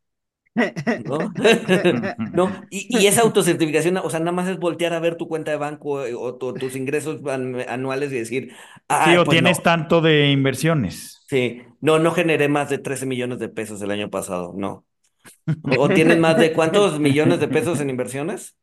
¿No? 1.05 1.33
No, 2.31 2.61
y, 2.69 2.87
y 3.03 3.07
esa 3.07 3.21
autocertificación, 3.21 3.97
o 3.97 4.09
sea, 4.09 4.19
nada 4.19 4.31
más 4.31 4.47
es 4.49 4.59
voltear 4.59 4.93
a 4.93 4.99
ver 4.99 5.15
tu 5.17 5.27
cuenta 5.27 5.51
de 5.51 5.57
banco 5.57 6.05
eh, 6.05 6.13
o 6.15 6.35
tu- 6.37 6.57
tus 6.57 6.75
ingresos 6.75 7.25
an- 7.27 7.59
anuales 7.67 8.11
y 8.11 8.15
decir, 8.19 8.53
Sí, 8.97 9.15
o 9.17 9.25
pues 9.25 9.29
tienes 9.29 9.61
no. 9.61 9.63
tanto 9.63 10.01
de 10.01 10.31
inversiones. 10.31 11.25
Sí, 11.27 11.61
no, 11.81 11.99
no 11.99 12.11
generé 12.11 12.47
más 12.47 12.69
de 12.69 12.79
13 12.79 13.05
millones 13.05 13.37
de 13.39 13.49
pesos 13.49 13.81
el 13.81 13.91
año 13.91 14.09
pasado, 14.09 14.53
no. 14.55 14.85
¿O 15.61 15.91
tienes 15.93 16.17
más 16.19 16.37
de 16.37 16.53
cuántos 16.53 16.99
millones 16.99 17.39
de 17.39 17.47
pesos 17.49 17.79
en 17.81 17.89
inversiones? 17.89 18.57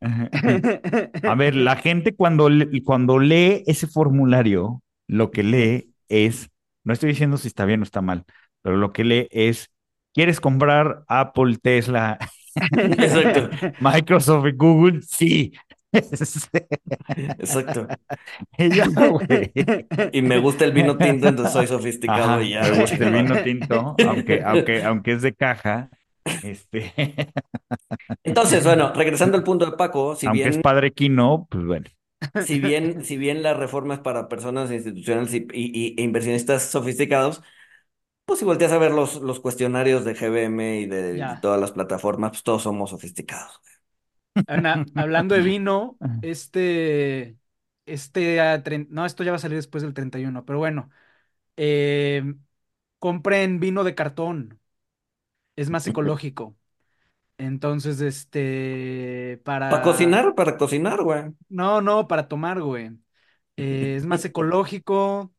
A 1.24 1.34
ver, 1.34 1.54
la 1.54 1.76
gente 1.76 2.14
cuando, 2.14 2.48
cuando 2.84 3.18
lee 3.18 3.62
ese 3.66 3.86
formulario, 3.86 4.82
lo 5.08 5.30
que 5.30 5.42
lee 5.42 5.94
es, 6.08 6.50
no 6.84 6.92
estoy 6.92 7.10
diciendo 7.10 7.36
si 7.36 7.48
está 7.48 7.64
bien 7.64 7.80
o 7.80 7.82
está 7.84 8.00
mal, 8.02 8.24
pero 8.62 8.76
lo 8.76 8.92
que 8.92 9.04
lee 9.04 9.28
es, 9.30 9.70
¿quieres 10.16 10.40
comprar 10.40 11.04
Apple, 11.08 11.58
Tesla, 11.62 12.18
Exacto, 12.98 13.50
Microsoft 13.78 14.46
y 14.48 14.52
Google? 14.52 15.02
Sí. 15.02 15.52
exacto. 17.38 17.88
Ella, 18.58 18.86
güey. 18.88 19.52
Y 20.12 20.22
me 20.22 20.38
gusta 20.38 20.64
el 20.64 20.72
vino 20.72 20.98
tinto, 20.98 21.28
entonces 21.28 21.52
soy 21.52 21.66
sofisticado 21.66 22.34
Ajá, 22.34 22.42
y 22.42 22.50
ya. 22.50 22.62
me 22.62 22.70
gusta 22.80 23.04
el 23.04 23.12
vino 23.12 23.42
tinto, 23.42 23.96
aunque, 24.02 24.42
aunque, 24.44 24.82
aunque 24.84 25.12
es 25.12 25.22
de 25.22 25.34
caja, 25.34 25.90
este, 26.42 26.92
Entonces, 28.24 28.64
bueno, 28.64 28.92
regresando 28.94 29.36
al 29.36 29.44
punto 29.44 29.66
de 29.66 29.76
Paco, 29.76 30.14
si 30.16 30.26
aunque 30.28 30.48
es 30.48 30.58
padre 30.58 30.92
Quino, 30.92 31.46
pues 31.50 31.64
bueno. 31.64 31.86
si 32.38 32.60
bien, 32.60 33.04
si 33.04 33.16
bien 33.16 33.42
la 33.42 33.54
reforma 33.54 33.94
es 33.94 34.00
para 34.00 34.28
personas 34.28 34.70
institucionales 34.70 35.32
y, 35.34 35.38
y- 35.52 35.94
y- 35.94 35.94
e 35.98 36.02
inversionistas 36.02 36.62
sofisticados, 36.70 37.42
pues 38.26 38.40
si 38.40 38.44
volteas 38.44 38.72
a 38.72 38.78
ver 38.78 38.92
los, 38.92 39.22
los 39.22 39.40
cuestionarios 39.40 40.04
de 40.04 40.14
GBM 40.14 40.80
y 40.80 40.86
de 40.86 41.38
todas 41.40 41.60
las 41.60 41.72
plataformas, 41.72 42.32
pues 42.32 42.42
todos 42.42 42.62
somos 42.62 42.90
sofisticados. 42.90 43.60
Ana, 44.46 44.84
hablando 44.94 45.34
de 45.34 45.42
vino, 45.42 45.96
este, 46.22 47.38
este, 47.86 48.40
ah, 48.40 48.62
no, 48.88 49.06
esto 49.06 49.24
ya 49.24 49.30
va 49.30 49.36
a 49.36 49.40
salir 49.40 49.56
después 49.56 49.82
del 49.82 49.94
31, 49.94 50.44
pero 50.44 50.58
bueno, 50.58 50.90
eh, 51.56 52.34
compren 52.98 53.60
vino 53.60 53.84
de 53.84 53.94
cartón, 53.94 54.60
es 55.56 55.70
más 55.70 55.86
ecológico. 55.86 56.56
Entonces, 57.38 58.00
este, 58.00 59.40
para... 59.44 59.70
Para 59.70 59.82
cocinar, 59.82 60.34
para 60.34 60.56
cocinar, 60.56 61.02
güey. 61.02 61.24
No, 61.48 61.80
no, 61.80 62.08
para 62.08 62.28
tomar, 62.28 62.60
güey. 62.62 62.90
Eh, 63.56 63.94
es 63.96 64.06
más 64.06 64.24
ecológico, 64.24 65.32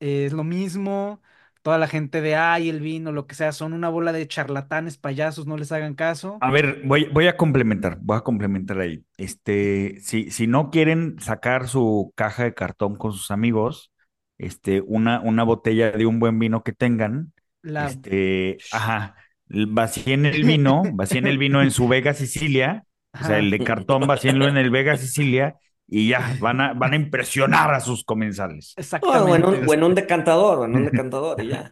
eh, 0.00 0.26
es 0.26 0.32
lo 0.32 0.44
mismo. 0.44 1.22
Toda 1.68 1.76
la 1.76 1.86
gente 1.86 2.22
de, 2.22 2.34
ay, 2.34 2.70
el 2.70 2.80
vino, 2.80 3.12
lo 3.12 3.26
que 3.26 3.34
sea, 3.34 3.52
son 3.52 3.74
una 3.74 3.90
bola 3.90 4.14
de 4.14 4.26
charlatanes, 4.26 4.96
payasos, 4.96 5.46
no 5.46 5.58
les 5.58 5.70
hagan 5.70 5.92
caso. 5.92 6.38
A 6.40 6.50
ver, 6.50 6.80
voy, 6.86 7.10
voy 7.12 7.26
a 7.26 7.36
complementar, 7.36 7.98
voy 8.00 8.16
a 8.16 8.22
complementar 8.22 8.80
ahí. 8.80 9.04
Este, 9.18 9.98
si, 10.00 10.30
si 10.30 10.46
no 10.46 10.70
quieren 10.70 11.20
sacar 11.20 11.68
su 11.68 12.10
caja 12.16 12.44
de 12.44 12.54
cartón 12.54 12.96
con 12.96 13.12
sus 13.12 13.30
amigos, 13.30 13.92
este, 14.38 14.80
una, 14.80 15.20
una 15.20 15.44
botella 15.44 15.90
de 15.90 16.06
un 16.06 16.20
buen 16.20 16.38
vino 16.38 16.62
que 16.62 16.72
tengan, 16.72 17.34
La... 17.60 17.88
este, 17.88 18.56
ajá, 18.72 19.16
vacíen 19.46 20.24
el 20.24 20.44
vino, 20.44 20.84
vacíen 20.94 21.26
el 21.26 21.36
vino 21.36 21.60
en 21.60 21.70
su 21.70 21.86
Vega 21.88 22.14
Sicilia, 22.14 22.84
o 23.12 23.24
sea, 23.24 23.40
el 23.40 23.50
de 23.50 23.58
cartón, 23.58 24.06
vacíenlo 24.06 24.48
en 24.48 24.56
el 24.56 24.70
Vega 24.70 24.96
Sicilia 24.96 25.56
y 25.90 26.08
ya, 26.08 26.36
van 26.38 26.60
a, 26.60 26.74
van 26.74 26.92
a 26.92 26.96
impresionar 26.96 27.72
a 27.72 27.80
sus 27.80 28.04
comensales. 28.04 28.74
O 28.76 29.34
en 29.34 29.44
un, 29.44 29.54
Exactamente. 29.54 29.66
o 29.66 29.74
en 29.74 29.82
un 29.84 29.94
decantador, 29.94 30.58
o 30.58 30.64
en 30.66 30.76
un 30.76 30.84
decantador 30.90 31.42
y 31.42 31.48
ya. 31.48 31.68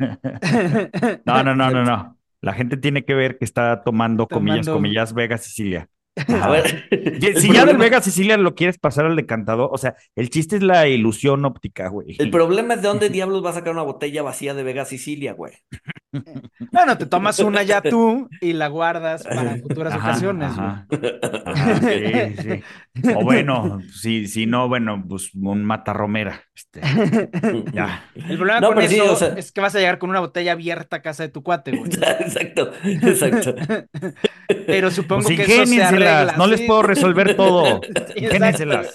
No, 1.25 1.43
no, 1.45 1.55
no, 1.55 1.71
no, 1.71 1.85
no. 1.85 2.17
La 2.41 2.53
gente 2.53 2.77
tiene 2.77 3.05
que 3.05 3.15
ver 3.15 3.39
que 3.39 3.45
está 3.45 3.83
tomando, 3.83 4.27
comillas, 4.27 4.67
Tomando- 4.67 4.75
comillas, 4.75 5.13
Vega 5.15 5.37
Sicilia. 5.39 5.89
A 6.17 6.49
ver. 6.51 6.89
Si 7.39 7.53
ya 7.53 7.67
del 7.67 7.77
Vega 7.77 8.01
Sicilia 8.01 8.37
lo 8.37 8.55
quieres 8.55 8.79
pasar 8.79 9.05
al 9.07 9.17
decantador, 9.17 9.69
o 9.73 9.79
sea, 9.79 9.97
el 10.15 10.31
chiste 10.31 10.57
es 10.57 10.63
la 10.63 10.89
ilusión 10.89 11.45
óptica, 11.45 11.89
güey. 11.89 12.17
El 12.19 12.31
problema 12.31 12.75
es 12.75 12.83
de 12.83 12.89
dónde 12.89 13.11
diablos 13.11 13.45
va 13.45 13.51
a 13.51 13.55
sacar 13.55 13.73
una 13.73 13.83
botella 13.83 14.23
vacía 14.23 14.55
de 14.55 14.63
Vega 14.63 14.85
Sicilia, 14.85 15.33
güey. 15.35 15.53
Bueno, 16.73 16.97
te 16.97 17.07
tomas 17.07 17.39
una 17.41 17.63
ya 17.63 17.83
tú 17.83 18.29
y 18.41 18.55
la 18.55 18.69
guardas 18.69 19.23
para 19.25 19.57
futuras 19.63 19.93
Ajá, 19.93 20.11
ocasiones, 20.11 20.49
ajá. 20.51 20.87
Ajá, 21.45 21.81
sí, 21.81 22.63
sí. 23.03 23.13
O 23.15 23.23
bueno, 23.23 23.81
si, 23.93 24.27
si 24.27 24.47
no, 24.47 24.69
bueno, 24.69 25.05
pues 25.07 25.35
un 25.35 25.65
matarromera. 25.65 26.46
Este, 26.57 26.81
ya. 27.73 28.11
El 28.15 28.37
problema 28.39 28.61
No, 28.61 28.69
con 28.75 28.89
sí, 28.89 28.97
eso 28.97 29.13
o 29.13 29.17
sea- 29.17 29.29
es 29.37 29.53
que 29.53 29.61
vas 29.61 29.75
a 29.75 29.79
llegar 29.79 29.99
con 29.99 30.09
una 30.11 30.21
botella 30.21 30.53
abierta 30.53 30.97
a 30.97 31.03
casa 31.03 31.23
de 31.23 31.29
tu 31.29 31.43
cuate, 31.43 31.73
güey. 31.73 31.91
Exacto, 32.21 32.73
exacto. 32.85 33.55
Pero 34.67 34.91
supongo 34.91 35.25
Pues 35.25 35.37
que 35.37 35.43
eso 35.45 35.67
se 35.67 35.83
arregla, 35.83 36.35
no 36.39 36.47
les 36.47 36.63
puedo 36.63 36.83
resolver 36.83 37.37
todo. 37.37 37.81
Sí, 38.15 38.21
Ingénienselas. 38.25 38.95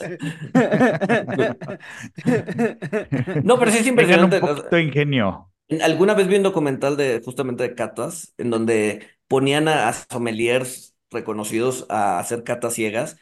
No, 3.43 3.59
pero 3.59 3.71
sí 3.71 3.77
es 3.77 3.83
un 3.83 3.89
impresionante. 3.89 4.39
poquito 4.39 4.75
de 4.75 4.81
ingenio. 4.83 5.51
Alguna 5.81 6.13
vez 6.13 6.27
vi 6.27 6.35
un 6.35 6.43
documental 6.43 6.97
de 6.97 7.21
justamente 7.23 7.63
de 7.63 7.75
catas, 7.75 8.33
en 8.37 8.49
donde 8.49 9.07
ponían 9.27 9.67
a, 9.67 9.87
a 9.89 9.93
sommeliers 9.93 10.95
reconocidos 11.09 11.85
a 11.89 12.19
hacer 12.19 12.43
catas 12.43 12.73
ciegas, 12.73 13.17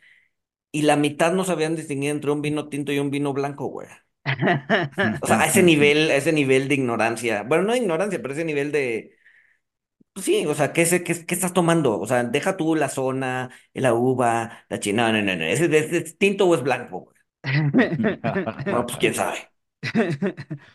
y 0.72 0.84
la 0.84 0.96
mitad 0.98 1.34
no 1.34 1.46
sabían 1.46 1.76
distinguir 1.76 2.12
entre 2.12 2.32
un 2.32 2.42
vino 2.42 2.70
tinto 2.70 2.92
y 2.94 3.00
un 3.00 3.12
vino 3.12 3.34
blanco, 3.34 3.68
güey. 3.68 3.88
O 5.22 5.28
sea, 5.28 5.40
a 5.42 5.46
ese 5.48 5.64
nivel, 5.64 6.12
a 6.12 6.16
ese 6.16 6.32
nivel 6.34 6.68
de 6.68 6.76
ignorancia. 6.76 7.44
Bueno, 7.44 7.64
no 7.64 7.74
de 7.74 7.80
ignorancia, 7.80 8.22
pero 8.22 8.34
ese 8.34 8.46
nivel 8.46 8.72
de. 8.72 9.16
Pues 10.14 10.26
sí, 10.26 10.46
o 10.48 10.54
sea, 10.56 10.74
¿qué, 10.74 10.82
es- 10.84 11.04
qué, 11.04 11.26
qué 11.26 11.36
estás 11.36 11.54
tomando? 11.54 12.00
O 12.00 12.06
sea, 12.08 12.24
deja 12.24 12.58
tú 12.58 12.76
la 12.76 12.90
zona, 12.90 13.52
la 13.74 13.94
uva, 13.94 14.66
la 14.70 14.80
china. 14.80 15.12
No, 15.12 15.22
no, 15.22 15.36
no. 15.36 15.44
¿Ese, 15.46 15.66
ese 15.66 15.98
es 15.98 16.18
tinto 16.18 16.48
o 16.48 16.56
es 16.56 16.64
blanco, 16.64 17.02
güey? 17.02 17.16
Bueno, 18.70 18.86
pues 18.86 18.98
quién 19.00 19.14
sabe. 19.16 19.50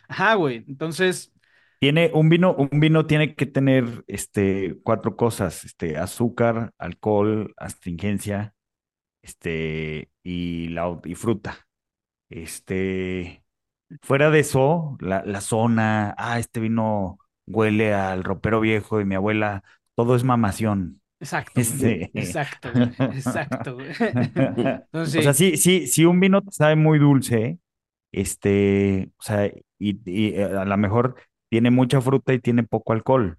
Ajá, 0.08 0.34
güey. 0.34 0.64
Entonces, 0.68 1.32
Tiene 1.78 2.10
un 2.14 2.28
vino, 2.30 2.54
un 2.54 2.80
vino 2.80 3.06
tiene 3.06 3.34
que 3.34 3.46
tener 3.46 4.04
este, 4.06 4.78
cuatro 4.84 5.16
cosas: 5.16 5.64
este, 5.64 5.98
azúcar, 5.98 6.72
alcohol, 6.78 7.52
astringencia, 7.58 8.54
este, 9.22 10.10
y, 10.24 10.68
la, 10.70 11.00
y 11.04 11.14
fruta. 11.16 11.68
Este, 12.30 13.43
fuera 14.02 14.30
de 14.30 14.40
eso, 14.40 14.96
la, 15.00 15.22
la 15.24 15.40
zona, 15.40 16.14
ah, 16.18 16.38
este 16.38 16.60
vino 16.60 17.18
huele 17.46 17.94
al 17.94 18.24
ropero 18.24 18.60
viejo 18.60 19.00
y 19.00 19.04
mi 19.04 19.14
abuela, 19.14 19.62
todo 19.94 20.16
es 20.16 20.24
mamación. 20.24 21.00
Exacto, 21.20 21.52
Este, 21.60 22.10
exacto, 22.14 22.68
exacto. 22.98 23.78
Entonces, 23.80 24.88
O 25.20 25.22
sea, 25.22 25.34
sí, 25.34 25.56
sí, 25.56 25.86
si 25.86 26.04
un 26.04 26.20
vino 26.20 26.42
te 26.42 26.52
sabe 26.52 26.76
muy 26.76 26.98
dulce, 26.98 27.58
este, 28.12 29.10
o 29.18 29.22
sea, 29.22 29.46
y, 29.78 30.00
y, 30.04 30.34
eh, 30.34 30.44
a 30.44 30.64
lo 30.64 30.76
mejor 30.76 31.16
tiene 31.50 31.70
mucha 31.70 32.00
fruta 32.00 32.32
y 32.34 32.40
tiene 32.40 32.62
poco 32.64 32.92
alcohol, 32.92 33.38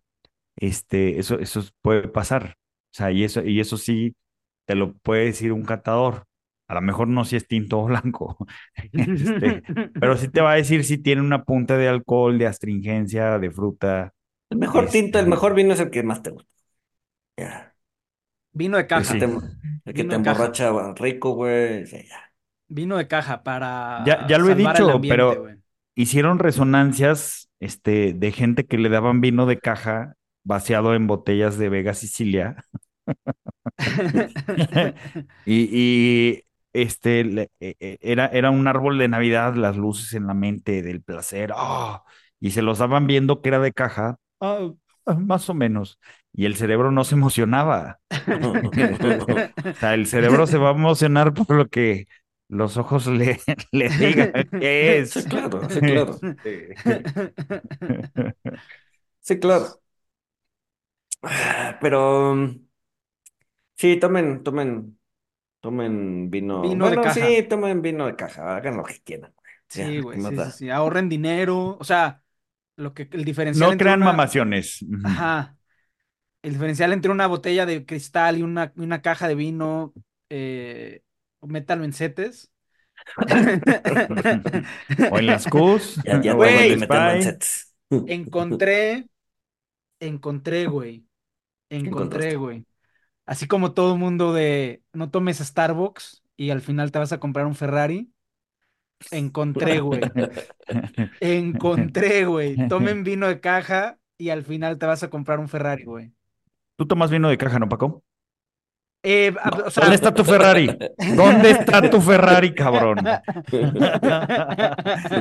este, 0.57 1.19
eso, 1.19 1.39
eso 1.39 1.63
puede 1.81 2.07
pasar. 2.07 2.55
O 2.93 2.97
sea, 2.97 3.11
y 3.11 3.23
eso, 3.23 3.43
y 3.43 3.59
eso 3.59 3.77
sí 3.77 4.15
te 4.65 4.75
lo 4.75 4.93
puede 4.97 5.25
decir 5.25 5.51
un 5.53 5.63
catador. 5.65 6.25
A 6.67 6.73
lo 6.75 6.81
mejor 6.81 7.07
no 7.07 7.25
si 7.25 7.35
es 7.35 7.47
tinto 7.47 7.79
o 7.81 7.85
blanco, 7.87 8.37
este, 8.93 9.61
pero 9.99 10.17
sí 10.17 10.29
te 10.29 10.41
va 10.41 10.53
a 10.53 10.55
decir 10.55 10.83
si 10.83 10.97
tiene 10.97 11.21
una 11.21 11.43
punta 11.43 11.77
de 11.77 11.87
alcohol, 11.87 12.37
de 12.37 12.47
astringencia, 12.47 13.39
de 13.39 13.51
fruta. 13.51 14.13
El 14.49 14.57
mejor 14.57 14.89
tinto, 14.89 15.19
el 15.19 15.27
Este, 15.27 15.29
mejor 15.29 15.53
vino 15.53 15.73
es 15.73 15.79
el 15.79 15.91
que 15.91 16.01
más 16.03 16.23
te 16.23 16.31
gusta. 16.31 16.49
Vino 18.53 18.77
de 18.77 18.87
caja. 18.87 19.13
que 19.13 19.19
sí. 19.19 19.19
te, 19.19 19.25
el 19.85 19.93
que 19.93 20.03
Vino 20.03 20.09
te 20.09 20.21
caja. 20.21 20.55
emborracha 20.55 20.71
rico, 20.95 21.33
güey. 21.35 21.85
sí, 21.85 22.05
ya. 22.07 22.31
Vino 22.67 22.97
de 22.97 23.07
caja 23.07 23.43
para 23.43 24.05
Ya, 24.05 24.27
ya 24.27 24.37
lo 24.37 24.49
he 24.49 24.55
dicho, 24.55 24.89
ambiente, 24.91 25.07
pero 25.07 25.47
hicieron 25.95 26.39
resonancias, 26.39 27.49
este, 27.59 28.13
de 28.13 28.31
gente 28.31 28.65
que 28.65 28.77
le 28.77 28.89
daban 28.89 29.21
vino 29.21 29.45
de 29.45 29.59
caja 29.59 30.15
vaciado 30.43 30.93
en 30.95 31.07
botellas 31.07 31.57
de 31.57 31.69
Vega 31.69 31.93
Sicilia. 31.93 32.57
Y, 35.45 35.69
y, 35.71 36.43
este 36.83 37.21
e- 37.21 37.49
e- 37.79 37.97
era, 38.01 38.27
era 38.27 38.51
un 38.51 38.67
árbol 38.67 38.97
de 38.97 39.07
Navidad, 39.07 39.55
las 39.55 39.77
luces 39.77 40.13
en 40.13 40.27
la 40.27 40.33
mente 40.33 40.81
del 40.81 41.01
placer. 41.03 41.51
¡ah! 41.55 42.03
Y 42.39 42.51
se 42.51 42.61
los 42.61 42.79
daban 42.79 43.07
viendo 43.07 43.41
que 43.41 43.49
era 43.49 43.59
de 43.59 43.73
caja, 43.73 44.17
ah, 44.41 44.71
ah, 45.05 45.13
más 45.15 45.49
o 45.49 45.53
menos. 45.53 45.99
Y 46.33 46.45
el 46.45 46.55
cerebro 46.55 46.91
no 46.91 47.03
se 47.03 47.15
emocionaba. 47.15 47.99
O 49.75 49.79
sea, 49.79 49.93
el 49.93 50.07
cerebro 50.07 50.47
se 50.47 50.57
va 50.57 50.69
a 50.69 50.73
emocionar 50.73 51.33
por 51.33 51.51
lo 51.55 51.67
que 51.67 52.07
los 52.47 52.77
ojos 52.77 53.07
le, 53.07 53.39
le 53.71 53.89
digan 53.89 54.29
que 54.59 54.99
Sí, 55.07 55.23
es. 55.23 55.27
claro, 55.27 55.69
sí, 55.69 55.83
claro. 55.83 56.19
Sí, 59.21 59.39
claro. 59.39 59.81
Pero 61.81 62.35
mm, 62.35 62.65
sí, 63.77 63.99
tomen, 63.99 64.43
tomen, 64.43 64.99
tomen 65.65 66.29
vino. 66.29 66.61
Vino 66.61 66.85
de 66.89 66.95
Bueno, 66.95 67.01
caja. 67.01 67.15
sí, 67.27 67.43
tomen 67.49 67.81
vino 67.81 68.05
de 68.05 68.15
caja, 68.15 68.55
hagan 68.55 68.77
lo 68.77 68.83
que 68.83 68.99
quieran. 69.03 69.33
Sí, 69.67 69.99
güey, 69.99 70.17
¿qué 70.17 70.21
más 70.23 70.31
sí, 70.31 70.51
sí, 70.51 70.57
sí. 70.65 70.69
Ahorren 70.69 71.09
dinero. 71.09 71.77
O 71.79 71.83
sea, 71.83 72.21
lo 72.75 72.93
que 72.93 73.09
el 73.11 73.25
diferencial 73.25 73.67
No 73.67 73.71
entre 73.73 73.85
crean 73.85 74.01
una- 74.01 74.11
mamaciones. 74.11 74.85
Ajá. 75.03 75.57
El 76.43 76.53
diferencial 76.53 76.93
entre 76.93 77.11
una 77.11 77.25
botella 77.27 77.65
de 77.65 77.85
cristal 77.85 78.37
y 78.37 78.43
una, 78.43 78.71
y 78.75 78.81
una 78.81 79.01
caja 79.01 79.27
de 79.27 79.33
vino, 79.35 79.93
eh, 80.29 81.01
métalo 81.41 81.83
en 81.83 81.93
setes. 81.93 82.51
O 85.11 85.19
en 85.19 85.25
las 85.25 85.45
Qs, 85.47 86.01
Ya, 86.05 86.21
ya 86.21 86.33
Güey. 86.33 86.73
en 86.73 87.21
sets. 87.23 87.73
Encontré, 88.07 89.07
encontré, 89.99 90.67
güey. 90.67 91.05
Encontré, 91.69 92.35
güey. 92.35 92.65
Así 93.25 93.47
como 93.47 93.73
todo 93.73 93.97
mundo 93.97 94.33
de 94.33 94.83
no 94.93 95.09
tomes 95.09 95.39
Starbucks 95.39 96.23
y 96.37 96.51
al 96.51 96.61
final 96.61 96.91
te 96.91 96.99
vas 96.99 97.11
a 97.11 97.19
comprar 97.19 97.45
un 97.47 97.55
Ferrari. 97.55 98.11
Encontré, 99.11 99.79
güey. 99.79 100.01
Encontré, 101.19 102.25
güey. 102.25 102.55
Tomen 102.67 103.03
vino 103.03 103.27
de 103.27 103.39
caja 103.39 103.99
y 104.17 104.29
al 104.29 104.43
final 104.43 104.77
te 104.77 104.85
vas 104.85 105.03
a 105.03 105.09
comprar 105.09 105.39
un 105.39 105.49
Ferrari, 105.49 105.83
güey. 105.83 106.13
Tú 106.77 106.85
tomas 106.85 107.11
vino 107.11 107.29
de 107.29 107.37
caja, 107.37 107.59
¿no, 107.59 107.67
Paco? 107.67 108.04
Eh, 109.07 109.31
a- 109.39 109.49
o 109.67 109.69
sea, 109.69 109.81
¿Dónde 109.83 109.95
está 109.95 110.11
tu 110.13 110.23
Ferrari? 110.23 110.75
¿Dónde 111.15 111.51
está 111.51 111.89
tu 111.89 112.01
Ferrari, 112.01 112.53
cabrón? 112.55 112.97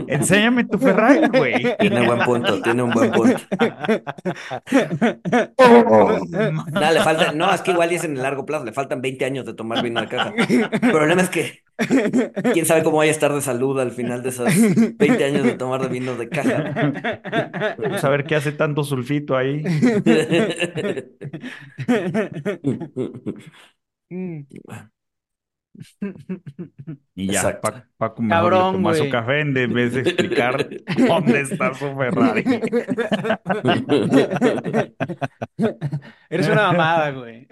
Enséñame 0.08 0.64
tu 0.64 0.78
Ferrari, 0.78 1.28
güey. 1.28 1.76
Tiene 1.78 2.06
buen 2.06 2.20
punto, 2.20 2.62
tiene 2.62 2.82
un 2.82 2.90
buen 2.90 3.12
punto. 3.12 3.36
No, 6.72 6.92
le 6.92 7.00
falta, 7.00 7.32
no, 7.32 7.52
es 7.52 7.60
que 7.60 7.72
igual 7.72 7.92
es 7.92 8.04
en 8.04 8.16
el 8.16 8.22
largo 8.22 8.46
plazo, 8.46 8.64
le 8.64 8.72
faltan 8.72 9.02
20 9.02 9.24
años 9.26 9.44
de 9.44 9.52
tomar 9.54 9.82
vino 9.82 10.00
de 10.00 10.08
caja. 10.08 10.32
El 10.48 10.90
problema 10.90 11.20
es 11.22 11.28
que 11.28 11.62
quién 12.54 12.64
sabe 12.64 12.82
cómo 12.84 12.98
vaya 12.98 13.10
a 13.10 13.14
estar 13.14 13.32
de 13.34 13.40
salud 13.42 13.78
al 13.80 13.90
final 13.90 14.22
de 14.22 14.28
esos 14.30 14.48
20 14.96 15.24
años 15.24 15.44
de 15.44 15.52
tomar 15.54 15.82
de 15.82 15.88
vino 15.88 16.14
de 16.14 16.28
caja. 16.30 16.72
Vamos 17.78 18.02
a 18.04 18.08
ver 18.08 18.24
qué 18.24 18.36
hace 18.36 18.52
tanto 18.52 18.82
sulfito 18.82 19.36
ahí. 19.36 19.62
Mm. 24.10 24.44
Y 27.16 27.26
ya, 27.26 27.40
Exacto. 27.40 27.72
Pa- 27.72 27.84
Paco 27.96 28.22
mejor 28.22 28.52
Cabrón, 28.52 28.66
le 28.66 28.72
toma 28.78 28.94
su 28.94 29.08
café 29.10 29.40
en 29.40 29.52
vez 29.54 29.92
de 29.94 30.00
explicar 30.02 30.68
dónde 31.08 31.40
está 31.40 31.74
su 31.74 31.86
Ferrari. 31.96 32.44
Eres 36.30 36.48
una 36.48 36.70
mamada, 36.72 37.10
güey. 37.10 37.46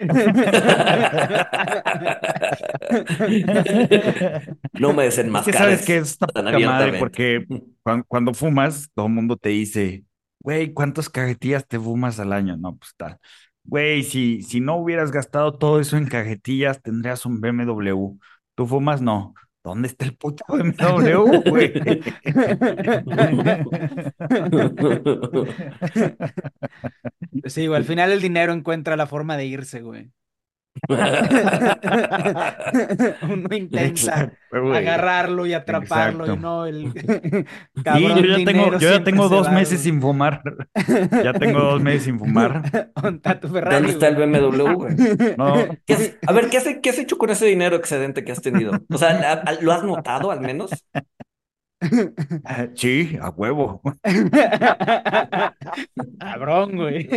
No 4.73 4.93
me 4.93 5.03
desenmascares 5.03 5.59
sabes 5.59 5.85
que 5.85 5.97
es 5.97 6.17
tan 6.17 6.45
madre 6.63 6.99
porque 6.99 7.45
cuan- 7.83 8.03
cuando, 8.07 8.33
fumas, 8.33 8.89
todo 8.93 9.07
el 9.07 9.13
mundo 9.13 9.37
te 9.37 9.49
dice, 9.49 10.03
güey, 10.39 10.73
¿cuántas 10.73 11.09
cajetillas 11.09 11.67
te 11.67 11.79
fumas 11.79 12.19
al 12.19 12.33
año? 12.33 12.57
No, 12.57 12.75
pues 12.77 12.91
tal. 12.97 13.17
Güey, 13.65 14.03
si, 14.03 14.41
si 14.43 14.59
no 14.59 14.75
hubieras 14.77 15.11
gastado 15.11 15.53
todo 15.57 15.79
eso 15.79 15.97
en 15.97 16.07
cajetillas, 16.07 16.81
tendrías 16.81 17.25
un 17.25 17.39
BMW. 17.41 18.17
¿Tú 18.55 18.67
fumas? 18.67 19.01
No. 19.01 19.33
¿Dónde 19.63 19.87
está 19.87 20.05
el 20.05 20.15
puto 20.17 20.43
BMW, 20.49 21.41
güey? 21.49 21.73
Sí, 27.45 27.65
al 27.67 27.85
final 27.85 28.11
el 28.11 28.21
dinero 28.21 28.53
encuentra 28.53 28.95
la 28.97 29.07
forma 29.07 29.37
de 29.37 29.45
irse, 29.45 29.81
güey. 29.81 30.11
Uno 33.21 33.47
intenta 33.55 33.83
Exacto, 33.85 34.37
agarrarlo 34.73 35.45
y 35.45 35.53
atraparlo 35.53 36.33
y 36.33 36.37
no 36.37 36.65
el 36.65 36.91
Sí, 37.75 37.83
cabrón 37.83 38.17
yo 38.23 38.37
ya 38.37 38.45
tengo, 38.45 38.71
yo 38.79 38.79
ya 38.79 38.99
dos 39.29 39.47
va, 39.47 39.51
meses 39.51 39.79
güey. 39.79 39.83
sin 39.91 40.01
fumar. 40.01 40.41
Ya 41.23 41.33
tengo 41.33 41.59
dos 41.59 41.81
meses 41.81 42.03
sin 42.03 42.19
fumar. 42.19 42.91
¿Dónde 42.95 43.17
está 43.17 43.39
tu 43.39 43.47
Ferrari, 43.49 43.75
¿Dónde 43.75 43.91
está 43.91 44.07
el? 44.07 44.15
BMW, 44.15 44.73
güey? 44.73 44.95
No, 45.37 45.53
¿Qué 45.85 45.93
has- 45.93 46.15
a 46.27 46.33
ver, 46.33 46.49
¿qué 46.49 46.57
has, 46.57 46.65
qué 46.81 46.89
has 46.89 46.97
hecho 46.99 47.17
con 47.17 47.29
ese 47.29 47.45
dinero 47.45 47.75
excedente 47.75 48.23
que 48.23 48.31
has 48.31 48.41
tenido? 48.41 48.73
O 48.91 48.97
sea, 48.97 49.09
¿a- 49.09 49.33
a- 49.51 49.61
¿lo 49.61 49.71
has 49.71 49.83
notado 49.83 50.31
al 50.31 50.41
menos? 50.41 50.71
sí, 52.75 53.17
a 53.21 53.29
huevo. 53.29 53.81
Cabrón, 56.19 56.75
güey. 56.75 57.09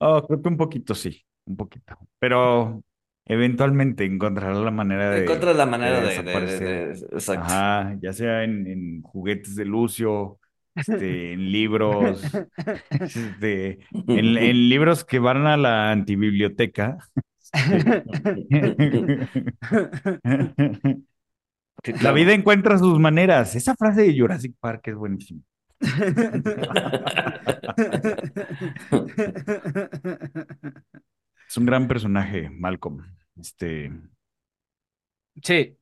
Oh, 0.00 0.22
creo 0.26 0.42
que 0.42 0.48
un 0.48 0.56
poquito 0.56 0.94
sí, 0.94 1.24
un 1.46 1.56
poquito. 1.56 1.96
Pero 2.18 2.82
eventualmente 3.26 4.04
encontrará 4.04 4.54
la 4.54 4.70
manera 4.70 5.10
de, 5.10 5.22
Encuentras 5.22 5.56
la 5.56 5.66
manera 5.66 6.00
de, 6.00 6.00
de- 6.00 6.06
de- 6.06 6.10
desaparecer. 6.22 6.96
de- 6.98 7.06
exacto. 7.16 7.44
Ajá, 7.44 7.96
ya 8.00 8.12
sea 8.12 8.44
en, 8.44 8.66
en 8.66 9.02
juguetes 9.02 9.54
de 9.56 9.64
Lucio, 9.64 10.38
este, 10.74 11.32
en 11.32 11.52
libros, 11.52 12.22
este, 12.90 13.78
en, 13.92 14.38
en 14.38 14.68
libros 14.68 15.04
que 15.04 15.18
van 15.18 15.46
a 15.46 15.56
la 15.56 15.90
antibiblioteca. 15.92 16.98
La 22.02 22.12
vida 22.12 22.32
encuentra 22.32 22.78
sus 22.78 22.98
maneras. 22.98 23.54
Esa 23.54 23.74
frase 23.76 24.02
de 24.02 24.18
Jurassic 24.18 24.54
Park 24.58 24.88
es 24.88 24.94
buenísima. 24.94 25.40
Es 31.54 31.58
un 31.58 31.66
gran 31.66 31.86
personaje, 31.86 32.50
Malcolm. 32.50 32.98
Este, 33.40 33.92
Sí, 35.42 35.76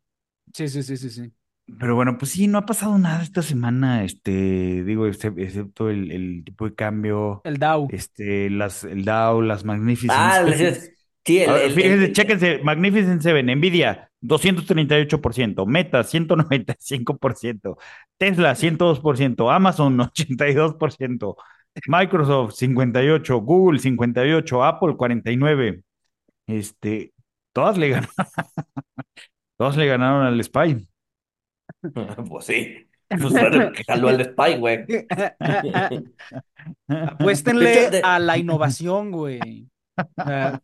sí, 0.54 0.68
sí, 0.68 0.82
sí, 0.82 0.96
sí, 0.96 1.10
sí. 1.10 1.32
pero 1.78 1.94
bueno, 1.94 2.18
pues 2.18 2.32
sí, 2.32 2.46
no 2.48 2.58
ha 2.58 2.66
pasado 2.66 2.98
nada 2.98 3.22
esta 3.22 3.42
semana, 3.42 4.04
este, 4.04 4.84
digo, 4.84 5.06
excep- 5.06 5.40
excepto 5.42 5.88
el, 5.90 6.10
el 6.12 6.44
tipo 6.44 6.66
de 6.68 6.74
cambio, 6.74 7.40
El 7.44 7.58
DAO. 7.58 7.88
este, 7.90 8.50
las, 8.50 8.84
el 8.84 9.04
DAO, 9.04 9.42
las 9.42 9.64
Magnificent 9.64 10.10
Ah, 10.18 10.44
sí, 11.24 11.38
el, 11.38 11.50
ver, 11.52 11.62
el- 11.66 11.72
fíjense, 11.72 12.04
el- 12.06 12.12
chéquense, 12.12 12.60
Magnificent 12.64 13.22
Seven, 13.22 13.46
Nvidia, 13.46 14.10
238%, 14.20 15.66
Meta 15.66 16.02
195%, 16.04 17.78
Tesla 18.18 18.54
102%, 18.54 19.50
Amazon 19.50 20.00
82%, 20.00 21.36
Microsoft 21.86 22.54
58, 22.54 23.40
Google 23.40 23.78
58, 23.78 24.64
Apple 24.64 24.96
49. 24.96 25.82
Este, 26.46 27.12
todas 27.52 27.78
le 27.78 27.88
ganaron, 27.90 28.14
todas 29.56 29.76
le 29.76 29.86
ganaron 29.86 30.26
al 30.26 30.42
Spy. 30.42 30.88
Pues 32.28 32.44
sí. 32.44 32.86
Pues 33.08 33.32
bueno, 33.32 33.72
que 33.72 33.84
jaló 33.84 34.08
al 34.08 34.24
Spy, 34.24 34.58
güey. 34.58 34.84
Apuéstenle 36.88 38.00
a 38.02 38.18
la 38.18 38.38
innovación, 38.38 39.10
güey. 39.10 39.68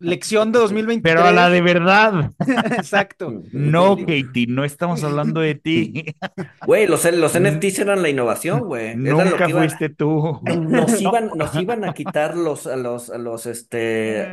Lección 0.00 0.52
de 0.52 0.58
2023. 0.58 1.14
Pero 1.14 1.26
a 1.26 1.32
la 1.32 1.48
de 1.50 1.60
verdad. 1.60 2.32
Exacto. 2.76 3.42
No, 3.52 3.96
Katie, 3.96 4.46
no 4.48 4.64
estamos 4.64 5.04
hablando 5.04 5.40
de 5.40 5.54
ti. 5.54 6.04
Güey, 6.66 6.86
los, 6.86 7.04
los 7.12 7.38
NFTs 7.38 7.78
eran 7.80 8.02
la 8.02 8.08
innovación, 8.08 8.60
güey. 8.60 8.94
Nunca 8.94 9.48
fuiste 9.48 9.88
tú. 9.88 10.40
Nos 10.44 11.00
iban, 11.00 11.30
nos 11.34 11.54
iban 11.54 11.84
a 11.84 11.94
quitar 11.94 12.36
los, 12.36 12.66
a 12.66 12.76
los, 12.76 13.10
a 13.10 13.18
los, 13.18 13.46
este, 13.46 14.28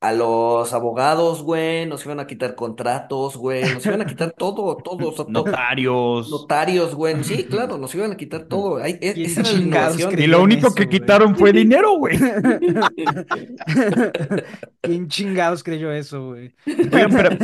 a 0.00 0.12
los 0.12 0.72
abogados, 0.72 1.42
güey, 1.42 1.84
nos 1.86 2.04
iban 2.04 2.20
a 2.20 2.28
quitar 2.28 2.54
contratos, 2.54 3.36
güey, 3.36 3.62
nos 3.74 3.84
iban 3.84 4.00
a 4.00 4.06
quitar 4.06 4.32
todo, 4.32 4.76
todo, 4.76 5.12
todo. 5.12 5.26
Notarios. 5.28 6.30
Notarios, 6.30 6.94
güey. 6.94 7.24
Sí, 7.24 7.44
claro, 7.50 7.78
nos 7.78 7.92
iban 7.94 8.12
a 8.12 8.16
quitar 8.16 8.44
todo. 8.44 8.84
E, 8.84 8.98
esa 9.00 9.40
era 9.40 9.52
la 9.52 9.58
innovación. 9.58 10.18
Y 10.18 10.26
lo 10.28 10.42
único 10.42 10.72
que 10.72 10.88
quitaron 10.88 11.36
fue 11.36 11.52
dinero, 11.52 11.98
güey. 11.98 12.16
¿Quién 14.80 15.08
chingados 15.08 15.64
creyó 15.64 15.90
eso, 15.90 16.28
güey? 16.28 16.54
Pero, 16.64 17.08
pero, 17.10 17.36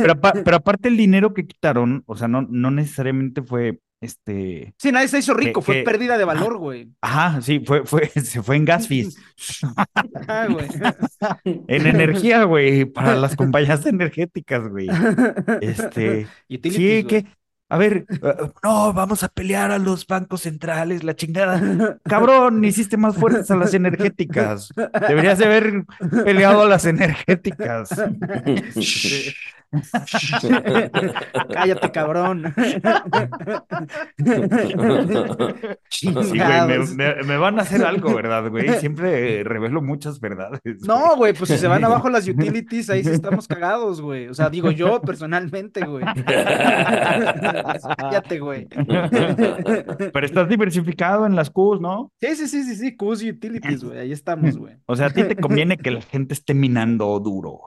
pero, 0.43 0.57
aparte 0.57 0.87
el 0.87 0.95
dinero 0.95 1.33
que 1.33 1.45
quitaron, 1.45 2.03
o 2.05 2.15
sea, 2.15 2.29
no, 2.29 2.47
no 2.49 2.71
necesariamente 2.71 3.41
fue 3.41 3.81
este. 4.05 4.73
Sí, 4.77 4.91
nadie 4.91 5.07
se 5.07 5.19
hizo 5.19 5.33
rico, 5.33 5.61
fue 5.61 5.83
pérdida 5.83 6.17
de 6.17 6.23
valor, 6.23 6.57
güey. 6.57 6.89
Ajá, 7.01 7.41
sí, 7.41 7.59
fue, 7.59 7.85
fue, 7.85 8.07
se 8.09 8.41
fue 8.41 8.55
en 8.55 8.65
gas 8.65 8.87
fees. 8.87 9.17
ah, 10.27 10.47
en 11.43 11.87
energía, 11.87 12.43
güey, 12.43 12.85
para 12.85 13.15
las 13.15 13.35
compañías 13.35 13.85
energéticas, 13.85 14.67
güey. 14.67 14.87
Este. 15.61 16.27
sí, 16.49 17.03
que. 17.03 17.25
A 17.67 17.77
ver, 17.79 18.05
eh, 18.09 18.51
no, 18.63 18.93
vamos 18.93 19.23
a 19.23 19.27
pelear 19.27 19.71
a 19.71 19.79
los 19.79 20.05
bancos 20.05 20.41
centrales, 20.41 21.03
la 21.03 21.15
chingada. 21.15 21.59
Cabrón, 22.03 22.63
hiciste 22.63 22.95
más 22.95 23.15
fuertes 23.15 23.49
a 23.49 23.55
las 23.55 23.73
energéticas. 23.73 24.69
Deberías 25.07 25.39
de 25.39 25.45
haber 25.45 25.85
peleado 26.23 26.61
a 26.61 26.67
las 26.67 26.85
energéticas. 26.85 27.89
Cállate, 31.53 31.91
cabrón. 31.91 32.53
sí, 35.89 36.11
güey, 36.11 36.31
me, 37.25 37.37
van 37.37 37.59
a 37.59 37.63
hacer 37.63 37.83
algo, 37.83 38.13
¿verdad, 38.13 38.49
güey? 38.49 38.69
Siempre 38.79 39.43
revelo 39.43 39.81
muchas 39.81 40.21
verdades. 40.21 40.61
No, 40.85 41.15
güey, 41.17 41.33
pues 41.33 41.49
si 41.49 41.57
se 41.57 41.67
van 41.67 41.83
abajo 41.83 42.09
las 42.09 42.27
utilities, 42.27 42.89
ahí 42.89 43.03
sí 43.03 43.09
estamos 43.11 43.47
cagados, 43.47 44.01
güey. 44.01 44.27
O 44.27 44.33
sea, 44.33 44.49
digo 44.49 44.71
yo 44.71 45.01
personalmente, 45.01 45.85
güey. 45.85 46.05
Cállate, 47.97 48.39
güey. 48.39 48.67
Pero 48.67 50.25
estás 50.25 50.49
diversificado 50.49 51.25
en 51.25 51.35
las 51.35 51.49
Qs, 51.49 51.81
¿no? 51.81 52.11
Sí, 52.19 52.35
sí, 52.35 52.47
sí, 52.47 52.63
sí, 52.63 52.75
sí, 52.75 52.95
Qs 52.95 53.23
y 53.23 53.29
utilities, 53.31 53.83
güey. 53.83 53.99
Ahí 53.99 54.11
estamos, 54.11 54.57
güey. 54.57 54.75
O 54.85 54.95
sea, 54.95 55.07
a 55.07 55.09
ti 55.09 55.23
te 55.23 55.35
conviene 55.35 55.77
que 55.77 55.91
la 55.91 56.01
gente 56.01 56.33
esté 56.33 56.53
minando 56.53 57.19
duro. 57.19 57.61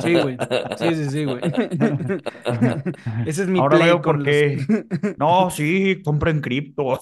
Sí, 0.00 0.14
güey. 0.14 0.36
Sí, 0.78 0.94
sí, 0.94 1.10
sí, 1.10 1.24
güey. 1.24 1.40
Ese 3.26 3.42
es 3.42 3.48
mi 3.48 3.58
Ahora 3.58 3.78
veo 3.78 4.02
por 4.02 4.22
qué. 4.22 4.58
No, 5.18 5.50
sí, 5.50 6.02
compren 6.04 6.40
cripto. 6.40 7.00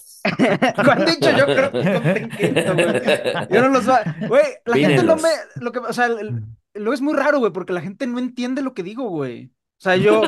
¿Cuándo 0.84 1.06
he 1.06 1.16
dicho 1.16 1.30
yo 1.36 1.46
creo 1.46 1.72
que 1.72 1.92
compren 1.92 2.28
cripto, 2.28 2.74
güey? 2.74 3.48
Yo 3.50 3.62
no 3.62 3.68
los 3.68 3.88
va. 3.88 4.02
Güey, 4.28 4.44
la 4.64 4.76
gente 4.76 5.02
no 5.02 5.16
me. 5.16 5.28
Lo 5.56 5.72
que, 5.72 5.80
o 5.80 5.92
sea, 5.92 6.08
lo 6.74 6.92
es 6.92 7.00
muy 7.00 7.14
raro, 7.14 7.38
güey, 7.38 7.52
porque 7.52 7.72
la 7.72 7.80
gente 7.80 8.06
no 8.06 8.18
entiende 8.18 8.62
lo 8.62 8.74
que 8.74 8.82
digo, 8.82 9.08
güey. 9.08 9.50
O 9.80 9.82
sea, 9.82 9.96
yo. 9.96 10.22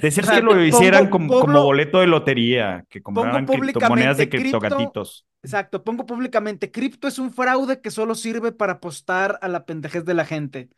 Decías 0.00 0.30
que 0.30 0.40
lo 0.40 0.64
hicieran 0.64 1.10
como, 1.10 1.40
como, 1.40 1.62
boleto 1.62 2.00
de 2.00 2.06
lotería, 2.06 2.86
que 2.88 3.02
compraran 3.02 3.44
criptomonedas 3.44 4.16
de 4.16 4.28
criptogatitos. 4.30 5.26
Exacto, 5.42 5.84
pongo 5.84 6.06
públicamente, 6.06 6.70
cripto 6.70 7.06
es 7.06 7.18
un 7.18 7.32
fraude 7.32 7.80
que 7.80 7.90
solo 7.90 8.14
sirve 8.14 8.52
para 8.52 8.74
apostar 8.74 9.38
a 9.42 9.48
la 9.48 9.66
pendejez 9.66 10.04
de 10.04 10.14
la 10.14 10.24
gente. 10.24 10.70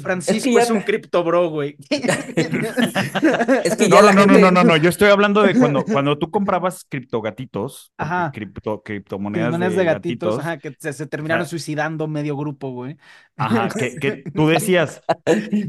Francisco 0.00 0.58
es, 0.58 0.70
un 0.70 0.80
cripto 0.82 1.22
bro, 1.24 1.48
güey. 1.50 1.76
es 1.90 3.76
que 3.76 3.88
no, 3.88 4.02
no, 4.02 4.26
no, 4.26 4.50
no, 4.50 4.64
no, 4.64 4.76
yo 4.76 4.88
estoy 4.88 5.10
hablando 5.10 5.42
de 5.42 5.58
cuando, 5.58 5.84
cuando 5.92 6.18
tú 6.18 6.30
comprabas 6.30 6.84
criptogatitos, 6.88 7.92
ajá. 7.96 8.30
Cripto, 8.32 8.82
criptomonedas 8.82 9.58
de, 9.58 9.68
de, 9.70 9.84
gatitos, 9.84 10.38
ajá, 10.38 10.58
que 10.58 10.74
se, 10.78 11.06
terminaron 11.06 11.46
suicidando 11.46 12.08
medio 12.08 12.36
grupo, 12.36 12.70
güey. 12.70 12.96
Ajá, 13.36 13.68
que, 13.78 13.96
que 13.96 14.24
tú 14.34 14.48
decías, 14.48 15.02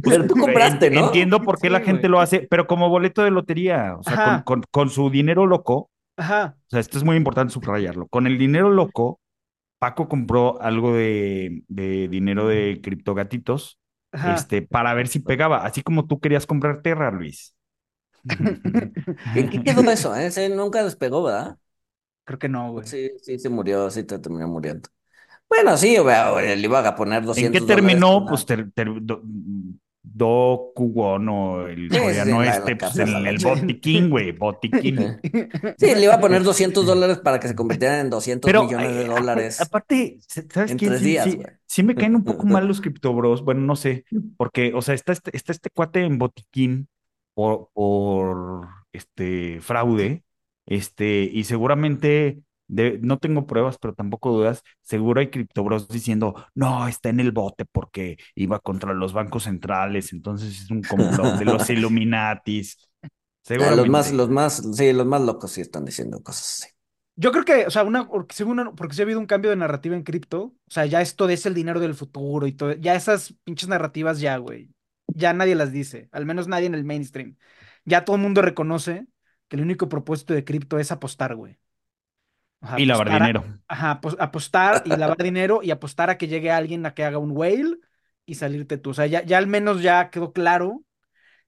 pero 0.04 0.26
tú 0.28 0.36
compraste, 0.36 0.90
¿no? 0.90 1.08
Entiendo 1.08 1.42
por 1.42 1.60
qué 1.60 1.70
la 1.70 1.82
gente 1.82 2.10
lo 2.10 2.20
hace, 2.20 2.48
pero 2.50 2.68
como 2.68 2.90
boleto 2.90 3.24
de 3.24 3.32
lotería, 3.32 3.96
o 3.98 4.04
sea, 4.04 4.44
con, 4.46 4.64
con, 4.72 4.90
su 4.90 5.10
dinero 5.10 5.46
loco, 5.46 5.90
Ajá. 6.18 6.56
O 6.58 6.70
sea, 6.70 6.80
esto 6.80 6.98
es 6.98 7.04
muy 7.04 7.18
importante 7.18 7.54
subrayarlo. 7.54 8.08
Con 8.08 8.26
el 8.26 8.38
dinero 8.38 8.70
loco, 8.70 9.20
Paco 9.80 10.08
compró 10.08 10.62
algo 10.62 10.94
de, 10.94 11.64
de 11.68 12.08
dinero 12.08 12.48
de 12.48 12.80
criptogatitos 12.82 13.80
este, 14.24 14.62
para 14.62 14.94
ver 14.94 15.08
si 15.08 15.20
pegaba, 15.20 15.66
así 15.66 15.82
como 15.82 16.08
tú 16.08 16.20
querías 16.20 16.46
comprar 16.46 16.82
Terra, 16.82 17.12
Luis. 17.12 17.56
¿En 19.34 19.50
qué 19.50 19.64
quedó 19.64 19.90
eso? 19.92 20.16
Ese 20.16 20.50
nunca 20.50 20.84
despegó, 20.84 21.24
¿verdad? 21.24 21.58
Creo 22.24 22.40
que 22.40 22.50
no, 22.50 22.72
güey. 22.72 22.88
Sí, 22.88 23.10
sí, 23.22 23.40
se 23.40 23.50
murió, 23.50 23.90
sí, 23.90 24.04
te 24.04 24.20
terminó 24.20 24.48
muriendo. 24.48 24.90
Bueno, 25.50 25.78
sí, 25.78 25.98
le 25.98 26.56
iba 26.58 26.88
a 26.88 26.96
poner 26.96 27.24
200 27.26 27.62
¿En 27.62 27.68
qué 27.68 27.76
terminó? 27.76 28.26
Pues 28.26 28.46
ter, 28.46 28.68
Do 29.02 29.22
o 30.20 31.68
el 31.68 31.90
coreano 31.90 32.44
este, 32.44 32.76
pues 32.76 32.98
en 32.98 33.26
el 33.26 33.38
botiquín, 33.38 34.10
güey, 34.10 34.32
botiquín. 34.32 35.20
Sí, 35.78 35.94
le 35.94 36.04
iba 36.04 36.16
a 36.16 36.20
poner 36.20 36.44
200 36.44 36.86
dólares 36.86 37.20
para 37.20 37.40
que 37.40 37.48
se 37.48 37.56
convirtieran 37.56 38.00
en 38.00 38.10
200 38.10 38.52
millones 38.52 38.96
de 38.96 39.06
dólares. 39.06 39.62
Aparte, 39.62 40.20
¿sabes 40.28 40.72
en 40.72 40.78
qué? 40.78 40.98
Sí, 40.98 41.40
sí, 41.66 41.84
me 41.84 41.96
caen 41.96 42.16
un 42.16 42.24
poco 42.24 42.46
mal 42.46 42.68
los 42.68 42.82
criptobros, 42.82 43.44
bueno, 43.44 43.62
no 43.62 43.76
sé, 43.76 44.06
porque, 44.38 44.74
o 44.74 44.82
sea, 44.82 44.96
está 44.96 45.12
este, 45.12 45.36
está 45.36 45.52
este 45.52 45.70
cuate 45.70 46.04
en 46.06 46.18
botiquín 46.18 46.88
por, 47.34 47.70
por 47.74 48.68
este 48.94 49.60
fraude, 49.62 50.24
este, 50.66 51.30
y 51.32 51.44
seguramente 51.44 52.40
no 52.68 53.20
tengo 53.20 53.46
pruebas, 53.46 53.78
pero 53.78 53.94
tampoco 53.94 54.32
dudas, 54.32 54.64
seguro 54.82 55.20
hay 55.20 55.30
criptobros 55.30 55.88
diciendo, 55.88 56.46
no, 56.56 56.88
está 56.88 57.10
en 57.10 57.20
el 57.20 57.32
bote 57.32 57.66
porque 57.66 58.18
iba 58.36 58.60
contra 58.60 58.94
los 58.94 59.14
bancos 59.14 59.44
centrales, 59.44 60.14
entonces 60.14 60.62
es 60.62 60.72
un 60.72 60.82
complot 60.82 61.38
de 61.38 61.46
los 61.46 61.70
Illuminatis. 61.70 62.78
Seguramente. 63.44 63.82
los 63.82 63.90
más, 63.90 64.12
los 64.12 64.30
más, 64.30 64.76
sí, 64.76 64.92
los 64.92 65.06
más 65.06 65.22
locos 65.22 65.52
sí 65.52 65.62
están 65.62 65.86
diciendo 65.86 66.22
cosas 66.24 66.64
así. 66.64 66.74
Yo 67.18 67.32
creo 67.32 67.46
que, 67.46 67.66
o 67.68 67.70
sea, 67.70 67.84
una, 67.84 68.10
porque, 68.10 68.34
porque 68.76 68.96
sí 68.96 69.02
ha 69.02 69.06
habido 69.06 69.20
un 69.20 69.28
cambio 69.28 69.52
de 69.52 69.56
narrativa 69.56 69.96
en 69.96 70.04
cripto, 70.04 70.42
o 70.44 70.54
sea, 70.68 70.86
ya 70.86 71.02
esto 71.02 71.30
es 71.30 71.46
el 71.46 71.54
dinero 71.54 71.80
del 71.80 71.94
futuro 71.94 72.48
y 72.48 72.52
todo, 72.52 72.74
ya 72.74 72.96
esas 72.96 73.36
pinches 73.44 73.70
narrativas 73.70 74.20
ya, 74.20 74.36
güey, 74.38 74.72
ya 75.08 75.32
nadie 75.32 75.56
las 75.56 75.72
dice, 75.72 76.10
al 76.12 76.26
menos 76.26 76.48
nadie 76.48 76.66
en 76.66 76.76
el 76.76 76.84
mainstream. 76.84 77.38
Ya 77.86 78.04
todo 78.04 78.16
el 78.16 78.24
mundo 78.24 78.42
reconoce 78.42 79.06
que 79.48 79.56
el 79.56 79.62
único 79.62 79.88
propósito 79.88 80.34
de 80.34 80.44
cripto 80.44 80.80
es 80.80 80.92
apostar, 80.92 81.36
güey 81.36 81.58
y 82.78 82.86
lavar 82.86 83.12
dinero. 83.12 83.44
ajá, 83.68 84.00
apostar 84.20 84.84
y 84.86 84.90
lavar 84.90 85.18
dinero 85.18 85.62
y 85.64 85.72
apostar 85.72 86.10
a 86.10 86.18
que 86.18 86.28
llegue 86.28 86.52
alguien 86.52 86.86
a 86.86 86.94
que 86.94 87.04
haga 87.04 87.18
un 87.18 87.32
whale 87.32 87.78
y 88.26 88.36
salirte 88.36 88.78
tú. 88.78 88.92
O 88.92 88.94
sea, 88.94 89.06
ya, 89.06 89.24
ya 89.24 89.38
al 89.38 89.48
menos 89.48 89.82
ya 89.82 90.10
quedó 90.10 90.34
claro, 90.34 90.84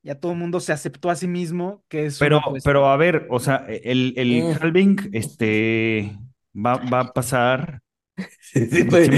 ya 0.04 0.16
todo 0.16 0.32
el 0.32 0.38
mundo 0.38 0.60
se 0.60 0.74
aceptó 0.74 1.10
a 1.10 1.16
sí 1.16 1.28
mismo 1.28 1.84
que 1.88 2.06
es. 2.06 2.20
Pero, 2.20 2.42
pero 2.64 2.88
a 2.88 2.98
ver, 2.98 3.28
o 3.30 3.40
sea, 3.40 3.66
el, 3.68 4.14
el 4.18 4.44
mm. 4.44 4.58
halving 4.62 5.10
este, 5.14 6.18
va, 6.54 6.78
va 6.78 7.00
a 7.02 7.14
pasar 7.14 7.82
el 8.54 8.88
pues. 8.88 9.10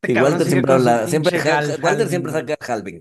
Próximo 0.00 0.26
año. 0.26 0.30
Walter 0.30 0.46
siempre 0.46 0.72
habla, 0.72 1.06
siempre, 1.06 1.40
Walter 1.82 2.08
siempre 2.08 2.32
saca 2.32 2.56
halving. 2.60 3.00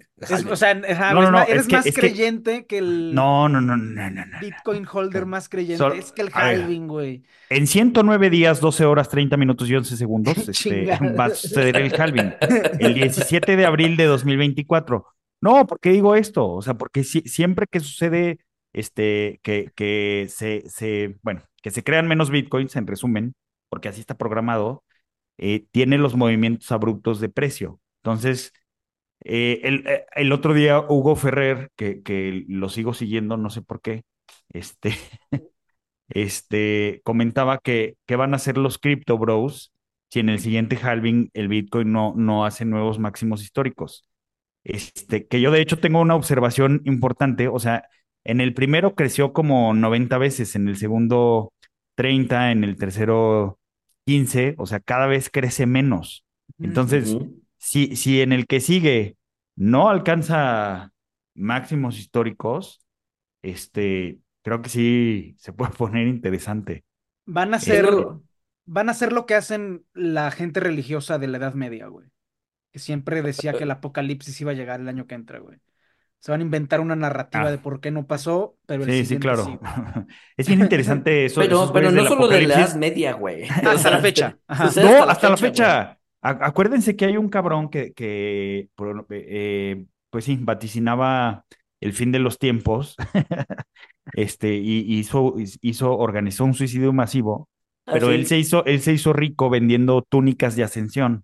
o 0.49 0.55
sea, 0.55 0.71
eres 0.71 1.71
más 1.71 1.85
creyente 1.93 2.65
que, 2.65 2.79
el 2.79 3.15
no, 3.15 3.49
no, 3.49 3.61
no, 3.61 3.77
no, 3.77 4.09
no, 4.09 4.23
Bitcoin 4.41 4.85
holder 4.91 5.25
más 5.25 5.49
creyente. 5.49 5.97
es 5.97 6.11
que 6.11 6.21
el 6.21 6.29
halving, 6.33 6.87
güey. 6.87 7.23
En 7.49 7.65
109 7.65 8.29
días, 8.29 8.59
12 8.59 8.85
horas, 8.85 9.09
30 9.09 9.37
minutos 9.37 9.69
y 9.69 9.75
11 9.75 9.97
segundos 9.97 10.37
este, 10.47 10.85
va 10.85 11.25
a 11.25 11.29
suceder 11.31 11.77
el 11.77 11.99
halving. 11.99 12.35
El 12.79 12.93
17 12.93 13.55
de 13.55 13.65
abril 13.65 13.97
de 13.97 14.05
2024. 14.05 15.05
No, 15.41 15.65
¿por 15.65 15.79
qué 15.79 15.91
digo 15.91 16.15
esto? 16.15 16.47
O 16.49 16.61
sea, 16.61 16.73
porque 16.73 17.03
siempre 17.03 17.65
que 17.71 17.79
sucede 17.79 18.39
este, 18.73 19.39
que, 19.43 19.71
que 19.75 20.27
se, 20.29 20.63
se, 20.69 21.17
bueno, 21.21 21.43
que 21.61 21.71
se 21.71 21.83
crean 21.83 22.07
menos 22.07 22.29
bitcoins, 22.29 22.75
en 22.75 22.87
resumen, 22.87 23.33
porque 23.69 23.89
así 23.89 24.01
está 24.01 24.17
programado, 24.17 24.83
eh, 25.39 25.65
tiene 25.71 25.97
los 25.97 26.15
movimientos 26.15 26.71
abruptos 26.71 27.19
de 27.19 27.29
precio. 27.29 27.79
Entonces, 28.03 28.53
Eh, 29.25 29.61
el, 29.63 29.87
eh, 29.87 30.05
el, 30.15 30.31
otro 30.31 30.53
día 30.53 30.79
Hugo 30.81 31.15
Ferrer, 31.15 31.71
que, 31.75 32.01
que 32.03 32.45
lo 32.47 32.69
sigo 32.69 32.93
siguiendo, 32.93 33.37
no 33.37 33.49
sé 33.49 33.61
por 33.61 33.81
qué, 33.81 34.03
este, 34.49 34.93
este, 36.09 37.01
comentaba 37.03 37.59
que, 37.59 37.97
van 38.09 38.33
a 38.33 38.37
hacer 38.37 38.57
los 38.57 38.77
Crypto 38.79 39.17
Bros 39.17 39.73
si 40.09 40.19
en 40.21 40.29
el 40.29 40.39
siguiente 40.39 40.77
halving 40.77 41.29
el 41.33 41.47
Bitcoin 41.49 41.91
no, 41.91 42.13
no 42.15 42.45
hace 42.45 42.65
nuevos 42.65 42.99
máximos 42.99 43.43
históricos. 43.43 44.05
Este, 44.63 45.27
que 45.27 45.41
yo 45.41 45.51
de 45.51 45.61
hecho 45.61 45.79
tengo 45.79 46.01
una 46.01 46.15
observación 46.15 46.81
importante, 46.85 47.47
o 47.47 47.59
sea, 47.59 47.87
en 48.23 48.41
el 48.41 48.53
primero 48.53 48.95
creció 48.95 49.33
como 49.33 49.73
90 49.73 50.17
veces, 50.17 50.55
en 50.55 50.67
el 50.67 50.77
segundo 50.77 51.53
30, 51.95 52.51
en 52.51 52.63
el 52.63 52.77
tercero 52.77 53.58
15, 54.09 54.55
o 54.57 54.65
sea, 54.65 54.79
cada 54.79 55.05
vez 55.05 55.29
crece 55.29 55.67
menos. 55.67 56.25
Entonces, 56.57 57.15
si, 57.57 57.95
si 57.95 58.21
en 58.21 58.33
el 58.33 58.47
que 58.47 58.59
sigue 58.59 59.17
no 59.55 59.87
alcanza 59.87 60.91
máximos 61.35 61.99
históricos, 61.99 62.83
este, 63.43 64.17
creo 64.41 64.63
que 64.63 64.69
sí 64.69 65.35
se 65.37 65.53
puede 65.53 65.71
poner 65.77 66.07
interesante. 66.07 66.83
Van 67.27 67.53
a 67.53 67.59
ser, 67.59 67.87
van 68.65 68.89
a 68.89 68.93
hacer 68.93 69.13
lo 69.13 69.27
que 69.27 69.35
hacen 69.35 69.85
la 69.93 70.31
gente 70.31 70.59
religiosa 70.59 71.19
de 71.19 71.27
la 71.27 71.37
Edad 71.37 71.53
Media, 71.53 71.85
güey. 71.85 72.07
Que 72.71 72.79
siempre 72.79 73.21
decía 73.21 73.53
que 73.53 73.65
el 73.65 73.71
apocalipsis 73.71 74.41
iba 74.41 74.53
a 74.53 74.55
llegar 74.55 74.79
el 74.79 74.89
año 74.89 75.05
que 75.05 75.13
entra, 75.13 75.37
güey. 75.37 75.59
Se 76.19 76.31
van 76.31 76.41
a 76.41 76.43
inventar 76.43 76.81
una 76.81 76.97
narrativa 76.97 77.45
ah. 77.45 77.51
de 77.51 77.57
por 77.57 77.79
qué 77.79 77.91
no 77.91 78.05
pasó, 78.05 78.57
pero 78.65 78.83
el 78.83 78.91
Sí, 78.91 79.05
sí, 79.05 79.17
claro. 79.19 79.59
es 80.37 80.47
bien 80.47 80.59
interesante 80.59 81.25
eso. 81.25 81.39
Pero, 81.39 81.71
pero 81.71 81.91
no 81.91 82.05
solo 82.05 82.27
de 82.27 82.41
la 82.41 82.55
Edad 82.55 82.75
Media, 82.75 83.13
güey. 83.13 83.43
Hasta 83.49 83.89
la 83.89 83.99
fecha. 83.99 84.37
No, 84.47 85.03
hasta 85.03 85.29
la 85.29 85.37
fecha. 85.37 85.99
Acuérdense 86.21 86.97
que 86.97 87.05
hay 87.05 87.15
un 87.15 87.29
cabrón 87.29 87.69
que, 87.69 87.93
que 87.93 88.67
eh, 89.09 89.85
pues 90.09 90.25
sí, 90.25 90.37
vaticinaba 90.41 91.45
el 91.79 91.93
fin 91.93 92.11
de 92.11 92.19
los 92.19 92.37
tiempos. 92.37 92.97
este, 94.13 94.55
y 94.55 94.99
hizo, 94.99 95.35
hizo, 95.61 95.97
organizó 95.97 96.43
un 96.43 96.53
suicidio 96.53 96.91
masivo, 96.91 97.47
ah, 97.85 97.93
pero 97.93 98.11
él 98.11 98.25
se 98.25 98.37
hizo, 98.37 98.65
él 98.65 98.81
se 98.81 98.91
hizo 98.91 99.13
rico 99.13 99.49
vendiendo 99.49 100.01
túnicas 100.01 100.57
de 100.57 100.63
ascensión. 100.63 101.23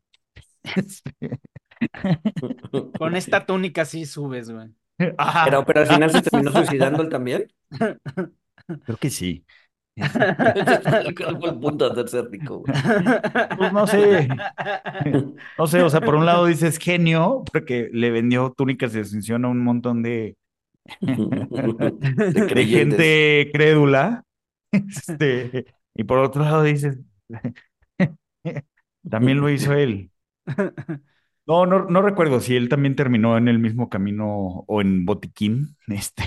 Con 2.98 3.18
esta 3.18 3.46
túnica 3.46 3.84
sí 3.84 4.06
subes, 4.06 4.50
güey. 4.50 4.70
Pero, 4.98 5.66
pero 5.66 5.82
al 5.82 5.88
final 5.88 6.12
se 6.12 6.22
terminó 6.22 6.52
suicidando 6.54 7.04
él 7.04 7.10
también. 7.10 7.48
Creo 8.86 8.98
que 8.98 9.10
sí. 9.10 9.46
¿Cuál 9.96 11.40
fue 11.40 11.50
el 11.50 11.60
punto 11.60 11.90
de 11.90 12.02
hacerse 12.02 12.30
rico? 12.30 12.64
Pues 13.58 13.74
no 13.74 13.88
sé. 13.88 14.28
No 15.58 15.68
sé, 15.68 15.82
o 15.82 15.90
sea, 15.90 16.02
por 16.02 16.16
un 16.16 16.26
lado 16.26 16.46
dices 16.46 16.78
genio, 16.78 17.44
porque 17.52 17.90
le 17.94 18.12
vendió 18.12 18.54
túnicas 18.56 18.94
de 18.94 19.02
ascensión 19.02 19.46
a 19.46 19.50
un 19.50 19.64
montón 19.64 20.04
de, 20.04 20.36
de, 21.02 22.66
gente 22.68 23.50
crédula. 23.54 24.24
Este, 24.72 25.66
y 25.94 26.04
por 26.04 26.20
otro 26.20 26.44
lado 26.44 26.64
dices, 26.64 27.00
también 29.10 29.40
lo 29.40 29.50
hizo 29.50 29.74
él. 29.74 30.12
No, 31.48 31.66
no, 31.68 31.86
no 31.86 32.02
recuerdo 32.02 32.40
si 32.40 32.56
él 32.56 32.70
también 32.70 32.96
terminó 32.96 33.38
en 33.38 33.48
el 33.48 33.60
mismo 33.60 33.90
camino 33.90 34.64
o 34.68 34.82
en 34.82 35.06
botiquín. 35.06 35.78
Este. 35.88 36.24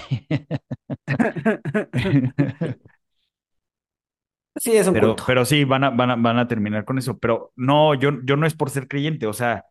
Sí, 4.56 4.76
es 4.76 4.88
un 4.88 4.94
pero, 4.94 5.14
pero 5.26 5.44
sí, 5.44 5.64
van 5.64 5.84
a, 5.84 5.90
van, 5.90 6.10
a, 6.10 6.16
van 6.16 6.38
a 6.38 6.48
terminar 6.48 6.84
con 6.84 6.98
eso. 6.98 7.18
Pero 7.18 7.52
no, 7.56 7.94
yo, 7.94 8.22
yo 8.24 8.36
no 8.36 8.46
es 8.46 8.54
por 8.54 8.70
ser 8.70 8.88
creyente, 8.88 9.26
o 9.26 9.32
sea, 9.32 9.64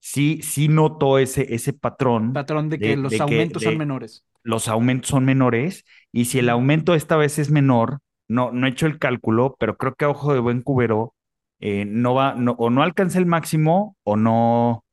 sí, 0.00 0.40
sí 0.42 0.68
noto 0.68 1.18
ese, 1.18 1.54
ese 1.54 1.72
patrón. 1.72 2.32
Patrón 2.32 2.68
de 2.68 2.78
que 2.78 2.96
los 2.96 3.18
aumentos 3.20 3.62
son 3.62 3.78
menores. 3.78 4.24
Los 4.44 4.68
aumentos 4.68 5.10
son 5.10 5.24
menores, 5.24 5.84
y 6.12 6.26
si 6.26 6.38
el 6.38 6.48
aumento 6.48 6.94
esta 6.94 7.16
vez 7.16 7.38
es 7.38 7.50
menor, 7.50 7.98
no, 8.28 8.52
no 8.52 8.66
he 8.66 8.70
hecho 8.70 8.86
el 8.86 8.98
cálculo, 8.98 9.56
pero 9.58 9.76
creo 9.76 9.94
que 9.94 10.04
a 10.04 10.10
ojo 10.10 10.32
de 10.32 10.40
buen 10.40 10.62
cubero 10.62 11.14
eh, 11.60 11.84
no 11.84 12.14
va, 12.14 12.34
no, 12.34 12.52
o 12.58 12.70
no 12.70 12.82
alcanza 12.82 13.18
el 13.18 13.26
máximo 13.26 13.96
o 14.04 14.16
no 14.16 14.84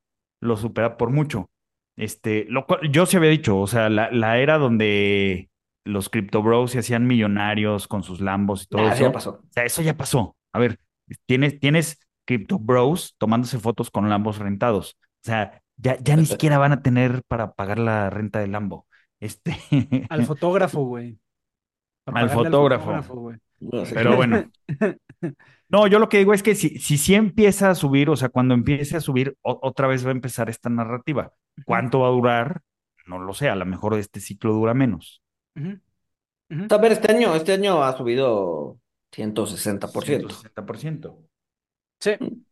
lo 0.42 0.58
supera 0.58 0.98
por 0.98 1.12
mucho. 1.12 1.50
Este, 1.98 2.46
lo 2.50 2.66
cual 2.66 2.92
yo 2.92 3.06
se 3.06 3.18
había 3.18 3.30
dicho, 3.30 3.58
o 3.58 3.68
sea, 3.68 3.90
la, 3.90 4.12
la 4.12 4.38
era 4.40 4.58
donde 4.58 5.50
los 5.86 6.10
Crypto 6.10 6.42
Bros 6.42 6.72
se 6.72 6.80
hacían 6.80 7.08
millonarios 7.08 7.88
con 7.88 8.04
sus 8.04 8.20
Lambos 8.20 8.64
y 8.64 8.68
todo 8.68 8.88
eso. 8.90 9.04
ya 9.04 9.12
pasó. 9.12 9.30
O 9.32 9.52
sea, 9.52 9.64
eso 9.66 9.82
ya 9.82 9.96
pasó. 9.96 10.36
A 10.52 10.60
ver, 10.60 10.80
tienes, 11.26 11.60
tienes 11.60 12.00
Crypto 12.26 12.60
Bros 12.60 13.16
tomándose 13.18 13.60
fotos 13.60 13.92
con 13.92 14.10
Lambos 14.10 14.40
rentados. 14.40 14.98
O 15.02 15.28
sea, 15.28 15.62
ya, 15.78 15.98
ya 16.00 16.16
ni 16.16 16.26
siquiera 16.26 16.58
van 16.58 16.72
a 16.72 16.82
tener 16.82 17.22
para 17.28 17.54
pagar 17.54 17.80
la 17.80 18.10
renta 18.10 18.40
del 18.40 18.52
Lambo. 18.52 18.88
Este. 19.20 19.58
Al 20.10 20.26
fotógrafo, 20.26 20.82
güey. 20.86 21.18
Al 22.06 22.30
fotógrafo. 22.30 23.34
Pero 23.94 24.16
bueno. 24.16 24.50
No, 25.68 25.88
yo 25.88 25.98
lo 25.98 26.10
que 26.10 26.20
digo 26.20 26.34
es 26.34 26.44
que 26.44 26.54
si, 26.54 26.78
si 26.78 26.98
sí 26.98 27.16
empieza 27.16 27.72
a 27.72 27.76
subir, 27.76 28.10
o 28.12 28.16
sea, 28.16 28.30
cuando 28.30 28.54
empiece 28.54 28.98
a 28.98 29.02
subir, 29.02 29.36
otra 29.42 29.88
vez 29.88 30.06
va 30.06 30.10
a 30.10 30.12
empezar 30.12 30.48
esta 30.48 30.70
narrativa. 30.70 31.34
¿Cuánto 31.66 32.02
va 32.02 32.08
a 32.08 32.12
durar? 32.12 32.62
No 33.08 33.20
lo 33.20 33.34
sé, 33.34 33.50
a 33.50 33.56
lo 33.56 33.66
mejor 33.66 33.96
este 33.96 34.20
ciclo 34.20 34.54
dura 34.54 34.74
menos. 34.74 35.24
A 35.56 36.78
ver, 36.78 36.92
este 36.92 37.12
año, 37.12 37.34
este 37.36 37.54
año 37.54 37.84
ha 37.84 37.98
subido 37.98 38.80
160%. 39.12 39.92
160%. 39.92 41.18
Sí. 42.00 42.12
Mm. 42.20 42.46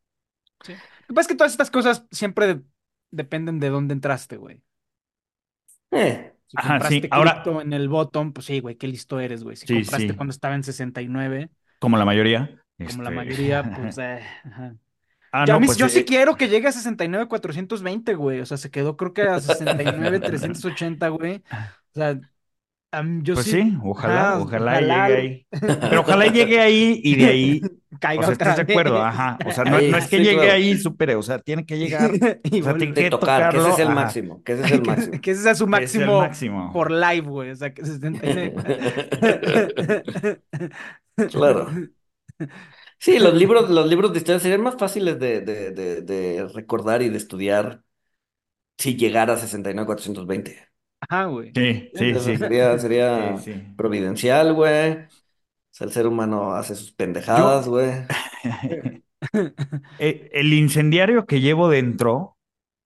sí. 0.64 0.74
Lo 0.74 1.08
que 1.08 1.14
pasa 1.14 1.22
es 1.22 1.28
que 1.28 1.36
todas 1.36 1.52
estas 1.52 1.72
cosas 1.72 2.08
siempre 2.12 2.62
dependen 3.12 3.60
de 3.60 3.70
dónde 3.70 3.94
entraste, 3.94 4.38
güey. 4.38 4.62
Eh. 5.92 6.34
Si 6.54 6.68
compraste 6.68 7.08
Ahora... 7.10 7.44
en 7.62 7.74
el 7.74 7.90
bottom, 7.90 8.32
pues 8.32 8.46
sí, 8.46 8.60
güey, 8.60 8.76
qué 8.76 8.88
listo 8.88 9.20
eres, 9.20 9.44
güey. 9.44 9.56
Si 9.56 9.66
compraste 9.66 10.16
cuando 10.16 10.32
estaba 10.32 10.54
en 10.54 10.64
69. 10.64 11.50
Como 11.80 11.98
la 11.98 12.06
mayoría. 12.06 12.64
Como 12.78 13.04
la 13.04 13.10
este, 13.10 13.16
mayoría, 13.16 13.64
pues, 13.64 13.98
eh, 14.02 14.22
Ah, 15.36 15.46
pues, 15.66 15.78
yo 15.78 15.90
sí 15.90 16.04
quiero 16.04 16.36
que 16.36 16.48
llegue 16.48 16.68
a 16.68 16.72
69,420, 16.72 18.14
güey. 18.14 18.40
O 18.42 18.46
sea, 18.46 18.58
se 18.58 18.70
quedó 18.70 18.96
creo 18.96 19.14
que 19.14 19.24
a 19.24 19.40
69,380, 19.40 21.10
güey. 21.10 21.44
O 21.96 22.00
sea, 22.00 22.20
yo 23.24 23.34
pues 23.34 23.48
sí, 23.48 23.78
ojalá, 23.84 24.40
ojalá, 24.40 24.80
llegue 24.80 24.94
ahí. 24.94 25.48
Pero 25.90 26.02
ojalá 26.02 26.28
llegue 26.28 26.60
ahí 26.60 27.02
y 27.04 27.16
de 27.16 27.26
ahí 27.26 27.62
caiga 28.00 28.22
o 28.22 28.26
sea, 28.26 28.34
otra 28.36 28.56
de 28.56 28.62
acuerdo, 28.74 29.02
ajá. 29.02 29.38
O 29.46 29.52
sea, 29.52 29.64
no, 29.64 29.78
es 29.80 30.08
que 30.08 30.20
llegue 30.20 30.52
ahí 30.52 30.72
y 30.72 30.78
supere, 30.78 31.16
o 31.16 31.24
sea, 31.24 31.40
tiene 31.40 31.66
que 31.66 31.78
llegar, 31.78 32.12
y 32.44 32.62
o 32.62 32.64
sea, 32.64 32.78
tiene 32.78 32.94
que 32.94 33.10
tocar, 33.10 33.52
que 33.52 33.58
ese 33.58 33.70
es 33.70 33.80
el 33.80 33.90
máximo, 33.90 34.44
que 34.44 34.54
ese 34.54 34.66
es 34.66 34.72
el 34.72 34.84
máximo. 34.84 35.22
que 35.22 35.32
ese 35.32 35.42
sea 35.42 35.56
su 35.56 35.68
máximo, 35.68 36.20
máximo, 36.20 36.72
por 36.72 36.92
live, 36.92 37.22
güey, 37.28 37.52
o 37.52 37.56
sea, 37.56 37.74
que 37.74 37.84
se 37.86 38.00
Claro. 41.32 41.70
Sí, 43.00 43.20
los 43.20 43.34
libros, 43.34 43.70
los 43.70 43.88
libros 43.88 44.14
de 44.14 44.20
historia 44.20 44.40
serían 44.40 44.62
más 44.62 44.76
fáciles 44.78 45.20
de, 45.20 45.42
de, 45.42 45.72
de, 45.72 46.02
de 46.02 46.48
recordar 46.54 47.02
y 47.02 47.10
de 47.10 47.18
estudiar 47.18 47.84
si 48.78 48.96
llegara 48.98 49.34
a 49.34 49.38
69,420. 49.38 50.73
Ajá, 51.10 51.26
güey. 51.26 51.52
Sí, 51.56 51.92
sí, 51.96 52.16
sí. 52.20 52.38
Sería, 52.38 52.78
sería 52.80 53.36
providencial, 53.76 54.54
güey. 54.54 54.94
O 54.94 55.08
sea, 55.72 55.88
el 55.88 55.94
ser 55.94 56.08
humano 56.08 56.54
hace 56.56 56.76
sus 56.76 56.92
pendejadas, 56.94 57.68
güey. 57.68 57.92
Eh, 60.00 60.30
el 60.34 60.54
incendiario 60.54 61.26
que 61.26 61.40
llevo 61.42 61.70
dentro, 61.70 62.38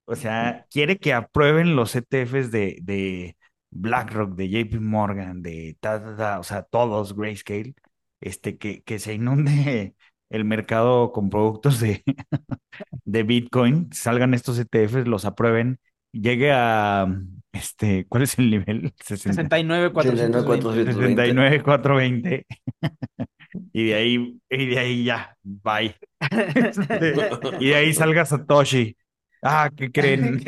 o 0.06 0.16
sea, 0.16 0.68
quiere 0.72 1.00
que 1.00 1.14
aprueben 1.14 1.76
los 1.76 1.96
ETFs 1.96 2.52
de, 2.52 2.80
de 2.84 3.38
BlackRock, 3.72 4.36
de 4.36 4.50
JP 4.50 4.80
Morgan, 4.80 5.42
de 5.44 5.78
ta, 5.80 6.40
o 6.40 6.44
sea, 6.44 6.64
todos 6.64 7.16
Grayscale, 7.16 7.76
este, 8.22 8.58
que, 8.58 8.84
que 8.84 9.00
se 9.00 9.14
inunde 9.16 9.96
el 10.30 10.46
mercado 10.46 11.12
con 11.14 11.30
productos 11.30 11.80
de, 11.80 12.04
de 13.06 13.24
Bitcoin, 13.24 13.90
salgan 13.94 14.34
estos 14.34 14.60
ETFs, 14.60 15.08
los 15.08 15.26
aprueben, 15.26 15.80
llegue 16.12 16.52
a 16.54 17.08
este, 17.52 18.06
¿cuál 18.08 18.24
es 18.24 18.38
el 18.38 18.50
nivel? 18.50 18.94
69,420. 19.04 20.94
69,420. 20.94 22.46
y 23.74 23.86
de 23.86 23.96
ahí, 23.96 24.40
y 24.50 24.66
de 24.68 24.80
ahí 24.80 25.04
ya, 25.04 25.36
bye. 25.44 25.96
y 27.60 27.68
de 27.70 27.76
ahí 27.76 27.94
salga 27.94 28.26
Satoshi. 28.26 28.96
Ah, 29.44 29.70
¿qué 29.76 29.92
creen? 29.92 30.44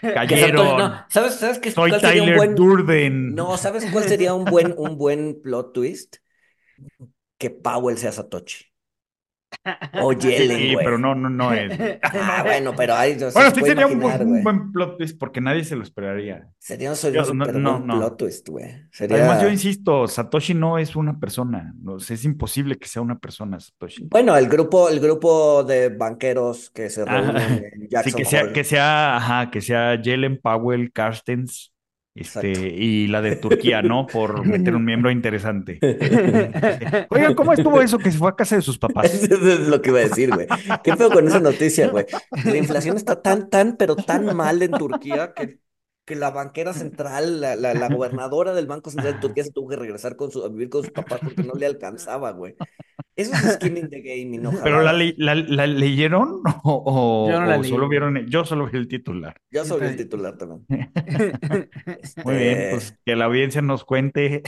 Cayeron. 0.00 0.92
¿Sabes, 1.08 1.34
sabes 1.34 1.58
qué, 1.58 1.72
Soy 1.72 1.90
Tyler 2.00 2.36
buen... 2.36 2.54
Durden. 2.54 3.34
No, 3.34 3.56
¿sabes 3.56 3.84
cuál 3.90 4.04
sería 4.04 4.32
un 4.32 4.44
buen, 4.44 4.72
un 4.76 4.96
buen 4.96 5.42
plot 5.42 5.72
twist? 5.72 6.16
Que 7.36 7.50
Powell 7.50 7.98
sea 7.98 8.12
Satoshi. 8.12 8.64
O 10.02 10.12
Yellen, 10.12 10.58
Sí, 10.58 10.74
pero 10.78 10.98
no, 10.98 11.14
no, 11.14 11.28
no 11.28 11.52
es. 11.52 11.72
Ah, 12.02 12.42
bueno, 12.44 12.72
pero 12.76 12.94
ahí 12.94 13.14
Bueno, 13.14 13.30
se 13.30 13.54
sí 13.54 13.60
puede 13.60 13.72
sería 13.72 13.86
un, 13.86 13.92
imaginar, 13.94 14.26
un 14.26 14.42
buen 14.42 14.72
plot 14.72 14.98
twist 14.98 15.18
porque 15.18 15.40
nadie 15.40 15.64
se 15.64 15.76
lo 15.76 15.82
esperaría. 15.82 16.48
Sería 16.58 16.90
un, 16.90 16.96
Yo- 16.96 17.24
super 17.24 17.54
no, 17.54 17.78
buen 17.78 17.86
no, 17.86 17.94
no. 17.94 17.98
plot 17.98 18.16
twist, 18.18 18.48
güey. 18.48 18.70
Sería... 18.90 19.16
Además, 19.18 19.42
yo 19.42 19.48
insisto, 19.48 20.06
Satoshi 20.06 20.54
no 20.54 20.78
es 20.78 20.94
una 20.96 21.18
persona. 21.18 21.74
Es 22.08 22.24
imposible 22.24 22.76
que 22.76 22.88
sea 22.88 23.02
una 23.02 23.18
persona, 23.18 23.58
Satoshi. 23.58 24.04
Bueno, 24.10 24.36
el 24.36 24.48
grupo, 24.48 24.88
el 24.88 25.00
grupo 25.00 25.64
de 25.64 25.88
banqueros 25.90 26.70
que 26.70 26.88
se 26.90 27.04
reúnen 27.04 27.36
en 27.36 27.80
sí, 27.82 27.88
Jackson 27.90 28.12
que 28.14 28.24
sea, 28.24 28.42
Hole. 28.42 28.52
que 28.52 28.64
sea, 28.64 29.16
ajá, 29.16 29.50
que 29.50 29.60
sea 29.60 30.00
Jelen 30.02 30.38
Powell, 30.40 30.92
Carstens, 30.92 31.72
este, 32.16 32.50
Exacto. 32.50 32.68
y 32.76 33.06
la 33.08 33.20
de 33.20 33.36
Turquía, 33.36 33.82
¿no? 33.82 34.06
Por 34.06 34.44
meter 34.46 34.74
un 34.74 34.84
miembro 34.84 35.10
interesante. 35.10 35.78
Oiga, 37.10 37.34
¿cómo 37.34 37.52
estuvo 37.52 37.80
eso 37.80 37.98
que 37.98 38.10
se 38.10 38.18
fue 38.18 38.30
a 38.30 38.36
casa 38.36 38.56
de 38.56 38.62
sus 38.62 38.78
papás? 38.80 39.12
Eso 39.12 39.34
es 39.34 39.68
lo 39.68 39.82
que 39.82 39.90
iba 39.90 39.98
a 40.00 40.02
decir, 40.02 40.32
güey. 40.32 40.46
¿Qué 40.82 40.96
feo 40.96 41.10
con 41.10 41.26
esa 41.26 41.40
noticia, 41.40 41.88
güey? 41.88 42.06
La 42.44 42.56
inflación 42.56 42.96
está 42.96 43.20
tan, 43.20 43.50
tan, 43.50 43.76
pero 43.76 43.96
tan 43.96 44.34
mal 44.34 44.62
en 44.62 44.72
Turquía 44.72 45.32
que, 45.34 45.58
que 46.06 46.16
la 46.16 46.30
banquera 46.30 46.72
central, 46.72 47.40
la, 47.42 47.56
la, 47.56 47.74
la 47.74 47.88
gobernadora 47.88 48.54
del 48.54 48.66
Banco 48.66 48.90
Central 48.90 49.14
de 49.14 49.20
Turquía 49.20 49.44
se 49.44 49.52
tuvo 49.52 49.68
que 49.68 49.76
regresar 49.76 50.16
con 50.16 50.30
su, 50.30 50.44
a 50.44 50.48
vivir 50.48 50.70
con 50.70 50.82
sus 50.82 50.92
papás 50.92 51.20
porque 51.22 51.42
no 51.42 51.54
le 51.54 51.66
alcanzaba, 51.66 52.30
güey. 52.32 52.54
Eso 53.16 53.32
es 53.32 53.54
skin 53.54 53.78
in 53.78 53.88
the 53.88 54.00
game 54.02 54.36
y 54.36 54.38
no 54.38 54.50
¿Pero 54.62 54.82
la, 54.82 54.92
le- 54.92 55.14
la- 55.16 55.34
la 55.34 55.66
leyeron 55.66 56.42
o, 56.64 56.82
o- 56.86 57.30
Yo 57.30 57.40
no 57.40 57.46
la 57.46 57.58
o 57.58 57.62
leí, 57.62 57.70
solo 57.70 57.88
vieron? 57.88 58.26
Yo 58.28 58.44
solo 58.44 58.66
vi 58.70 58.78
el 58.78 58.88
titular. 58.88 59.36
Yo 59.50 59.64
soy 59.64 59.80
el 59.80 59.86
Está- 59.86 60.02
titular 60.04 60.36
también. 60.38 60.66
Muy 62.24 62.34
bien, 62.36 62.58
Este, 62.58 62.70
pues 62.72 62.98
que 63.04 63.16
la 63.16 63.24
audiencia 63.24 63.62
nos 63.62 63.84
cuente 63.84 64.42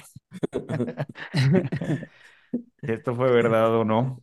si 2.81 2.93
esto 2.93 3.15
fue 3.15 3.31
verdad 3.33 3.75
o 3.75 3.85
no. 3.85 4.23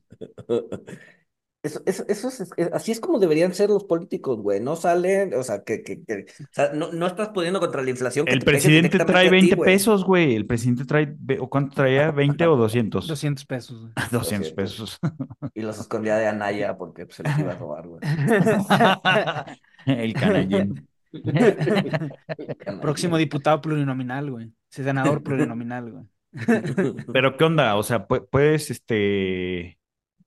Eso, 1.66 1.82
eso, 1.88 2.06
eso 2.08 2.28
es, 2.28 2.42
es- 2.58 2.72
así 2.74 2.92
es 2.92 3.00
como 3.00 3.18
deberían 3.18 3.54
ser 3.56 3.70
los 3.72 3.86
políticos, 3.86 4.40
güey. 4.40 4.60
No 4.60 4.76
salen, 4.76 5.34
o 5.34 5.42
sea, 5.42 5.64
que, 5.64 5.82
que, 5.82 6.04
que- 6.04 6.26
o 6.30 6.48
sea, 6.52 6.72
no, 6.74 6.92
no 6.92 7.08
estás 7.08 7.30
pudiendo 7.30 7.60
contra 7.60 7.82
la 7.82 7.90
inflación 7.90 8.28
que 8.28 8.34
El 8.34 8.42
presidente 8.42 9.00
trae 9.00 9.26
a 9.28 9.30
ti, 9.30 9.36
20 9.36 9.56
güey. 9.56 9.74
pesos, 9.74 10.04
güey. 10.06 10.36
El 10.36 10.46
presidente 10.46 10.86
trae, 10.86 11.16
¿o 11.40 11.50
cuánto 11.50 11.74
traía? 11.76 12.12
¿20 12.16 12.46
o 12.48 12.56
200? 12.56 13.08
200 13.08 13.46
pesos, 13.46 13.82
güey. 13.82 13.94
200 14.12 14.52
pesos. 14.52 15.00
Y 15.56 15.62
los 15.62 15.80
escondía 15.80 16.18
de 16.18 16.28
Anaya 16.28 16.78
porque 16.78 17.06
pues, 17.08 17.16
se 17.18 17.24
los 17.24 17.40
iba 17.40 17.54
a 17.54 17.56
robar, 17.56 17.88
güey. 17.88 18.02
El 19.88 20.14
canallín. 20.14 20.88
Próximo 22.82 23.18
diputado 23.18 23.62
plurinominal, 23.62 24.30
güey. 24.32 24.52
Senador 24.70 25.24
plurinominal, 25.24 25.92
güey. 25.92 26.06
Pero, 27.14 27.38
¿qué 27.38 27.44
onda? 27.44 27.76
O 27.76 27.84
sea, 27.84 28.08
pu- 28.08 28.28
puedes, 28.30 28.70
este, 28.70 29.78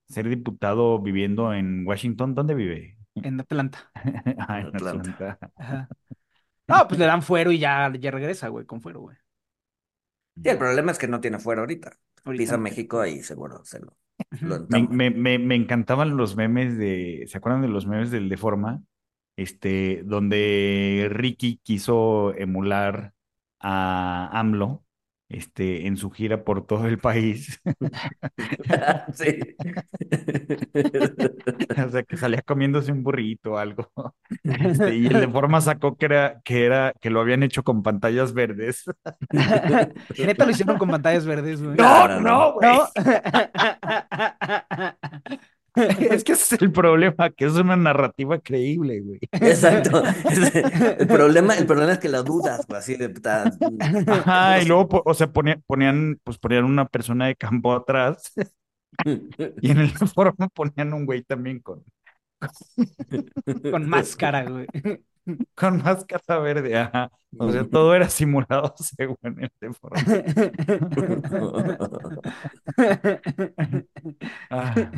ser 0.09 0.29
diputado 0.29 1.01
viviendo 1.01 1.53
en 1.55 1.87
Washington. 1.87 2.35
¿Dónde 2.35 2.55
vive? 2.55 2.99
En 3.23 3.41
Atlanta. 3.41 3.93
Ah, 4.39 4.61
en 4.61 4.75
Atlanta. 4.75 5.11
Atlanta. 5.15 5.39
Ajá. 5.57 5.89
No, 6.69 6.87
pues 6.89 6.99
le 7.01 7.07
dan 7.07 7.23
fuero 7.23 7.51
y 7.53 7.59
ya, 7.59 7.93
ya 7.99 8.11
regresa, 8.11 8.49
güey, 8.49 8.67
con 8.67 8.81
fuero, 8.83 9.01
güey. 9.01 9.17
Sí, 10.43 10.49
el 10.51 10.59
problema 10.59 10.93
es 10.93 10.99
que 10.99 11.09
no 11.09 11.21
tiene 11.21 11.39
fuera 11.39 11.61
ahorita. 11.63 11.93
Ahorita 12.25 12.35
Pisa 12.35 12.57
no. 12.57 12.65
México 12.65 13.01
ahí 13.01 13.23
seguro 13.23 13.65
se 13.65 13.81
lo, 13.81 13.97
lo 14.41 14.57
Me, 14.69 14.81
entama. 14.81 14.91
me, 14.91 15.11
me, 15.11 15.39
me 15.39 15.55
encantaban 15.55 16.17
los 16.17 16.37
memes 16.37 16.77
de, 16.77 17.25
¿se 17.27 17.39
acuerdan 17.39 17.63
de 17.63 17.69
los 17.69 17.87
memes 17.87 18.11
del 18.11 18.29
Deforma? 18.29 18.83
Este, 19.37 20.03
donde 20.05 21.09
Ricky 21.11 21.59
quiso 21.63 22.35
emular 22.35 23.15
a 23.61 24.29
AMLO, 24.39 24.85
este, 25.29 25.87
en 25.87 25.97
su 25.97 26.11
gira 26.11 26.45
por 26.45 26.67
todo 26.67 26.87
el 26.87 26.99
país. 26.99 27.61
Sí. 29.15 29.39
O 31.87 31.91
sea, 31.91 32.03
que 32.03 32.17
salía 32.17 32.43
comiéndose 32.43 32.93
un 32.93 33.03
burrito 33.03 33.53
o 33.53 33.57
algo. 33.59 33.91
Este, 34.45 34.97
y 34.97 35.07
el 35.07 35.21
Deforma 35.21 35.61
sacó 35.61 35.97
que 35.97 36.07
era, 36.07 36.41
que 36.45 36.65
era, 36.65 36.93
que 37.01 37.11
lo 37.11 37.21
habían 37.21 37.43
hecho 37.43 37.63
con 37.63 37.83
pantallas 37.83 38.33
verdes. 38.33 38.85
Neta 40.19 40.45
lo 40.45 40.51
hicieron 40.51 40.79
con 40.79 40.91
pantallas 40.91 41.27
verdes, 41.27 41.63
güey. 41.63 41.77
No, 41.77 42.09
No, 42.09 42.21
no, 42.21 42.21
no, 42.21 42.53
güey. 42.55 42.71
¿No? 42.71 42.89
Es 46.11 46.25
que 46.25 46.33
ese 46.33 46.57
es 46.57 46.63
el 46.63 46.73
problema, 46.73 47.31
que 47.31 47.45
es 47.47 47.53
una 47.53 47.77
narrativa 47.77 48.39
creíble, 48.39 49.01
güey. 49.01 49.19
Exacto. 49.33 50.03
El 50.99 51.07
problema, 51.07 51.55
el 51.55 51.67
problema 51.67 51.93
es 51.93 51.99
que 51.99 52.09
la 52.09 52.23
dudas, 52.23 52.67
güey, 52.67 52.79
así 52.79 52.97
de 52.97 53.13
Ajá, 54.07 54.61
y 54.63 54.67
luego, 54.67 54.89
po- 54.89 55.03
o 55.05 55.15
sea, 55.15 55.31
ponían, 55.33 55.63
ponían, 55.67 56.21
pues 56.25 56.39
ponían 56.39 56.65
una 56.65 56.87
persona 56.87 57.27
de 57.27 57.37
campo 57.37 57.73
atrás 57.73 58.33
y 59.63 59.71
en 59.71 59.79
el 59.79 59.91
forma 59.91 60.49
ponían 60.49 60.93
un 60.93 61.07
güey 61.07 61.23
también 61.23 61.61
con, 61.61 61.85
Con 63.71 63.89
máscara, 63.89 64.45
güey. 64.45 64.67
con 65.55 65.83
máscara 65.83 66.39
verde, 66.39 66.77
ajá. 66.79 67.11
O 67.37 67.51
sea, 67.53 67.65
todo 67.69 67.95
era 67.95 68.09
simulado 68.09 68.75
según 68.79 69.17
el 69.23 69.51
de 69.61 69.73
forma. 69.73 70.03
Ah. 74.51 74.91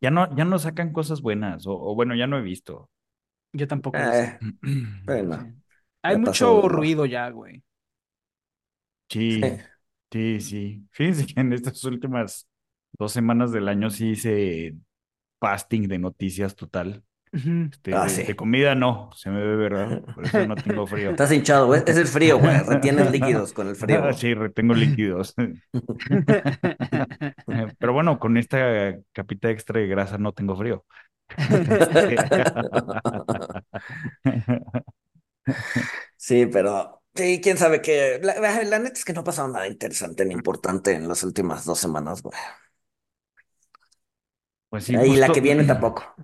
Ya 0.00 0.10
no, 0.10 0.34
ya 0.36 0.44
no 0.44 0.58
sacan 0.58 0.92
cosas 0.92 1.20
buenas, 1.20 1.66
o, 1.66 1.72
o 1.74 1.94
bueno, 1.94 2.14
ya 2.14 2.26
no 2.26 2.38
he 2.38 2.42
visto. 2.42 2.88
Yo 3.52 3.66
tampoco 3.68 3.98
lo 3.98 4.12
sé. 4.12 4.38
Eh, 5.06 5.22
bueno. 5.22 5.54
Hay 6.02 6.14
ya 6.14 6.18
mucho 6.18 6.32
pasó 6.32 6.68
ruido 6.68 7.06
ya, 7.06 7.28
güey. 7.30 7.62
Sí, 9.08 9.42
sí. 9.42 9.60
sí, 10.12 10.40
sí. 10.40 10.88
Fíjense 10.92 11.26
que 11.26 11.40
en 11.40 11.52
estas 11.52 11.82
últimas 11.84 12.48
dos 12.98 13.12
semanas 13.12 13.52
del 13.52 13.68
año 13.68 13.90
sí 13.90 14.10
hice 14.10 14.76
fasting 15.40 15.88
de 15.88 15.98
noticias 15.98 16.56
total. 16.56 17.04
Ujú. 17.32 17.70
Este, 17.72 17.94
Ah, 17.94 18.04
de, 18.04 18.10
sí. 18.10 18.22
de 18.24 18.34
comida 18.34 18.74
no, 18.74 19.10
se 19.14 19.30
me 19.30 19.40
ve, 19.40 19.56
¿verdad? 19.56 20.02
Por 20.14 20.24
eso 20.24 20.46
no 20.46 20.56
tengo 20.56 20.86
frío. 20.86 21.10
Estás 21.16 21.30
hinchado, 21.32 21.66
güey. 21.66 21.82
Es 21.86 21.96
el 21.96 22.06
frío, 22.06 22.38
güey. 22.38 22.58
Retienes 22.66 23.10
líquidos 23.10 23.52
con 23.52 23.68
el 23.68 23.76
frío. 23.76 24.04
Ah, 24.04 24.12
sí, 24.12 24.34
retengo 24.34 24.74
líquidos. 24.74 25.34
Pero 27.78 27.92
bueno, 27.92 28.18
con 28.18 28.36
esta 28.36 28.94
capita 29.12 29.50
extra 29.50 29.80
de 29.80 29.86
grasa 29.86 30.18
no 30.18 30.32
tengo 30.32 30.56
frío. 30.56 30.84
Sí, 36.16 36.46
pero 36.46 37.02
sí, 37.14 37.40
quién 37.42 37.56
sabe 37.58 37.80
qué. 37.82 38.20
La, 38.22 38.38
la- 38.40 38.62
la 38.64 38.78
neta 38.78 38.94
es 38.98 39.04
que 39.04 39.12
no 39.12 39.20
ha 39.20 39.24
pasado 39.24 39.48
nada 39.48 39.66
interesante 39.66 40.24
ni 40.24 40.34
importante 40.34 40.92
en 40.92 41.08
las 41.08 41.22
últimas 41.22 41.64
dos 41.64 41.78
semanas, 41.78 42.22
güey. 42.22 42.36
Pues 44.68 44.84
sí, 44.84 44.92
y 44.94 45.16
la 45.16 45.26
justo- 45.26 45.32
que 45.34 45.40
viene 45.40 45.64
tampoco. 45.64 46.14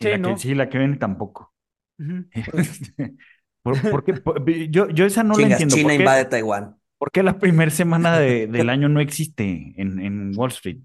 Sí, 0.00 0.08
la 0.08 0.20
que- 0.22 0.36
sí, 0.38 0.54
la 0.54 0.68
que 0.68 0.78
viene 0.78 0.96
tampoco. 0.96 1.54
Ujú. 1.98 2.26
¿Por, 3.62 3.88
por 3.88 4.04
qué? 4.04 4.14
Por- 4.14 4.44
yo, 4.70 4.88
yo 4.90 5.06
esa 5.06 5.22
no 5.24 5.36
la 5.38 5.46
entiendo. 5.48 5.74
China 5.74 5.88
¿Por 5.88 5.96
qué, 5.96 5.96
invade 5.96 6.24
Taiwán. 6.26 6.80
por 6.98 7.10
qué 7.12 7.22
la 7.22 7.38
primera 7.38 7.70
semana 7.70 8.18
de- 8.18 8.46
del 8.48 8.70
año 8.70 8.88
no 8.88 9.00
existe 9.00 9.74
en, 9.76 9.98
en 10.00 10.32
Wall 10.36 10.50
Street? 10.50 10.78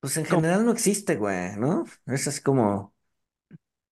Pues 0.00 0.16
en 0.18 0.24
general 0.26 0.64
no 0.64 0.72
existe, 0.72 1.16
güey, 1.16 1.56
¿no? 1.56 1.84
Es 2.06 2.28
así 2.28 2.42
como. 2.42 2.94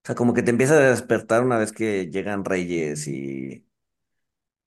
O 0.03 0.05
sea, 0.05 0.15
como 0.15 0.33
que 0.33 0.43
te 0.43 0.51
empieza 0.51 0.75
a 0.75 0.89
despertar 0.91 1.43
una 1.43 1.57
vez 1.57 1.71
que 1.73 2.09
llegan 2.11 2.45
reyes 2.45 3.07
y. 3.07 3.65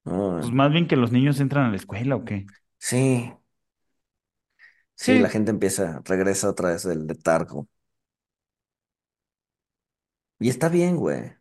¿no? 0.05 0.41
Pues 0.41 0.51
más 0.53 0.71
bien 0.73 0.87
que 0.89 0.97
los 0.97 1.13
niños 1.13 1.41
entran 1.41 1.67
a 1.67 1.71
la 1.71 1.77
escuela 1.77 2.17
o 2.17 2.25
qué. 2.25 2.47
Sí. 2.79 3.33
Sí, 4.95 5.13
Sí. 5.13 5.19
la 5.19 5.29
gente 5.31 5.51
empieza, 5.51 6.01
regresa 6.05 6.49
otra 6.51 6.71
vez 6.71 6.83
del 6.85 7.07
letargo. 7.07 7.69
Y 10.39 10.49
está 10.49 10.69
bien, 10.71 10.97
güey. 10.97 11.35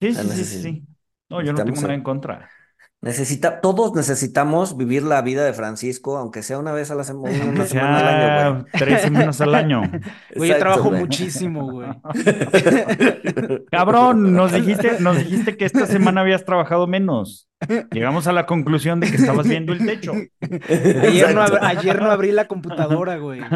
Sí, 0.00 0.14
sí, 0.14 0.28
sí, 0.30 0.44
sí, 0.44 0.62
sí. 0.62 0.86
No, 1.30 1.42
yo 1.42 1.52
no 1.52 1.62
tengo 1.64 1.70
necesitamos 1.70 1.82
nada 1.82 1.94
el- 1.94 2.00
en 2.00 2.02
contra. 2.02 2.50
Necesita, 3.00 3.60
todos 3.60 3.94
necesitamos 3.94 4.76
vivir 4.76 5.02
la 5.02 5.22
vida 5.22 5.44
de 5.44 5.52
Francisco, 5.52 6.18
aunque 6.18 6.42
sea 6.44 6.58
una 6.58 6.72
vez 6.72 6.90
a 6.92 6.94
la 6.94 7.02
semana, 7.02 7.36
Aunque 7.42 7.48
una 7.48 7.66
semana 7.66 7.98
al 7.98 8.06
año, 8.08 8.64
sea 8.64 8.66
tres 8.78 9.02
semanas 9.02 9.40
al 9.40 9.54
año. 9.56 9.82
Güey, 10.36 10.50
yo 10.50 10.56
Exacto, 10.56 10.58
trabajo 10.58 10.90
güey. 10.90 11.00
muchísimo, 11.00 11.68
güey. 11.68 11.88
Cabrón, 13.70 14.34
nos 14.34 14.52
dijiste, 14.52 15.00
nos 15.00 15.16
dijiste 15.18 15.56
que 15.56 15.64
esta 15.64 15.86
semana 15.86 16.20
habías 16.22 16.44
trabajado 16.44 16.86
menos. 16.86 17.48
Llegamos 17.92 18.26
a 18.26 18.32
la 18.32 18.46
conclusión 18.46 19.00
de 19.00 19.10
que 19.10 19.16
estabas 19.16 19.46
viendo 19.48 19.72
el 19.72 19.84
techo. 19.86 20.12
Ayer 20.12 21.34
no, 21.34 21.42
Exacto. 21.42 21.56
ab- 21.56 21.62
ayer 21.78 22.02
no 22.02 22.10
abrí 22.10 22.32
la 22.32 22.46
computadora, 22.48 23.16
güey. 23.18 23.40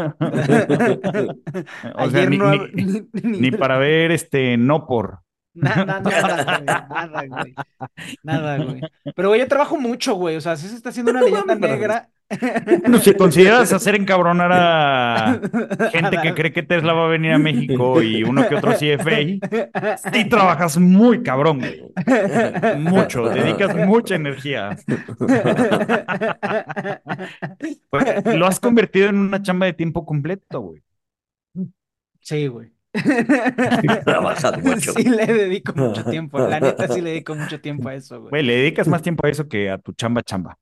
O 1.94 2.10
sea, 2.10 2.20
Ayer 2.20 2.30
ni, 2.30 2.38
no 2.38 2.50
ni- 2.50 2.58
ab- 2.58 2.70
ni- 2.74 3.08
ni- 3.30 3.40
ni 3.40 3.50
para 3.50 3.78
ver 3.78 4.10
este 4.12 4.56
no 4.56 4.86
por. 4.86 5.20
Na- 5.54 5.84
na- 5.86 6.00
nada, 6.00 6.44
güey, 6.44 6.64
nada, 6.66 7.24
güey. 7.26 7.54
Nada, 8.22 8.56
güey. 8.58 8.80
Pero, 9.14 9.28
güey, 9.28 9.40
yo 9.40 9.48
trabajo 9.48 9.78
mucho, 9.78 10.14
güey. 10.14 10.36
O 10.36 10.40
sea, 10.40 10.56
sí 10.56 10.68
se 10.68 10.76
está 10.76 10.90
haciendo 10.90 11.12
una 11.12 11.22
leyenda 11.22 11.54
negra 11.54 12.08
No, 12.88 12.98
si 12.98 13.14
consideras 13.14 13.72
hacer 13.72 13.94
encabronar 13.94 14.50
a 14.52 15.40
gente 15.92 16.18
que 16.22 16.34
cree 16.34 16.52
que 16.52 16.62
Tesla 16.62 16.92
va 16.92 17.04
a 17.06 17.08
venir 17.08 17.32
a 17.32 17.38
México 17.38 18.02
y 18.02 18.24
uno 18.24 18.48
que 18.48 18.56
otro 18.56 18.72
CFA, 18.72 20.10
sí 20.12 20.28
trabajas 20.28 20.76
muy 20.78 21.22
cabrón, 21.22 21.60
güey. 21.60 21.82
Mucho, 22.78 23.28
dedicas 23.28 23.76
mucha 23.76 24.16
energía. 24.16 24.76
Pues, 27.90 28.36
lo 28.36 28.46
has 28.46 28.60
convertido 28.60 29.08
en 29.08 29.16
una 29.18 29.42
chamba 29.42 29.66
de 29.66 29.72
tiempo 29.72 30.04
completo, 30.04 30.60
güey. 30.60 30.82
Sí, 32.20 32.48
güey. 32.48 32.72
Trabajas 34.04 34.58
mucho. 34.62 34.92
Sí 34.92 35.04
le 35.04 35.26
dedico 35.26 35.72
mucho 35.74 36.04
tiempo. 36.04 36.38
La 36.40 36.60
neta 36.60 36.88
sí 36.88 37.00
le 37.00 37.10
dedico 37.10 37.34
mucho 37.34 37.60
tiempo 37.60 37.88
a 37.88 37.94
eso, 37.94 38.20
güey. 38.20 38.30
Güey, 38.30 38.42
le 38.42 38.56
dedicas 38.56 38.88
más 38.88 39.02
tiempo 39.02 39.26
a 39.26 39.30
eso 39.30 39.48
que 39.48 39.70
a 39.70 39.78
tu 39.78 39.92
chamba 39.92 40.22
chamba. 40.22 40.58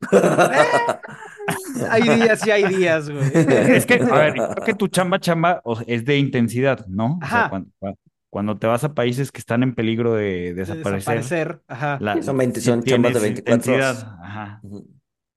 Hay 1.90 2.02
días 2.02 2.46
y 2.46 2.50
hay 2.50 2.64
días, 2.74 3.10
güey. 3.10 3.22
Es 3.34 3.84
que, 3.86 3.94
a 3.94 4.18
ver, 4.18 4.34
creo 4.34 4.54
que 4.64 4.74
tu 4.74 4.86
chamba 4.88 5.18
chamba 5.18 5.60
o 5.64 5.76
sea, 5.76 5.84
es 5.88 6.04
de 6.04 6.18
intensidad, 6.18 6.86
¿no? 6.86 7.18
O 7.22 7.26
sea, 7.26 7.38
Ajá. 7.40 7.48
cuan- 7.50 7.72
cuan- 7.78 7.96
cuando, 8.30 8.58
te 8.58 8.66
vas 8.68 8.84
a 8.84 8.94
países 8.94 9.32
que 9.32 9.40
están 9.40 9.62
en 9.64 9.74
peligro 9.74 10.14
de 10.14 10.24
De 10.24 10.54
desaparecer, 10.54 11.18
desaparecer. 11.18 11.62
Ajá. 11.66 11.98
la- 12.00 12.22
Son 12.22 12.36
20 12.38 12.60
sí 12.60 12.66
son 12.66 12.82
chambas 12.84 13.14
de 13.14 13.20
tienes 13.20 13.44
24 13.44 13.74
horas. 13.74 13.98
intensidad, 13.98 14.24
Ajá. 14.24 14.60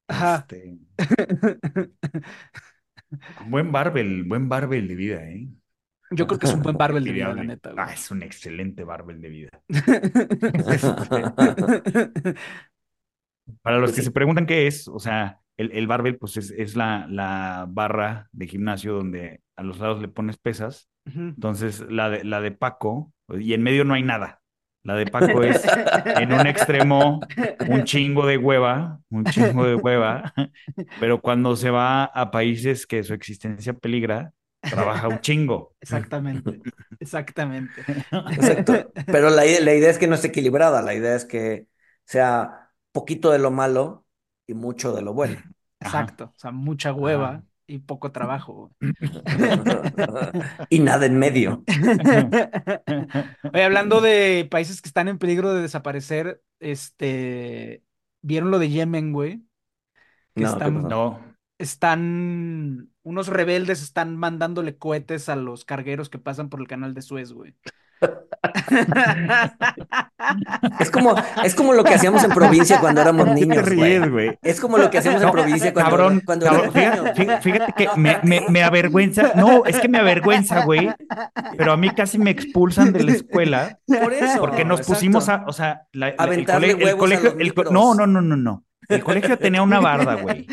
Ajá. 0.07 0.45
Este, 0.47 0.77
buen 3.47 3.71
barbel, 3.71 4.23
buen 4.23 4.49
barbel 4.49 4.87
de 4.87 4.95
vida, 4.95 5.23
¿eh? 5.29 5.47
Yo 6.11 6.27
creo 6.27 6.39
que 6.39 6.45
es 6.45 6.53
un 6.53 6.61
buen 6.61 6.77
barbel 6.77 7.03
de 7.03 7.11
vida, 7.11 7.33
la 7.33 7.43
neta, 7.43 7.71
Ah, 7.75 7.85
güey. 7.85 7.95
es 7.95 8.11
un 8.11 8.21
excelente 8.21 8.83
barbel 8.83 9.19
de 9.21 9.29
vida. 9.29 9.49
Para 13.61 13.77
los 13.79 13.91
Pues 13.91 13.95
que 13.95 14.01
sí. 14.01 14.03
se 14.03 14.11
preguntan 14.11 14.45
qué 14.45 14.67
es, 14.67 14.87
o 14.87 14.99
sea, 14.99 15.39
el, 15.57 15.71
el 15.73 15.87
barbell, 15.87 16.17
pues 16.17 16.37
es, 16.37 16.51
es 16.51 16.75
la, 16.75 17.07
la 17.09 17.65
barra 17.69 18.29
de 18.31 18.47
gimnasio 18.47 18.93
donde 18.93 19.41
a 19.55 19.63
los 19.63 19.79
lados 19.79 20.01
le 20.01 20.07
pones 20.07 20.37
pesas. 20.37 20.89
Entonces, 21.37 21.81
la 21.89 22.09
de, 22.09 22.23
la 22.23 22.41
de 22.41 22.51
Paco, 22.51 23.11
y 23.29 23.53
en 23.53 23.63
medio 23.63 23.83
no 23.85 23.93
hay 23.93 24.03
nada. 24.03 24.41
La 24.83 24.95
de 24.95 25.07
Paco 25.07 25.43
es 25.43 25.61
en 26.17 26.33
un 26.33 26.47
extremo 26.47 27.19
un 27.67 27.83
chingo 27.83 28.25
de 28.25 28.37
hueva, 28.37 28.99
un 29.09 29.27
chingo 29.27 29.65
de 29.65 29.75
hueva, 29.75 30.33
pero 30.99 31.21
cuando 31.21 31.55
se 31.55 31.69
va 31.69 32.05
a 32.05 32.31
países 32.31 32.85
que 32.87 33.03
su 33.03 33.13
existencia 33.13 33.73
peligra, 33.73 34.33
trabaja 34.69 35.07
un 35.07 35.19
chingo. 35.19 35.75
Exactamente. 35.81 36.63
Exactamente. 36.99 37.85
Exacto. 38.29 38.91
Pero 39.11 39.29
la, 39.29 39.43
la 39.45 39.73
idea 39.75 39.89
es 39.89 39.97
que 39.97 40.07
no 40.07 40.15
esté 40.15 40.27
equilibrada, 40.29 40.81
la 40.81 40.93
idea 40.93 41.15
es 41.15 41.25
que 41.25 41.67
sea 42.05 42.62
poquito 42.93 43.31
de 43.31 43.39
lo 43.39 43.51
malo 43.51 44.05
y 44.47 44.53
mucho 44.53 44.93
de 44.93 45.01
lo 45.01 45.13
bueno. 45.13 45.37
Ajá. 45.81 46.03
Exacto. 46.03 46.31
O 46.33 46.39
sea, 46.39 46.51
mucha 46.51 46.93
hueva 46.93 47.43
y 47.67 47.79
poco 47.79 48.11
trabajo. 48.11 48.71
Y 50.69 50.79
nada 50.79 51.05
en 51.05 51.19
medio. 51.19 51.63
Oye, 53.53 53.63
hablando 53.63 54.01
de 54.01 54.47
países 54.49 54.81
que 54.81 54.87
están 54.87 55.07
en 55.07 55.19
peligro 55.19 55.53
de 55.53 55.61
desaparecer, 55.61 56.41
este, 56.59 57.83
¿vieron 58.21 58.49
lo 58.51 58.59
de 58.59 58.69
Yemen, 58.69 59.11
güey? 59.13 59.43
Que 60.35 60.43
No, 60.43 60.47
¿qué 60.47 60.53
están? 60.53 60.81
No, 60.83 61.19
están, 61.57 62.89
unos 63.03 63.27
rebeldes 63.27 63.81
están 63.83 64.17
mandándole 64.17 64.77
cohetes 64.77 65.29
a 65.29 65.35
los 65.35 65.65
cargueros 65.65 66.09
que 66.09 66.19
pasan 66.19 66.49
por 66.49 66.59
el 66.59 66.67
canal 66.67 66.93
de 66.93 67.01
Suez, 67.01 67.31
güey. 67.33 67.55
Es 70.79 70.89
como, 70.91 71.15
es 71.43 71.55
como 71.55 71.73
lo 71.73 71.83
que 71.83 71.93
hacíamos 71.93 72.23
en 72.23 72.31
provincia 72.31 72.79
cuando 72.79 73.01
éramos 73.01 73.25
¿Qué 73.27 73.33
te 73.33 73.45
niños, 73.45 73.65
ríes, 73.65 74.09
güey. 74.09 74.37
Es 74.41 74.59
como 74.59 74.77
lo 74.77 74.89
que 74.89 74.97
hacíamos 74.97 75.21
en 75.21 75.31
provincia 75.31 75.73
cuando, 75.73 75.89
cabrón, 75.91 76.21
cuando 76.25 76.45
cabrón, 76.45 76.71
éramos 76.75 77.11
fíjate, 77.15 77.41
fíjate 77.41 77.73
que 77.73 77.87
me, 77.95 78.17
me, 78.23 78.45
me 78.49 78.63
avergüenza, 78.63 79.33
no, 79.35 79.65
es 79.65 79.79
que 79.79 79.87
me 79.87 79.99
avergüenza, 79.99 80.63
güey, 80.65 80.89
pero 81.57 81.73
a 81.73 81.77
mí 81.77 81.89
casi 81.91 82.17
me 82.17 82.31
expulsan 82.31 82.93
de 82.93 83.03
la 83.03 83.11
escuela 83.13 83.79
Por 83.85 84.13
eso. 84.13 84.39
porque 84.39 84.65
nos 84.65 84.79
exacto. 84.81 84.93
pusimos 84.99 85.29
a, 85.29 85.43
o 85.47 85.53
sea, 85.53 85.83
la- 85.91 86.09
el, 86.09 86.15
Aventarle 86.17 86.71
el 86.71 86.77
huevos 86.77 86.99
colegio, 86.99 87.35
el 87.37 87.53
no, 87.71 87.93
no, 87.95 88.07
no, 88.07 88.21
no, 88.21 88.35
no, 88.35 88.63
el 88.89 89.03
colegio 89.03 89.37
tenía 89.37 89.61
una 89.61 89.79
barda, 89.79 90.15
güey, 90.15 90.47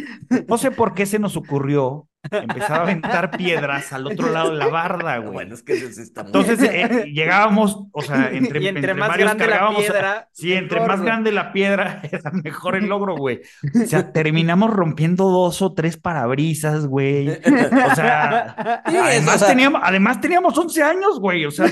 no 0.49 0.59
sé 0.59 0.71
por 0.71 0.95
qué 0.95 1.07
se 1.07 1.19
nos 1.19 1.37
ocurrió 1.37 2.07
empezar 2.31 2.73
a 2.81 2.83
aventar 2.83 3.31
piedras 3.31 3.93
al 3.93 4.07
otro 4.07 4.31
lado 4.31 4.51
de 4.53 4.57
la 4.59 4.68
barda, 4.68 5.16
güey. 5.21 5.33
Bueno, 5.33 5.55
es 5.55 5.62
que 5.62 5.73
eso 5.75 5.87
sí 5.91 6.03
está 6.03 6.23
muy- 6.23 6.29
Entonces 6.33 6.62
eh, 6.62 7.05
llegábamos, 7.12 7.85
o 7.93 8.03
sea, 8.03 8.31
entre, 8.33 8.61
y 8.62 8.68
entre, 8.68 8.81
entre 8.81 8.95
más 8.95 9.09
varios 9.09 9.27
grande 9.29 9.47
la 9.47 9.51
cargábamos 9.51 9.81
a- 9.81 9.93
piedra, 9.93 10.29
Sí, 10.33 10.53
entre 10.53 10.81
más 10.81 10.97
güey. 10.99 11.07
grande 11.07 11.33
la 11.33 11.53
piedra, 11.53 12.01
era 12.11 12.31
mejor 12.33 12.77
el 12.77 12.87
logro, 12.87 13.16
güey. 13.16 13.41
O 13.83 13.87
sea, 13.87 14.12
terminamos 14.12 14.71
rompiendo 14.71 15.29
dos 15.31 15.62
o 15.62 15.73
tres 15.75 15.97
parabrisas, 15.97 16.87
güey. 16.87 17.29
O 17.31 17.95
sea, 17.95 18.83
Sí, 18.89 18.97
además, 18.97 19.37
o 19.37 19.39
sea- 19.39 19.49
teníamos, 19.49 19.81
además 19.85 20.21
teníamos 20.21 20.57
11 20.59 20.83
años, 20.83 21.21
güey. 21.21 21.47
O 21.47 21.51
sea, 21.51 21.66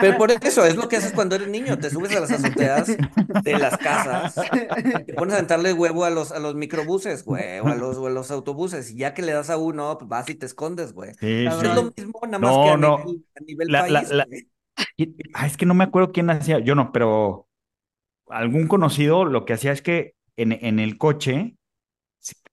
Pero 0.00 0.16
por 0.16 0.30
eso 0.30 0.64
es 0.64 0.76
lo 0.76 0.88
que 0.88 0.96
haces 0.96 1.12
cuando 1.12 1.34
eres 1.36 1.48
niño. 1.48 1.78
Te 1.78 1.90
subes 1.90 2.14
a 2.16 2.20
las 2.20 2.30
azoteas 2.30 2.86
de 2.96 3.58
las 3.58 3.76
casas, 3.78 4.34
te 5.06 5.14
pones 5.14 5.34
a 5.34 5.38
aventarle 5.38 5.72
huevo 5.72 6.04
a 6.04 6.10
los, 6.10 6.32
a 6.32 6.38
los 6.38 6.54
microbuses, 6.54 7.24
güey, 7.24 7.58
o 7.60 7.66
a 7.68 7.74
los, 7.74 7.96
o 7.96 8.06
a 8.06 8.10
los 8.10 8.30
autobuses. 8.30 8.90
Y 8.90 8.96
ya 8.98 9.14
que 9.14 9.22
le 9.22 9.32
das 9.32 9.47
a 9.50 9.56
uno, 9.56 9.96
pues 9.98 10.08
vas 10.08 10.28
y 10.28 10.34
te 10.34 10.46
escondes, 10.46 10.92
güey. 10.92 11.12
sí, 11.14 11.18
sí. 11.20 11.46
es 11.46 11.74
lo 11.74 11.92
mismo, 11.96 12.20
nada 12.24 12.38
más 12.38 12.56
No, 12.56 12.62
que 12.64 12.70
a 12.70 12.76
no. 12.76 12.98
nivel, 12.98 13.24
a 13.36 13.40
nivel 13.44 13.68
La- 13.72 13.88
la- 13.88 14.00
país. 14.00 14.10
la-. 14.12 14.26
Y- 14.96 15.16
ah, 15.34 15.46
es 15.46 15.56
que 15.56 15.66
no 15.66 15.74
me 15.74 15.84
acuerdo 15.84 16.12
quién 16.12 16.30
hacía, 16.30 16.58
yo 16.60 16.74
no, 16.74 16.92
pero 16.92 17.48
algún 18.28 18.66
conocido 18.68 19.24
lo 19.24 19.44
que 19.44 19.54
hacía 19.54 19.72
es 19.72 19.82
que 19.82 20.14
en, 20.36 20.52
en 20.52 20.78
el 20.78 20.98
coche, 20.98 21.56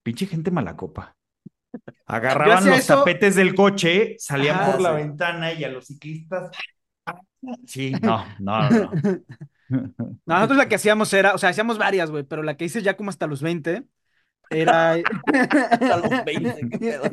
pinche 0.04 0.26
gente 0.26 0.52
mala 0.52 0.76
copa. 0.76 1.16
Agarraban 2.06 2.66
los 2.66 2.80
eso- 2.80 2.98
tapetes 3.00 3.36
del 3.36 3.54
coche, 3.56 4.16
salían 4.20 4.72
por 4.72 4.82
la 4.82 4.92
ventana 4.92 5.54
y 5.54 5.64
a 5.64 5.70
los 5.70 5.86
ciclistas. 5.88 6.52
Sí, 7.68 7.92
no, 8.02 8.26
no, 8.40 8.70
no. 8.70 8.92
no. 9.70 10.18
Nosotros 10.26 10.58
la 10.58 10.68
que 10.68 10.76
hacíamos 10.76 11.14
era, 11.14 11.34
o 11.36 11.38
sea, 11.38 11.50
hacíamos 11.50 11.78
varias, 11.78 12.10
güey, 12.10 12.24
pero 12.24 12.42
la 12.44 12.58
que 12.58 12.66
hice 12.66 12.82
ya 12.82 12.96
como 12.98 13.10
hasta 13.10 13.28
los 13.28 13.42
20 13.42 13.84
era... 14.50 14.94
A 15.92 15.98
los 15.98 16.24
20, 16.26 16.68
qué 16.70 16.78
pedo. 16.80 17.04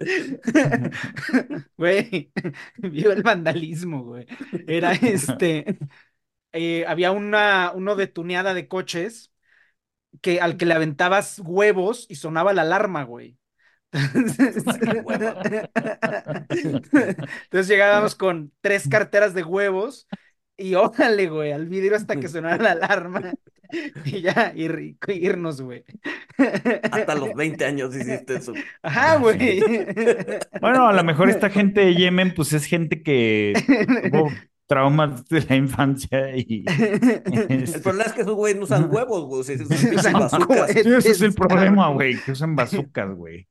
Güey, 1.76 2.32
vio 2.78 3.12
el 3.12 3.22
vandalismo, 3.22 4.04
güey. 4.04 4.26
Era 4.66 4.92
este, 4.92 5.78
eh, 6.52 6.84
había 6.86 7.12
una, 7.12 7.72
uno 7.74 7.96
de 7.96 8.06
tuneada 8.06 8.54
de 8.54 8.68
coches 8.68 9.32
que 10.22 10.40
al 10.40 10.56
que 10.56 10.66
le 10.66 10.74
aventabas 10.74 11.40
huevos 11.44 12.06
y 12.08 12.16
sonaba 12.16 12.52
la 12.52 12.62
alarma, 12.62 13.04
güey. 13.04 13.38
Entonces, 13.92 14.64
Entonces 17.44 17.68
llegábamos 17.68 18.14
con 18.14 18.52
tres 18.60 18.88
carteras 18.88 19.34
de 19.34 19.42
huevos 19.44 20.06
y 20.60 20.74
órale, 20.74 21.28
güey, 21.28 21.52
al 21.52 21.66
vidrio 21.66 21.96
hasta 21.96 22.16
que 22.16 22.28
sonara 22.28 22.62
la 22.62 22.72
alarma 22.72 23.32
y 24.04 24.20
ya, 24.20 24.52
ir- 24.54 24.96
irnos, 25.08 25.60
güey. 25.60 25.84
Hasta 26.90 27.14
los 27.14 27.34
20 27.36 27.64
años 27.64 27.94
hiciste 27.94 28.36
eso. 28.36 28.52
Ajá, 28.82 29.16
güey. 29.16 29.60
Bueno, 30.60 30.88
a 30.88 30.92
lo 30.92 31.04
mejor 31.04 31.30
esta 31.30 31.50
gente 31.50 31.80
de 31.80 31.94
Yemen, 31.94 32.34
pues 32.34 32.52
es 32.52 32.64
gente 32.64 33.02
que 33.02 33.52
tuvo 34.12 34.30
traumas 34.66 35.26
de 35.28 35.44
la 35.48 35.56
infancia 35.56 36.36
y... 36.36 36.64
El 37.48 37.64
este, 37.64 37.80
problema 37.80 38.04
es 38.04 38.12
que 38.12 38.20
esos 38.22 38.34
güeyes 38.34 38.56
no 38.56 38.64
usan 38.64 38.88
huevos, 38.92 39.24
güey. 39.24 39.40
o 39.40 39.44
sea, 39.44 39.56
usan. 40.16 40.42
Sí, 40.68 40.78
ese 40.96 41.10
es 41.10 41.20
el 41.22 41.34
problema, 41.34 41.88
güey, 41.88 42.16
que 42.20 42.32
usan 42.32 42.54
bazucas, 42.54 43.10
güey. 43.14 43.48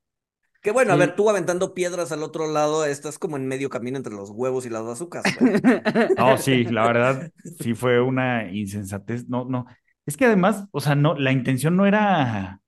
Que 0.62 0.72
bueno, 0.72 0.92
a 0.92 0.96
Sí. 0.96 0.98
ver, 0.98 1.16
tú 1.16 1.30
aventando 1.30 1.72
piedras 1.74 2.12
al 2.12 2.22
otro 2.22 2.46
lado, 2.52 2.84
estás 2.84 3.18
como 3.18 3.36
en 3.36 3.46
medio 3.48 3.70
camino 3.70 3.96
entre 3.96 4.12
los 4.14 4.30
huevos 4.30 4.66
y 4.66 4.70
las 4.70 4.84
bazucas. 4.84 5.24
No, 6.16 6.36
sí, 6.38 6.64
la 6.64 6.84
verdad, 6.84 7.30
sí 7.60 7.74
fue 7.74 8.00
una 8.00 8.50
insensatez. 8.52 9.28
No, 9.28 9.44
no. 9.44 9.66
Es 10.06 10.16
que 10.16 10.26
además, 10.26 10.66
o 10.72 10.80
sea, 10.80 10.94
no, 10.94 11.14
la 11.14 11.32
intención 11.32 11.76
no 11.76 11.86
era, 11.86 12.60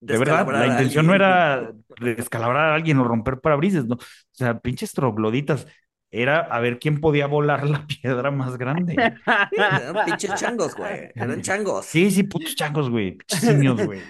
de 0.00 0.18
verdad, 0.18 0.46
la 0.50 0.66
intención 0.68 1.06
no 1.06 1.14
era 1.14 1.72
descalabrar 2.00 2.70
a 2.70 2.74
alguien 2.76 2.98
o 2.98 3.04
romper 3.04 3.40
parabrisas, 3.40 3.86
no. 3.86 3.96
O 3.96 4.00
sea, 4.32 4.60
pinches 4.60 4.92
trogloditas. 4.92 5.66
Era 6.14 6.40
a 6.40 6.60
ver 6.60 6.78
quién 6.78 7.00
podía 7.00 7.26
volar 7.26 7.68
la 7.68 7.86
piedra 7.86 8.30
más 8.30 8.58
grande. 8.58 8.94
Eran 9.52 10.04
pinches 10.04 10.34
changos, 10.34 10.76
güey. 10.76 11.10
Eran 11.14 11.40
changos. 11.40 11.86
Sí, 11.86 12.10
sí, 12.10 12.22
putos 12.22 12.54
changos, 12.54 12.90
güey. 12.90 13.16
Pinches 13.16 13.40
simios, 13.40 13.84
güey. 13.84 14.02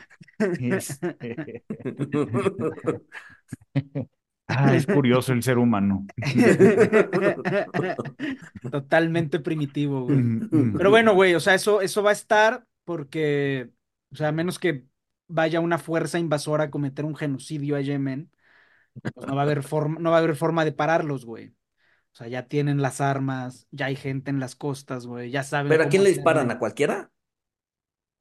Este, 0.60 1.62
Ah, 4.48 4.74
es 4.74 4.86
curioso 4.86 5.32
el 5.32 5.42
ser 5.42 5.58
humano. 5.58 6.06
Totalmente 8.70 9.40
primitivo, 9.40 10.04
güey. 10.04 10.18
Mm, 10.18 10.48
mm. 10.50 10.76
Pero 10.76 10.90
bueno, 10.90 11.14
güey, 11.14 11.34
o 11.34 11.40
sea, 11.40 11.54
eso, 11.54 11.80
eso 11.80 12.02
va 12.02 12.10
a 12.10 12.14
estar 12.14 12.66
porque, 12.84 13.70
o 14.12 14.16
sea, 14.16 14.28
a 14.28 14.32
menos 14.32 14.58
que 14.58 14.84
vaya 15.28 15.60
una 15.60 15.78
fuerza 15.78 16.18
invasora 16.18 16.64
a 16.64 16.70
cometer 16.70 17.04
un 17.04 17.16
genocidio 17.16 17.76
a 17.76 17.80
Yemen, 17.80 18.30
pues 19.00 19.26
no 19.26 19.34
va 19.34 19.42
a 19.42 19.44
haber 19.44 19.62
forma, 19.62 19.98
no 20.00 20.10
va 20.10 20.16
a 20.16 20.18
haber 20.18 20.36
forma 20.36 20.64
de 20.64 20.72
pararlos, 20.72 21.24
güey. 21.24 21.54
O 22.12 22.14
sea, 22.14 22.28
ya 22.28 22.46
tienen 22.46 22.82
las 22.82 23.00
armas, 23.00 23.66
ya 23.70 23.86
hay 23.86 23.96
gente 23.96 24.30
en 24.30 24.38
las 24.38 24.54
costas, 24.54 25.06
güey, 25.06 25.30
ya 25.30 25.42
saben 25.42 25.70
¿Pero 25.70 25.84
a 25.84 25.88
quién 25.88 26.04
le 26.04 26.10
disparan? 26.10 26.50
¿A 26.50 26.58
cualquiera? 26.58 27.10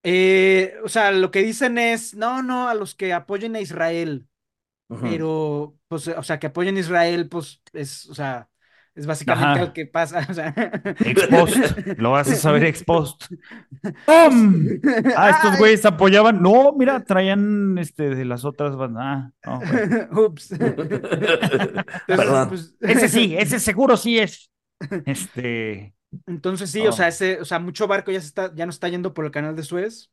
Eh, 0.03 0.75
o 0.83 0.89
sea, 0.89 1.11
lo 1.11 1.29
que 1.29 1.43
dicen 1.43 1.77
es, 1.77 2.15
no, 2.15 2.41
no, 2.41 2.69
a 2.69 2.73
los 2.73 2.95
que 2.95 3.13
apoyen 3.13 3.55
a 3.55 3.59
Israel, 3.59 4.27
pero, 5.01 5.77
pues, 5.87 6.07
o 6.07 6.23
sea, 6.23 6.39
que 6.39 6.47
apoyen 6.47 6.75
a 6.75 6.79
Israel, 6.79 7.29
pues, 7.29 7.61
es, 7.73 8.09
o 8.09 8.15
sea, 8.15 8.49
es 8.95 9.05
básicamente 9.05 9.59
lo 9.59 9.73
que 9.73 9.85
pasa. 9.85 10.25
O 10.29 10.33
sea... 10.33 10.53
Expost, 10.99 11.87
lo 11.97 12.11
vas 12.11 12.29
a 12.29 12.35
saber 12.35 12.65
expost. 12.65 13.31
¡Pum! 14.05 14.67
Ah, 15.15 15.29
estos 15.29 15.57
güeyes 15.57 15.85
apoyaban. 15.85 16.41
No, 16.41 16.73
mira, 16.73 17.03
traían 17.03 17.77
este 17.77 18.09
de 18.09 18.25
las 18.25 18.43
otras 18.45 18.75
bandas. 18.75 19.31
Ah, 19.45 19.59
Ups. 20.11 20.55
Perdón. 22.07 22.49
Pues, 22.49 22.75
ese 22.81 23.09
sí, 23.09 23.35
ese 23.39 23.59
seguro 23.59 23.97
sí 23.97 24.19
es. 24.19 24.51
Este. 25.05 25.93
Entonces 26.27 26.69
sí, 26.69 26.85
o 26.85 26.91
sea, 26.91 27.07
ese, 27.07 27.39
o 27.39 27.45
sea, 27.45 27.59
mucho 27.59 27.87
barco 27.87 28.11
ya 28.11 28.19
se 28.19 28.27
está, 28.27 28.53
ya 28.53 28.65
no 28.65 28.71
está 28.71 28.89
yendo 28.89 29.13
por 29.13 29.25
el 29.25 29.31
canal 29.31 29.55
de 29.55 29.63
Suez 29.63 30.11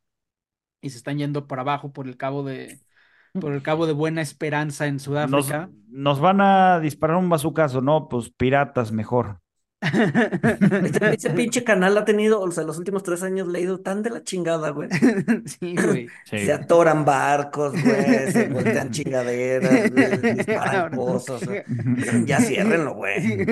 y 0.80 0.90
se 0.90 0.98
están 0.98 1.18
yendo 1.18 1.48
por 1.48 1.58
abajo 1.58 1.92
por 1.92 2.06
el 2.06 2.16
cabo 2.16 2.44
de, 2.44 2.78
por 3.32 3.52
el 3.52 3.62
cabo 3.62 3.86
de 3.86 3.92
Buena 3.92 4.22
Esperanza 4.22 4.86
en 4.86 5.00
Sudáfrica. 5.00 5.70
Nos, 5.88 6.20
van 6.20 6.40
a 6.40 6.80
disparar 6.80 7.16
un 7.16 7.28
bazucazo, 7.28 7.80
¿no? 7.80 8.08
Pues 8.08 8.30
piratas 8.30 8.92
mejor. 8.92 9.40
Ese, 9.80 11.30
pinche 11.36 11.62
canal 11.62 11.96
ha 11.98 12.04
tenido, 12.04 12.40
o 12.40 12.50
sea, 12.50 12.64
los 12.64 12.78
últimos 12.78 13.04
tres 13.04 13.22
años 13.22 13.46
leído 13.46 13.78
tan 13.78 14.02
de 14.02 14.10
la 14.10 14.22
chingada, 14.24 14.70
güey. 14.70 14.88
Sí, 15.46 15.76
güey. 15.76 16.08
Se 16.24 16.52
atoran 16.52 17.04
barcos, 17.04 17.72
güey, 17.72 18.32
se 18.32 18.48
voltean 18.52 18.90
chingaderas, 18.90 19.92
disparan 20.36 20.96
cosas. 20.96 21.40
Ya 22.24 22.40
ciérrenlo, 22.40 22.94
güey. 22.94 23.46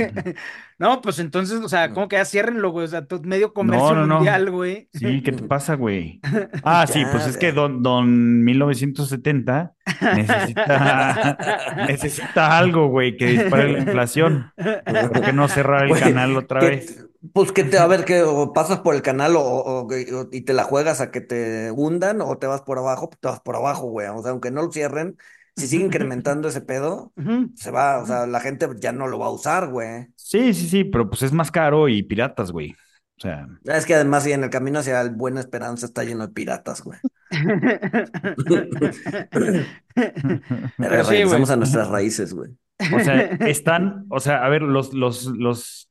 No, 0.78 1.00
pues 1.00 1.18
entonces, 1.20 1.60
o 1.60 1.68
sea, 1.68 1.92
¿cómo 1.92 2.08
que 2.08 2.16
ya 2.16 2.24
ciérrenlo, 2.24 2.70
güey? 2.70 2.84
O 2.84 2.88
sea, 2.88 3.06
medio 3.22 3.54
comercio 3.54 3.94
mundial, 3.94 4.50
güey. 4.50 4.88
Sí, 4.92 5.22
¿qué 5.22 5.32
te 5.32 5.42
pasa, 5.44 5.74
güey? 5.74 6.20
Ah, 6.62 6.86
sí, 6.86 7.02
pues 7.10 7.26
es 7.26 7.36
que 7.38 7.52
don, 7.52 7.82
don 7.82 8.44
1970 8.44 9.74
necesita, 10.16 11.38
necesita 11.86 12.58
algo, 12.58 12.88
güey, 12.88 13.16
que 13.16 13.26
dispare 13.26 13.72
la 13.72 13.78
inflación. 13.78 14.52
¿Por 14.56 15.20
qué 15.22 15.32
no 15.32 15.48
cerrar 15.48 15.84
el 15.84 15.98
canal 15.98 16.15
otra 16.36 16.60
vez? 16.60 17.06
Pues 17.32 17.52
que 17.52 17.64
te, 17.64 17.78
a 17.78 17.86
ver, 17.86 18.04
que 18.04 18.22
o 18.22 18.52
pasas 18.52 18.80
por 18.80 18.94
el 18.94 19.02
canal 19.02 19.34
o, 19.36 19.88
y 20.30 20.42
te 20.42 20.52
la 20.52 20.64
juegas 20.64 21.00
a 21.00 21.10
que 21.10 21.20
te 21.20 21.70
hundan 21.70 22.20
o 22.20 22.38
te 22.38 22.46
vas 22.46 22.62
por 22.62 22.78
abajo, 22.78 23.10
te 23.20 23.28
vas 23.28 23.40
por 23.40 23.56
abajo, 23.56 23.88
güey. 23.88 24.08
O 24.08 24.22
sea, 24.22 24.30
aunque 24.30 24.50
no 24.50 24.62
lo 24.62 24.70
cierren, 24.70 25.16
si 25.56 25.66
sigue 25.66 25.84
incrementando 25.84 26.48
ese 26.48 26.60
pedo, 26.60 27.12
se 27.54 27.70
va, 27.70 28.02
o 28.02 28.06
sea, 28.06 28.26
la 28.26 28.40
gente 28.40 28.68
ya 28.78 28.92
no 28.92 29.08
lo 29.08 29.18
va 29.18 29.26
a 29.26 29.30
usar, 29.30 29.68
güey. 29.68 30.06
Sí, 30.14 30.54
sí, 30.54 30.68
sí, 30.68 30.84
pero 30.84 31.08
pues 31.08 31.22
es 31.22 31.32
más 31.32 31.50
caro 31.50 31.88
y 31.88 32.02
piratas, 32.02 32.52
güey. 32.52 32.76
O 33.18 33.20
sea. 33.20 33.48
Es 33.64 33.86
que 33.86 33.94
además, 33.94 34.24
sí, 34.24 34.32
en 34.32 34.44
el 34.44 34.50
camino 34.50 34.80
hacia 34.80 35.00
el 35.00 35.08
Buena 35.10 35.40
Esperanza 35.40 35.86
está 35.86 36.04
lleno 36.04 36.26
de 36.26 36.34
piratas, 36.34 36.82
güey. 36.82 36.98
Regresamos 40.78 41.50
a 41.50 41.56
nuestras 41.56 41.88
raíces, 41.88 42.34
güey. 42.34 42.50
O 42.94 43.00
sea, 43.00 43.22
están, 43.22 44.04
o 44.10 44.20
sea, 44.20 44.44
a 44.44 44.50
ver, 44.50 44.60
los, 44.62 44.92
los, 44.92 45.24
los, 45.26 45.88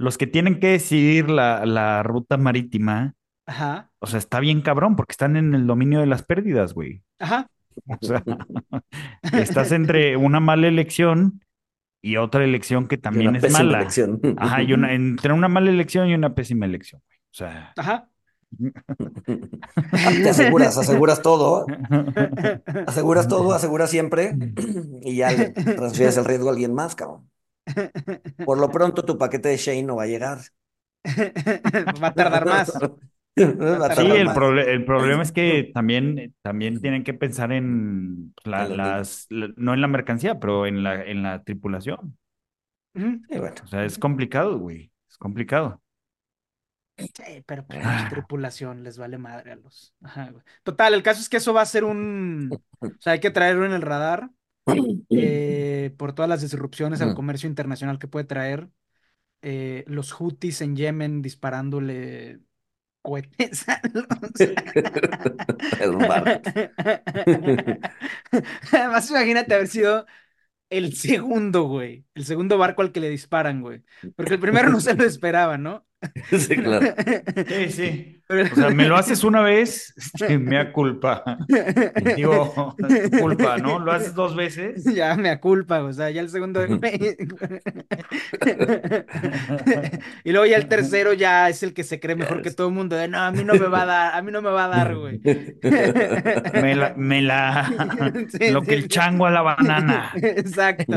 los 0.00 0.16
que 0.16 0.26
tienen 0.26 0.60
que 0.60 0.68
decidir 0.68 1.28
la, 1.28 1.66
la 1.66 2.02
ruta 2.02 2.38
marítima, 2.38 3.14
Ajá. 3.44 3.90
o 3.98 4.06
sea, 4.06 4.18
está 4.18 4.40
bien 4.40 4.62
cabrón, 4.62 4.96
porque 4.96 5.12
están 5.12 5.36
en 5.36 5.54
el 5.54 5.66
dominio 5.66 6.00
de 6.00 6.06
las 6.06 6.22
pérdidas, 6.22 6.72
güey. 6.72 7.02
Ajá. 7.18 7.48
O 7.86 7.98
sea, 8.00 8.24
estás 9.32 9.72
entre 9.72 10.16
una 10.16 10.40
mala 10.40 10.68
elección 10.68 11.42
y 12.00 12.16
otra 12.16 12.44
elección 12.44 12.88
que 12.88 12.96
también 12.96 13.36
es 13.36 13.52
mala. 13.52 13.80
Elección. 13.80 14.20
Ajá, 14.38 14.62
y 14.62 14.72
una, 14.72 14.94
entre 14.94 15.34
una 15.34 15.48
mala 15.48 15.70
elección 15.70 16.08
y 16.08 16.14
una 16.14 16.34
pésima 16.34 16.64
elección, 16.64 17.02
güey. 17.06 17.18
O 17.18 17.34
sea. 17.34 17.72
Ajá. 17.76 18.08
Te 19.26 20.30
aseguras, 20.30 20.78
aseguras 20.78 21.20
todo. 21.20 21.66
Aseguras 22.86 23.28
todo, 23.28 23.52
aseguras 23.52 23.90
siempre 23.90 24.34
y 25.02 25.16
ya 25.16 25.30
le 25.30 25.50
transfieres 25.50 26.16
el 26.16 26.24
riesgo 26.24 26.48
a 26.48 26.52
alguien 26.52 26.74
más, 26.74 26.94
cabrón. 26.94 27.30
Por 28.44 28.58
lo 28.58 28.70
pronto 28.70 29.04
tu 29.04 29.18
paquete 29.18 29.48
de 29.48 29.56
Shane 29.56 29.82
no 29.82 29.96
va 29.96 30.04
a 30.04 30.06
llegar. 30.06 30.38
Va 32.02 32.08
a 32.08 32.14
tardar 32.14 32.46
más. 32.46 32.72
Sí, 33.36 33.42
el, 33.42 34.28
el, 34.58 34.84
problema 34.84 35.22
es 35.22 35.30
que 35.32 35.70
también, 35.72 36.34
también 36.42 36.80
tienen 36.80 37.04
que 37.04 37.14
pensar 37.14 37.52
en 37.52 38.34
las, 38.44 39.28
no 39.30 39.72
en 39.72 39.80
la 39.80 39.86
mercancía, 39.86 40.38
pero 40.38 40.66
en 40.66 40.82
la, 40.82 41.02
en 41.04 41.22
la 41.22 41.42
tripulación. 41.42 42.18
O 42.94 43.66
sea, 43.68 43.84
es 43.84 43.98
complicado, 43.98 44.58
güey. 44.58 44.90
Es 45.08 45.16
complicado. 45.16 45.80
Sí, 46.98 47.42
pero 47.46 47.64
pues, 47.64 47.82
la 47.82 48.08
tripulación 48.10 48.82
les 48.82 48.98
vale 48.98 49.16
madre 49.16 49.52
a 49.52 49.56
los. 49.56 49.94
Total, 50.62 50.92
el 50.92 51.02
caso 51.02 51.20
es 51.20 51.28
que 51.28 51.38
eso 51.38 51.54
va 51.54 51.62
a 51.62 51.66
ser 51.66 51.84
un. 51.84 52.50
O 52.80 52.88
sea, 52.98 53.14
hay 53.14 53.20
que 53.20 53.30
traerlo 53.30 53.64
en 53.64 53.72
el 53.72 53.82
radar 53.82 54.28
eh, 55.10 55.94
por 55.96 56.14
todas 56.14 56.28
las 56.28 56.42
disrupciones 56.42 57.00
al 57.00 57.14
comercio 57.14 57.48
internacional 57.48 57.98
que 57.98 58.08
puede 58.08 58.24
traer. 58.24 58.68
Eh, 59.42 59.84
los 59.86 60.12
Houthis 60.12 60.60
en 60.60 60.76
Yemen 60.76 61.22
disparándole 61.22 62.40
cohetes 63.02 63.64
Además, 68.72 69.10
imagínate 69.10 69.54
haber 69.54 69.68
sido 69.68 70.06
el 70.70 70.94
segundo, 70.94 71.64
güey. 71.64 72.06
El 72.14 72.24
segundo 72.24 72.56
barco 72.56 72.82
al 72.82 72.92
que 72.92 73.00
le 73.00 73.10
disparan, 73.10 73.60
güey. 73.60 73.82
Porque 74.16 74.34
el 74.34 74.40
primero 74.40 74.70
no 74.70 74.80
se 74.80 74.94
lo 74.94 75.04
esperaba, 75.04 75.58
¿no? 75.58 75.84
Sí, 76.38 76.56
claro. 76.56 76.94
Sí, 77.46 77.70
sí. 77.70 78.16
O 78.30 78.54
sea, 78.54 78.70
me 78.70 78.86
lo 78.86 78.96
haces 78.96 79.24
una 79.24 79.40
vez, 79.40 79.92
este, 79.96 80.38
me 80.44 80.70
culpa. 80.70 81.38
Digo, 82.14 82.76
culpa, 83.20 83.58
¿no? 83.58 83.80
Lo 83.80 83.90
haces 83.90 84.14
dos 84.14 84.36
veces. 84.36 84.84
Ya 84.84 85.16
me 85.16 85.40
culpa, 85.40 85.82
o 85.82 85.92
sea, 85.92 86.10
ya 86.10 86.20
el 86.20 86.28
segundo. 86.28 86.64
y 90.24 90.30
luego 90.30 90.46
ya 90.46 90.56
el 90.56 90.68
tercero 90.68 91.12
ya 91.12 91.48
es 91.48 91.64
el 91.64 91.74
que 91.74 91.82
se 91.82 91.98
cree 91.98 92.14
mejor 92.14 92.42
que 92.42 92.52
todo 92.52 92.68
el 92.68 92.74
mundo. 92.74 92.94
De 92.94 93.08
no, 93.08 93.18
a 93.18 93.32
mí 93.32 93.42
no 93.42 93.54
me 93.54 93.66
va 93.66 93.82
a 93.82 93.86
dar, 93.86 94.14
a 94.14 94.22
mí 94.22 94.30
no 94.30 94.42
me 94.42 94.50
va 94.50 94.66
a 94.66 94.68
dar, 94.68 94.94
güey. 94.96 95.20
Me 96.54 96.76
la, 96.76 96.94
me 96.96 97.22
la, 97.22 97.68
lo 98.50 98.62
que 98.62 98.74
el 98.74 98.86
chango 98.88 99.26
a 99.26 99.30
la 99.30 99.42
banana. 99.42 100.12
Exacto. 100.14 100.96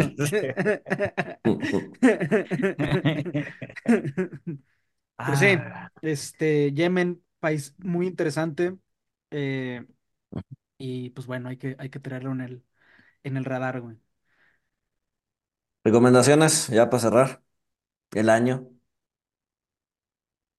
Pero 5.25 5.37
sí, 5.37 5.45
ah. 5.59 5.91
este, 6.01 6.71
Yemen, 6.73 7.23
país 7.39 7.75
muy 7.77 8.07
interesante. 8.07 8.77
Eh, 9.31 9.85
y 10.77 11.09
pues 11.11 11.27
bueno, 11.27 11.49
hay 11.49 11.57
que, 11.57 11.75
hay 11.79 11.89
que 11.89 11.99
tenerlo 11.99 12.31
en 12.31 12.41
el, 12.41 12.63
en 13.23 13.37
el 13.37 13.45
radar, 13.45 13.81
güey. 13.81 13.97
Recomendaciones, 15.83 16.67
ya 16.67 16.89
para 16.89 17.01
cerrar 17.01 17.43
el 18.13 18.29
año. 18.29 18.69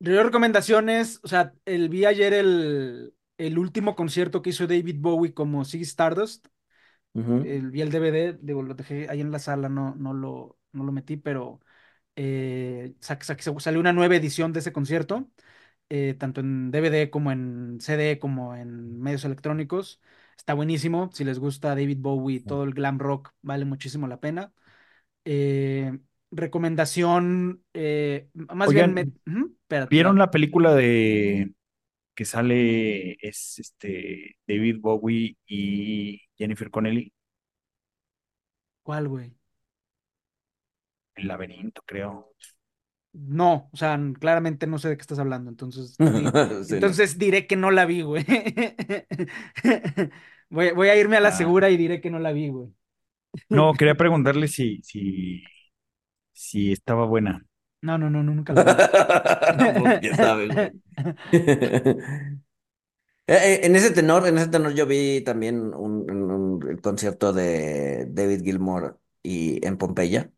recomendaciones, 0.00 1.20
o 1.22 1.28
sea, 1.28 1.54
el, 1.64 1.88
vi 1.88 2.04
ayer 2.04 2.34
el, 2.34 3.14
el 3.38 3.58
último 3.58 3.94
concierto 3.96 4.42
que 4.42 4.50
hizo 4.50 4.66
David 4.66 4.96
Bowie 4.98 5.34
como 5.34 5.64
Ziggy 5.64 5.84
Stardust. 5.84 6.46
el, 7.14 7.70
vi 7.70 7.80
el 7.80 7.90
DVD, 7.90 8.38
lo 8.42 8.74
dejé 8.74 9.08
ahí 9.08 9.20
en 9.20 9.30
la 9.30 9.38
sala, 9.38 9.68
no, 9.68 9.94
no, 9.94 10.12
lo, 10.12 10.58
no 10.72 10.84
lo 10.84 10.92
metí, 10.92 11.16
pero 11.16 11.60
eh, 12.16 12.94
salió 13.00 13.80
una 13.80 13.92
nueva 13.92 14.16
edición 14.16 14.52
de 14.52 14.60
ese 14.60 14.72
concierto, 14.72 15.28
eh, 15.88 16.14
tanto 16.18 16.40
en 16.40 16.70
DVD 16.70 17.10
como 17.10 17.32
en 17.32 17.78
CD, 17.80 18.18
como 18.18 18.54
en 18.54 19.00
medios 19.00 19.24
electrónicos. 19.24 20.00
Está 20.36 20.54
buenísimo. 20.54 21.10
Si 21.12 21.24
les 21.24 21.38
gusta 21.38 21.70
David 21.70 21.98
Bowie, 22.00 22.40
todo 22.40 22.64
el 22.64 22.74
glam 22.74 22.98
rock, 22.98 23.32
vale 23.42 23.64
muchísimo 23.64 24.06
la 24.06 24.20
pena. 24.20 24.52
Eh, 25.24 25.98
recomendación, 26.30 27.62
más 28.34 28.72
bien, 28.72 29.14
¿vieron 29.88 30.18
la 30.18 30.30
película 30.30 30.74
de 30.74 31.52
que 32.14 32.24
sale 32.24 33.12
es 33.20 33.58
este 33.58 34.36
David 34.46 34.78
Bowie 34.80 35.36
y 35.46 36.20
Jennifer 36.36 36.70
Connelly? 36.70 37.12
¿Cuál, 38.82 39.08
güey? 39.08 39.34
El 41.16 41.28
laberinto, 41.28 41.82
creo. 41.86 42.32
No, 43.14 43.70
o 43.72 43.76
sea, 43.76 43.98
claramente 44.18 44.66
no 44.66 44.78
sé 44.78 44.88
de 44.88 44.96
qué 44.96 45.02
estás 45.02 45.20
hablando, 45.20 45.48
entonces, 45.48 45.94
entonces 46.70 47.16
diré 47.16 47.46
que 47.46 47.54
no 47.54 47.70
la 47.70 47.86
vi, 47.86 48.02
güey. 48.02 48.24
voy, 50.50 50.88
a 50.88 50.96
irme 50.96 51.16
a 51.16 51.20
la 51.20 51.28
ah. 51.28 51.32
segura 51.32 51.70
y 51.70 51.76
diré 51.76 52.00
que 52.00 52.10
no 52.10 52.18
la 52.18 52.32
vi, 52.32 52.48
güey. 52.48 52.68
No, 53.48 53.72
quería 53.74 53.94
preguntarle 53.96 54.48
si, 54.48 54.80
si, 54.82 55.42
si 56.32 56.72
estaba 56.72 57.06
buena. 57.06 57.44
No, 57.82 57.98
no, 57.98 58.10
no, 58.10 58.22
nunca 58.22 58.52
la 58.52 58.64
vi. 58.64 60.08
Ya 60.08 60.16
sabes, 60.16 60.56
eh, 63.26 63.32
eh, 63.38 63.60
en 63.62 63.76
ese 63.76 63.90
tenor, 63.90 64.26
en 64.26 64.38
ese 64.38 64.48
tenor 64.48 64.74
yo 64.74 64.86
vi 64.86 65.22
también 65.22 65.72
un, 65.74 66.10
un 66.10 66.78
concierto 66.78 67.32
de 67.32 68.06
David 68.08 68.42
Gilmour 68.44 69.00
y 69.22 69.64
en 69.66 69.78
Pompeya. 69.78 70.30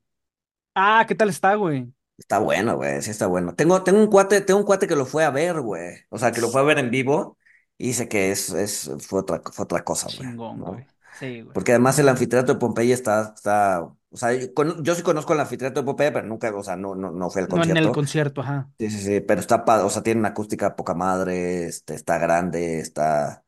Ah, 0.77 1.05
¿qué 1.09 1.15
tal 1.17 1.29
está, 1.31 1.55
güey? 1.57 1.93
Está 2.19 2.39
bueno, 2.39 2.77
güey, 2.77 3.03
sí 3.03 3.11
está 3.11 3.27
bueno. 3.27 3.55
Tengo, 3.55 3.83
tengo 3.85 4.01
un 4.01 4.07
cuate, 4.09 4.41
tengo 4.41 4.61
un 4.61 4.67
cuate 4.67 4.89
que 4.89 4.97
lo 4.97 5.05
fue 5.07 5.25
a 5.25 5.31
ver, 5.31 5.61
güey. 5.61 5.97
O 6.09 6.19
sea, 6.19 6.33
que 6.33 6.41
lo 6.41 6.49
fue 6.51 6.61
a 6.63 6.65
ver 6.65 6.79
en 6.79 6.91
vivo 6.91 7.39
Y 7.77 7.89
dice 7.89 8.09
que 8.09 8.31
es, 8.31 8.51
es, 8.51 8.91
fue 9.07 9.21
otra, 9.21 9.43
fue 9.53 9.65
otra 9.65 9.85
cosa, 9.85 10.09
güey, 10.09 10.29
Chingón, 10.29 10.59
¿no? 10.65 10.67
güey. 10.73 10.87
Sí, 11.11 11.43
güey. 11.43 11.55
Porque 11.55 11.73
además 11.73 11.99
el 11.99 12.09
anfiteatro 12.09 12.55
de 12.55 12.61
Pompeya 12.61 12.95
está, 12.95 13.33
está, 13.37 13.83
o 13.83 14.17
sea, 14.17 14.33
yo, 14.35 14.95
sí 14.95 15.03
conozco 15.03 15.35
el 15.35 15.41
anfiteatro 15.41 15.83
de 15.83 15.87
Pompeya, 15.87 16.13
pero 16.13 16.27
nunca, 16.27 16.55
o 16.57 16.63
sea, 16.65 16.77
no, 16.77 16.95
no, 16.95 17.11
no 17.13 17.31
fue 17.31 17.43
al 17.43 17.49
No 17.49 17.63
en 17.63 17.77
el 17.77 17.91
concierto. 17.91 17.93
concierto, 17.93 18.41
ajá. 18.43 18.71
Sí, 18.79 18.91
sí, 18.91 19.01
sí, 19.01 19.21
pero 19.23 19.41
está 19.41 19.65
o 19.87 19.91
sea, 19.91 20.03
tiene 20.05 20.21
una 20.21 20.31
acústica 20.31 20.77
poca 20.77 20.95
madre, 20.95 21.67
este, 21.67 21.95
está 21.95 22.19
grande, 22.19 22.81
está, 22.81 23.46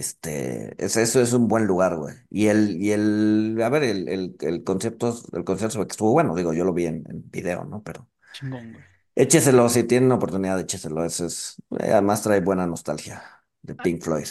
este, 0.00 0.74
es, 0.84 0.96
eso 0.96 1.20
es 1.20 1.32
un 1.32 1.46
buen 1.48 1.66
lugar, 1.66 1.96
güey. 1.96 2.14
Y 2.30 2.48
el, 2.48 2.76
y 2.82 2.92
el, 2.92 3.58
a 3.62 3.68
ver, 3.68 3.84
el, 3.84 4.08
el, 4.08 4.36
el 4.40 4.64
concepto, 4.64 5.16
el 5.32 5.44
concierto 5.44 5.86
que 5.86 5.92
estuvo 5.92 6.12
bueno, 6.12 6.34
digo, 6.34 6.52
yo 6.52 6.64
lo 6.64 6.74
vi 6.74 6.86
en, 6.86 7.04
en 7.08 7.30
video, 7.30 7.64
¿no? 7.64 7.82
Pero 7.82 8.08
Chingón, 8.32 8.72
güey. 8.72 8.84
écheselo, 9.14 9.68
si 9.68 9.84
tienen 9.84 10.12
oportunidad, 10.12 10.58
écheselo, 10.60 11.04
eso 11.04 11.26
es, 11.26 11.62
eh, 11.80 11.92
además 11.92 12.22
trae 12.22 12.40
buena 12.40 12.66
nostalgia 12.66 13.22
de 13.62 13.74
Pink 13.74 14.02
Floyd. 14.02 14.28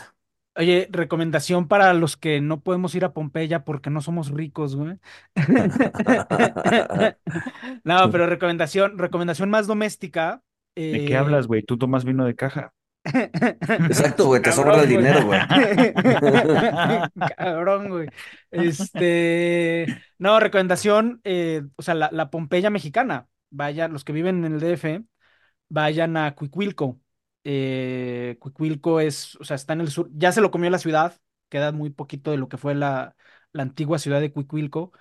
Oye, 0.56 0.90
recomendación 0.92 1.68
para 1.70 1.94
los 1.94 2.18
que 2.18 2.42
no 2.42 2.62
podemos 2.62 2.94
ir 2.96 3.06
a 3.06 3.14
Pompeya 3.14 3.64
porque 3.64 3.90
no 3.90 4.02
somos 4.02 4.32
ricos, 4.32 4.76
güey. 4.76 4.98
No, 7.84 8.10
pero 8.12 8.28
recomendación, 8.28 8.98
recomendación 8.98 9.50
más 9.50 9.68
doméstica. 9.68 10.44
¿De 10.92 11.06
qué 11.06 11.14
eh, 11.14 11.18
hablas, 11.18 11.48
güey? 11.48 11.64
Tú 11.64 11.78
tomas 11.78 12.06
vino 12.06 12.26
de 12.26 12.36
caja. 12.36 12.74
Exacto, 13.06 14.26
güey, 14.28 14.42
te 14.42 14.52
sobra 14.52 14.82
el 14.82 14.90
dinero, 14.90 15.26
güey. 15.26 15.40
Cabrón, 17.38 17.90
güey. 17.90 18.08
Este, 18.52 19.86
no, 20.18 20.40
recomendación, 20.40 21.22
eh, 21.24 21.64
o 21.76 21.82
sea, 21.82 21.94
la, 21.96 22.10
la 22.12 22.30
Pompeya 22.30 22.70
mexicana. 22.70 23.28
Vaya, 23.52 23.88
los 23.88 24.04
que 24.04 24.14
viven 24.14 24.46
en 24.46 24.54
el 24.54 24.60
DF, 24.60 25.04
vayan 25.70 26.18
a 26.18 26.36
Cuicuilco. 26.36 27.00
Eh, 27.44 28.38
Cuicuilco 28.40 29.00
es, 29.00 29.36
o 29.38 29.44
sea, 29.44 29.56
está 29.56 29.74
en 29.74 29.82
el 29.82 29.90
sur, 29.90 30.10
ya 30.14 30.32
se 30.32 30.42
lo 30.42 30.52
comió 30.52 30.70
la 30.70 30.78
ciudad, 30.80 31.16
queda 31.50 31.72
muy 31.72 31.90
poquito 31.90 32.32
de 32.32 32.38
lo 32.38 32.50
que 32.50 32.58
fue 32.58 32.76
la, 32.76 33.16
la 33.54 33.64
antigua 33.64 33.98
ciudad 33.98 34.20
de 34.22 34.32
Cuicuilco, 34.32 34.92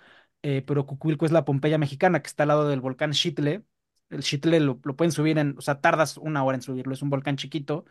eh, 0.42 0.62
pero 0.66 0.86
Cuicuilco 0.86 1.26
es 1.26 1.32
la 1.32 1.44
Pompeya 1.44 1.78
mexicana 1.78 2.22
que 2.22 2.28
está 2.28 2.44
al 2.44 2.48
lado 2.48 2.68
del 2.68 2.80
volcán 2.80 3.12
Xitle. 3.12 3.64
El 4.10 4.22
Xitle 4.22 4.60
lo, 4.60 4.80
lo 4.84 4.96
pueden 4.96 5.12
subir 5.12 5.38
en, 5.38 5.56
o 5.58 5.60
sea, 5.60 5.80
tardas 5.80 6.16
una 6.18 6.44
hora 6.44 6.56
en 6.56 6.62
subirlo, 6.62 6.94
es 6.94 7.02
un 7.02 7.10
volcán 7.10 7.36
chiquito, 7.36 7.84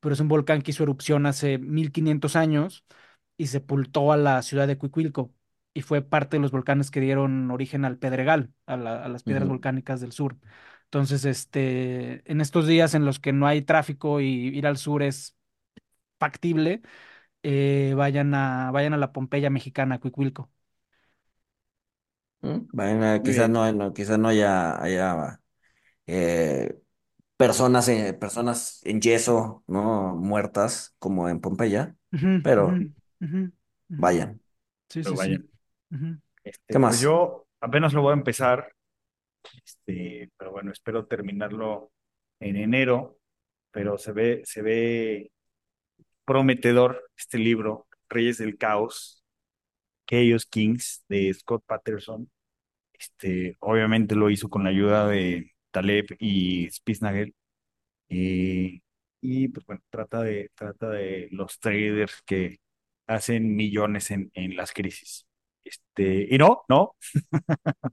pero 0.00 0.14
es 0.14 0.20
un 0.20 0.28
volcán 0.28 0.62
que 0.62 0.72
hizo 0.72 0.82
erupción 0.84 1.26
hace 1.26 1.58
1500 1.58 2.36
años 2.36 2.84
y 3.36 3.48
sepultó 3.48 4.12
a 4.12 4.16
la 4.16 4.42
ciudad 4.42 4.66
de 4.68 4.78
Cuicuilco 4.78 5.34
y 5.74 5.82
fue 5.82 6.02
parte 6.02 6.36
de 6.36 6.42
los 6.42 6.52
volcanes 6.52 6.90
que 6.90 7.00
dieron 7.00 7.50
origen 7.50 7.84
al 7.84 7.98
Pedregal, 7.98 8.52
a, 8.66 8.76
la- 8.76 9.04
a 9.04 9.08
las 9.08 9.24
piedras 9.24 9.48
volcánicas 9.48 10.00
del 10.00 10.12
sur. 10.12 10.36
Entonces, 10.84 11.24
este, 11.24 12.30
en 12.30 12.40
estos 12.40 12.66
días 12.66 12.94
en 12.94 13.04
los 13.04 13.18
que 13.20 13.32
no 13.32 13.46
hay 13.46 13.62
tráfico 13.62 14.20
y 14.20 14.26
ir 14.56 14.66
al 14.66 14.76
sur 14.78 15.02
es 15.02 15.36
factible, 16.18 16.82
eh, 17.42 17.94
vayan 17.96 18.34
a, 18.34 18.70
vayan 18.72 18.94
a 18.94 18.96
la 18.98 19.12
Pompeya 19.12 19.50
mexicana, 19.50 20.00
Cuicuilco. 20.00 20.50
¿Mm? 22.40 22.68
Bueno, 22.72 23.22
Muy 23.22 23.22
quizás 23.22 23.48
no, 23.50 23.70
no, 23.72 23.92
quizás 23.92 24.18
no 24.18 24.28
haya, 24.28 24.80
haya 24.82 25.40
eh, 26.06 26.80
personas, 27.36 27.88
eh, 27.88 28.14
personas 28.14 28.80
en 28.84 29.00
yeso, 29.02 29.64
¿no? 29.68 30.16
Muertas, 30.16 30.96
como 30.98 31.28
en 31.28 31.40
Pompeya, 31.40 31.96
Ujú, 32.12 32.32
pero 32.42 32.68
ujú, 32.68 32.76
ujú, 33.20 33.40
ujú. 33.90 33.96
vayan. 33.96 34.40
Sí, 34.90 35.04
Pero 35.04 35.16
sí, 35.16 35.16
vaya. 35.16 35.38
sí. 35.38 35.50
Ujú. 35.90 36.20
Este, 36.44 36.76
¿Qué 36.76 36.78
pues 36.78 37.00
más? 37.00 37.00
yo 37.00 37.46
apenas 37.60 37.92
lo 37.94 38.02
voy 38.02 38.12
a 38.12 38.14
empezar, 38.16 38.72
este, 39.64 40.30
pero 40.38 40.52
bueno, 40.52 40.72
espero 40.72 41.06
terminarlo 41.06 41.92
en 42.40 42.56
enero, 42.56 43.18
pero 43.72 43.98
se 43.98 44.12
ve, 44.12 44.42
se 44.46 44.62
ve 44.62 45.32
prometedor 46.24 47.02
este 47.16 47.38
libro, 47.38 47.86
Reyes 48.08 48.38
del 48.38 48.58
Caos, 48.58 49.24
Chaos 50.06 50.46
Kings, 50.46 51.04
de 51.08 51.32
Scott 51.34 51.64
Patterson. 51.66 52.30
Este, 52.94 53.56
obviamente 53.60 54.14
lo 54.16 54.30
hizo 54.30 54.50
con 54.50 54.64
la 54.64 54.70
ayuda 54.70 55.08
de 55.08 55.52
Taleb 55.76 56.06
y 56.18 56.70
Spitznagel. 56.70 57.34
Eh, 58.08 58.80
y 59.20 59.48
pues 59.48 59.66
bueno, 59.66 59.82
trata 59.90 60.22
de, 60.22 60.50
trata 60.54 60.90
de 60.90 61.28
los 61.32 61.58
traders 61.60 62.22
que 62.26 62.58
hacen 63.06 63.56
millones 63.56 64.10
en, 64.12 64.30
en 64.34 64.56
las 64.56 64.72
crisis. 64.72 65.26
Este, 65.66 66.28
y 66.30 66.38
no, 66.38 66.62
no, 66.68 66.94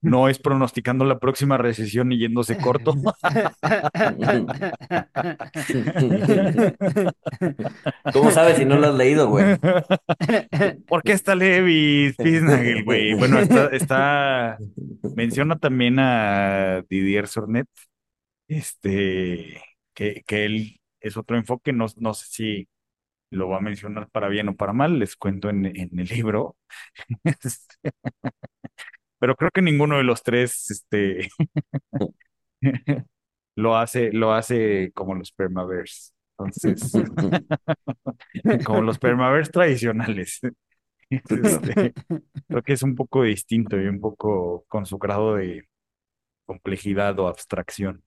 no 0.00 0.28
es 0.28 0.40
pronosticando 0.40 1.04
la 1.04 1.20
próxima 1.20 1.56
recesión 1.56 2.10
y 2.10 2.18
yéndose 2.18 2.58
corto. 2.58 2.94
¿Cómo 8.12 8.32
sabes 8.32 8.56
si 8.56 8.64
no 8.64 8.76
lo 8.76 8.88
has 8.88 8.94
leído, 8.94 9.28
güey? 9.28 9.56
¿Por 10.88 11.04
qué 11.04 11.12
está 11.12 11.36
Levi 11.36 12.10
Spitznagel, 12.12 12.82
güey? 12.82 13.14
Bueno, 13.14 13.38
está, 13.38 13.68
está, 13.68 14.58
menciona 15.14 15.56
también 15.56 16.00
a 16.00 16.82
Didier 16.88 17.28
Sornet, 17.28 17.68
este, 18.48 19.62
que, 19.94 20.24
que 20.26 20.44
él 20.44 20.80
es 21.00 21.16
otro 21.16 21.36
enfoque, 21.36 21.72
no, 21.72 21.86
no 21.98 22.14
sé 22.14 22.26
si 22.28 22.68
lo 23.32 23.48
va 23.50 23.58
a 23.58 23.60
mencionar 23.62 24.10
para 24.10 24.28
bien 24.28 24.48
o 24.50 24.56
para 24.56 24.74
mal, 24.74 24.98
les 25.00 25.16
cuento 25.16 25.50
en, 25.50 25.66
en 25.66 25.98
el 26.00 26.08
libro. 26.08 26.56
Pero 29.18 29.36
creo 29.36 29.50
que 29.52 29.62
ninguno 29.62 29.96
de 29.98 30.04
los 30.04 30.22
tres, 30.22 30.70
este, 30.70 31.28
lo 33.56 33.76
hace, 33.76 34.12
lo 34.12 34.32
hace 34.32 34.92
como 34.94 35.14
los 35.14 35.32
permavers. 35.32 36.14
Entonces, 36.38 36.92
como 38.64 38.82
los 38.82 38.98
permavers 38.98 39.50
tradicionales. 39.50 40.40
Este, 41.28 41.94
creo 42.48 42.62
que 42.62 42.74
es 42.74 42.82
un 42.82 42.96
poco 42.96 43.22
distinto 43.24 43.80
y 43.80 43.86
un 43.88 44.00
poco 44.00 44.64
con 44.68 44.86
su 44.86 44.98
grado 44.98 45.36
de 45.36 45.68
complejidad 46.46 47.18
o 47.20 47.28
abstracción. 47.28 48.04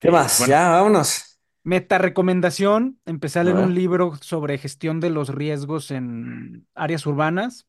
¿Qué 0.00 0.10
Este, 0.10 0.10
más? 0.10 0.38
bueno, 0.38 0.46
Ya, 0.46 0.68
vámonos. 0.70 1.27
Meta 1.68 1.98
recomendación, 1.98 2.98
empecé 3.04 3.40
a 3.40 3.44
leer 3.44 3.58
un 3.58 3.74
libro 3.74 4.16
sobre 4.22 4.56
gestión 4.56 5.00
de 5.00 5.10
los 5.10 5.28
riesgos 5.28 5.90
en 5.90 6.66
áreas 6.74 7.04
urbanas. 7.04 7.66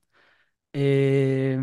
Eh, 0.72 1.60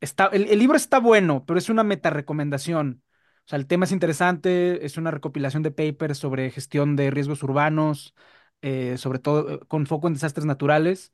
está, 0.00 0.26
el, 0.28 0.44
el 0.48 0.60
libro 0.60 0.76
está 0.76 1.00
bueno, 1.00 1.44
pero 1.44 1.58
es 1.58 1.68
una 1.68 1.82
meta 1.82 2.10
recomendación. 2.10 3.02
O 3.46 3.48
sea, 3.48 3.58
el 3.58 3.66
tema 3.66 3.84
es 3.84 3.90
interesante, 3.90 4.86
es 4.86 4.96
una 4.96 5.10
recopilación 5.10 5.64
de 5.64 5.72
papers 5.72 6.18
sobre 6.18 6.52
gestión 6.52 6.94
de 6.94 7.10
riesgos 7.10 7.42
urbanos, 7.42 8.14
eh, 8.62 8.96
sobre 8.96 9.18
todo 9.18 9.54
eh, 9.54 9.60
con 9.66 9.86
foco 9.86 10.06
en 10.06 10.14
desastres 10.14 10.46
naturales. 10.46 11.12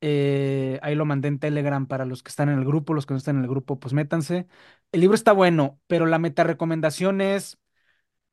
Eh, 0.00 0.78
ahí 0.82 0.94
lo 0.94 1.06
mandé 1.06 1.26
en 1.26 1.40
Telegram 1.40 1.88
para 1.88 2.04
los 2.04 2.22
que 2.22 2.30
están 2.30 2.48
en 2.50 2.58
el 2.60 2.64
grupo, 2.64 2.94
los 2.94 3.04
que 3.04 3.14
no 3.14 3.18
están 3.18 3.38
en 3.38 3.42
el 3.42 3.50
grupo, 3.50 3.80
pues 3.80 3.94
métanse. 3.94 4.46
El 4.92 5.00
libro 5.00 5.16
está 5.16 5.32
bueno, 5.32 5.80
pero 5.88 6.06
la 6.06 6.20
meta 6.20 6.44
recomendación 6.44 7.20
es 7.20 7.58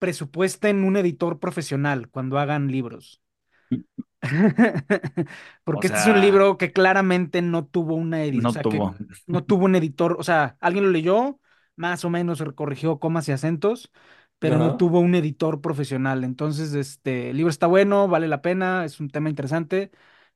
presupuesten 0.05 0.83
un 0.83 0.97
editor 0.97 1.39
profesional 1.39 2.09
cuando 2.09 2.37
hagan 2.37 2.67
libros. 2.67 3.23
o 4.21 5.25
Porque 5.63 5.87
este 5.87 5.97
es 5.97 6.05
un 6.05 6.21
libro 6.21 6.59
que 6.59 6.71
claramente 6.71 7.41
no 7.41 7.65
tuvo 7.65 7.95
una 7.95 8.23
edición, 8.23 8.45
o 8.45 8.49
no 8.49 8.53
que 8.53 8.77
tuvo. 8.77 8.95
no 9.25 9.43
tuvo 9.43 9.65
un 9.65 9.75
editor, 9.75 10.15
o 10.19 10.23
sea, 10.23 10.57
alguien 10.59 10.85
lo 10.85 10.91
leyó, 10.91 11.39
más 11.75 12.05
o 12.05 12.11
menos 12.11 12.43
corrigió 12.53 12.99
comas 12.99 13.27
y 13.29 13.31
acentos, 13.31 13.91
pero 14.37 14.59
no 14.59 14.77
tuvo 14.77 14.99
un 14.99 15.15
editor 15.15 15.59
profesional. 15.59 16.23
Entonces, 16.23 16.75
este, 16.75 17.31
el 17.31 17.37
libro 17.37 17.49
está 17.49 17.65
bueno, 17.65 18.07
vale 18.07 18.27
la 18.27 18.43
pena, 18.43 18.85
es 18.85 18.99
un 18.99 19.09
tema 19.09 19.31
interesante, 19.31 19.89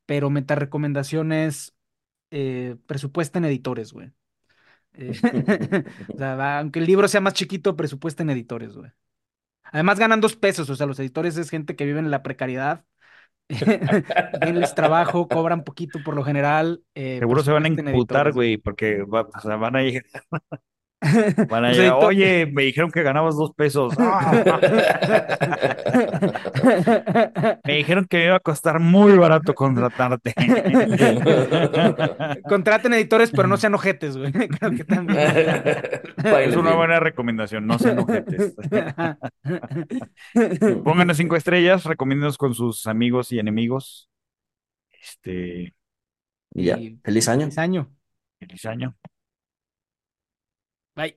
pero 0.08 0.32
meta 0.32 0.56
recomendación 0.56 1.32
es 1.32 1.76
eh, 2.32 2.76
presupuesten 2.88 3.46
editores, 3.46 3.94
güey. 3.94 4.12
Eh, 4.94 5.12
o 6.16 6.18
sea, 6.18 6.58
aunque 6.58 6.80
el 6.80 6.88
libro 6.88 7.08
sea 7.08 7.22
más 7.22 7.36
chiquito, 7.36 7.76
presupuesten 7.76 8.32
editores, 8.32 8.74
güey. 8.76 8.92
Además 9.72 10.00
ganan 10.00 10.22
dos 10.22 10.36
pesos, 10.36 10.70
o 10.70 10.76
sea, 10.76 10.88
los 10.88 11.00
editores 11.00 11.38
es 11.38 11.50
gente 11.50 11.76
que 11.76 11.86
vive 11.86 12.00
en 12.00 12.12
la 12.12 12.24
precariedad, 12.24 12.86
denles 14.34 14.76
trabajo, 14.76 15.30
cobran 15.30 15.64
poquito 15.64 16.04
por 16.04 16.16
lo 16.16 16.24
general, 16.24 16.84
eh, 16.96 17.20
Seguro 17.20 17.44
se 17.44 17.52
van 17.52 17.66
a 17.66 17.68
imputar, 17.68 18.32
güey, 18.34 18.58
porque 18.58 19.04
va- 19.04 19.22
o 19.34 19.40
sea, 19.42 19.56
van 19.58 19.76
a 19.76 19.82
llegar, 19.82 20.04
van 21.50 21.66
a 21.66 21.72
llegar, 21.74 21.94
oye, 21.94 22.46
me 22.46 22.64
dijeron 22.64 22.92
que 22.92 23.04
ganabas 23.04 23.36
dos 23.38 23.54
pesos. 23.56 23.94
¡Ah! 23.98 24.60
Me 27.64 27.74
dijeron 27.76 28.06
que 28.06 28.18
me 28.18 28.26
iba 28.26 28.36
a 28.36 28.40
costar 28.40 28.80
muy 28.80 29.18
barato 29.18 29.54
contratarte. 29.54 30.34
Contraten 32.48 32.94
editores, 32.94 33.32
pero 33.32 33.48
no 33.48 33.58
sean 33.58 33.74
ojetes, 33.76 34.18
güey. 34.18 34.32
Creo 34.32 34.72
que 34.72 34.84
también. 34.84 35.20
Es 35.20 36.56
una 36.56 36.76
buena 36.76 37.00
recomendación, 37.00 37.66
no 37.66 37.80
sean 37.80 38.00
ojetes. 38.00 38.56
Pónganos 40.84 41.18
cinco 41.18 41.36
estrellas, 41.36 41.86
recomiéndenos 41.86 42.38
con 42.38 42.54
sus 42.54 42.88
amigos 42.88 43.32
y 43.32 43.40
enemigos. 43.40 44.10
Este, 45.02 45.74
Y 46.54 46.66
ya. 46.66 46.78
Y 46.78 47.00
Feliz 47.04 47.28
año. 47.30 47.42
feliz 47.46 47.58
año. 47.58 47.92
feliz 48.40 48.66
año. 48.66 48.96
Bye. 51.00 51.16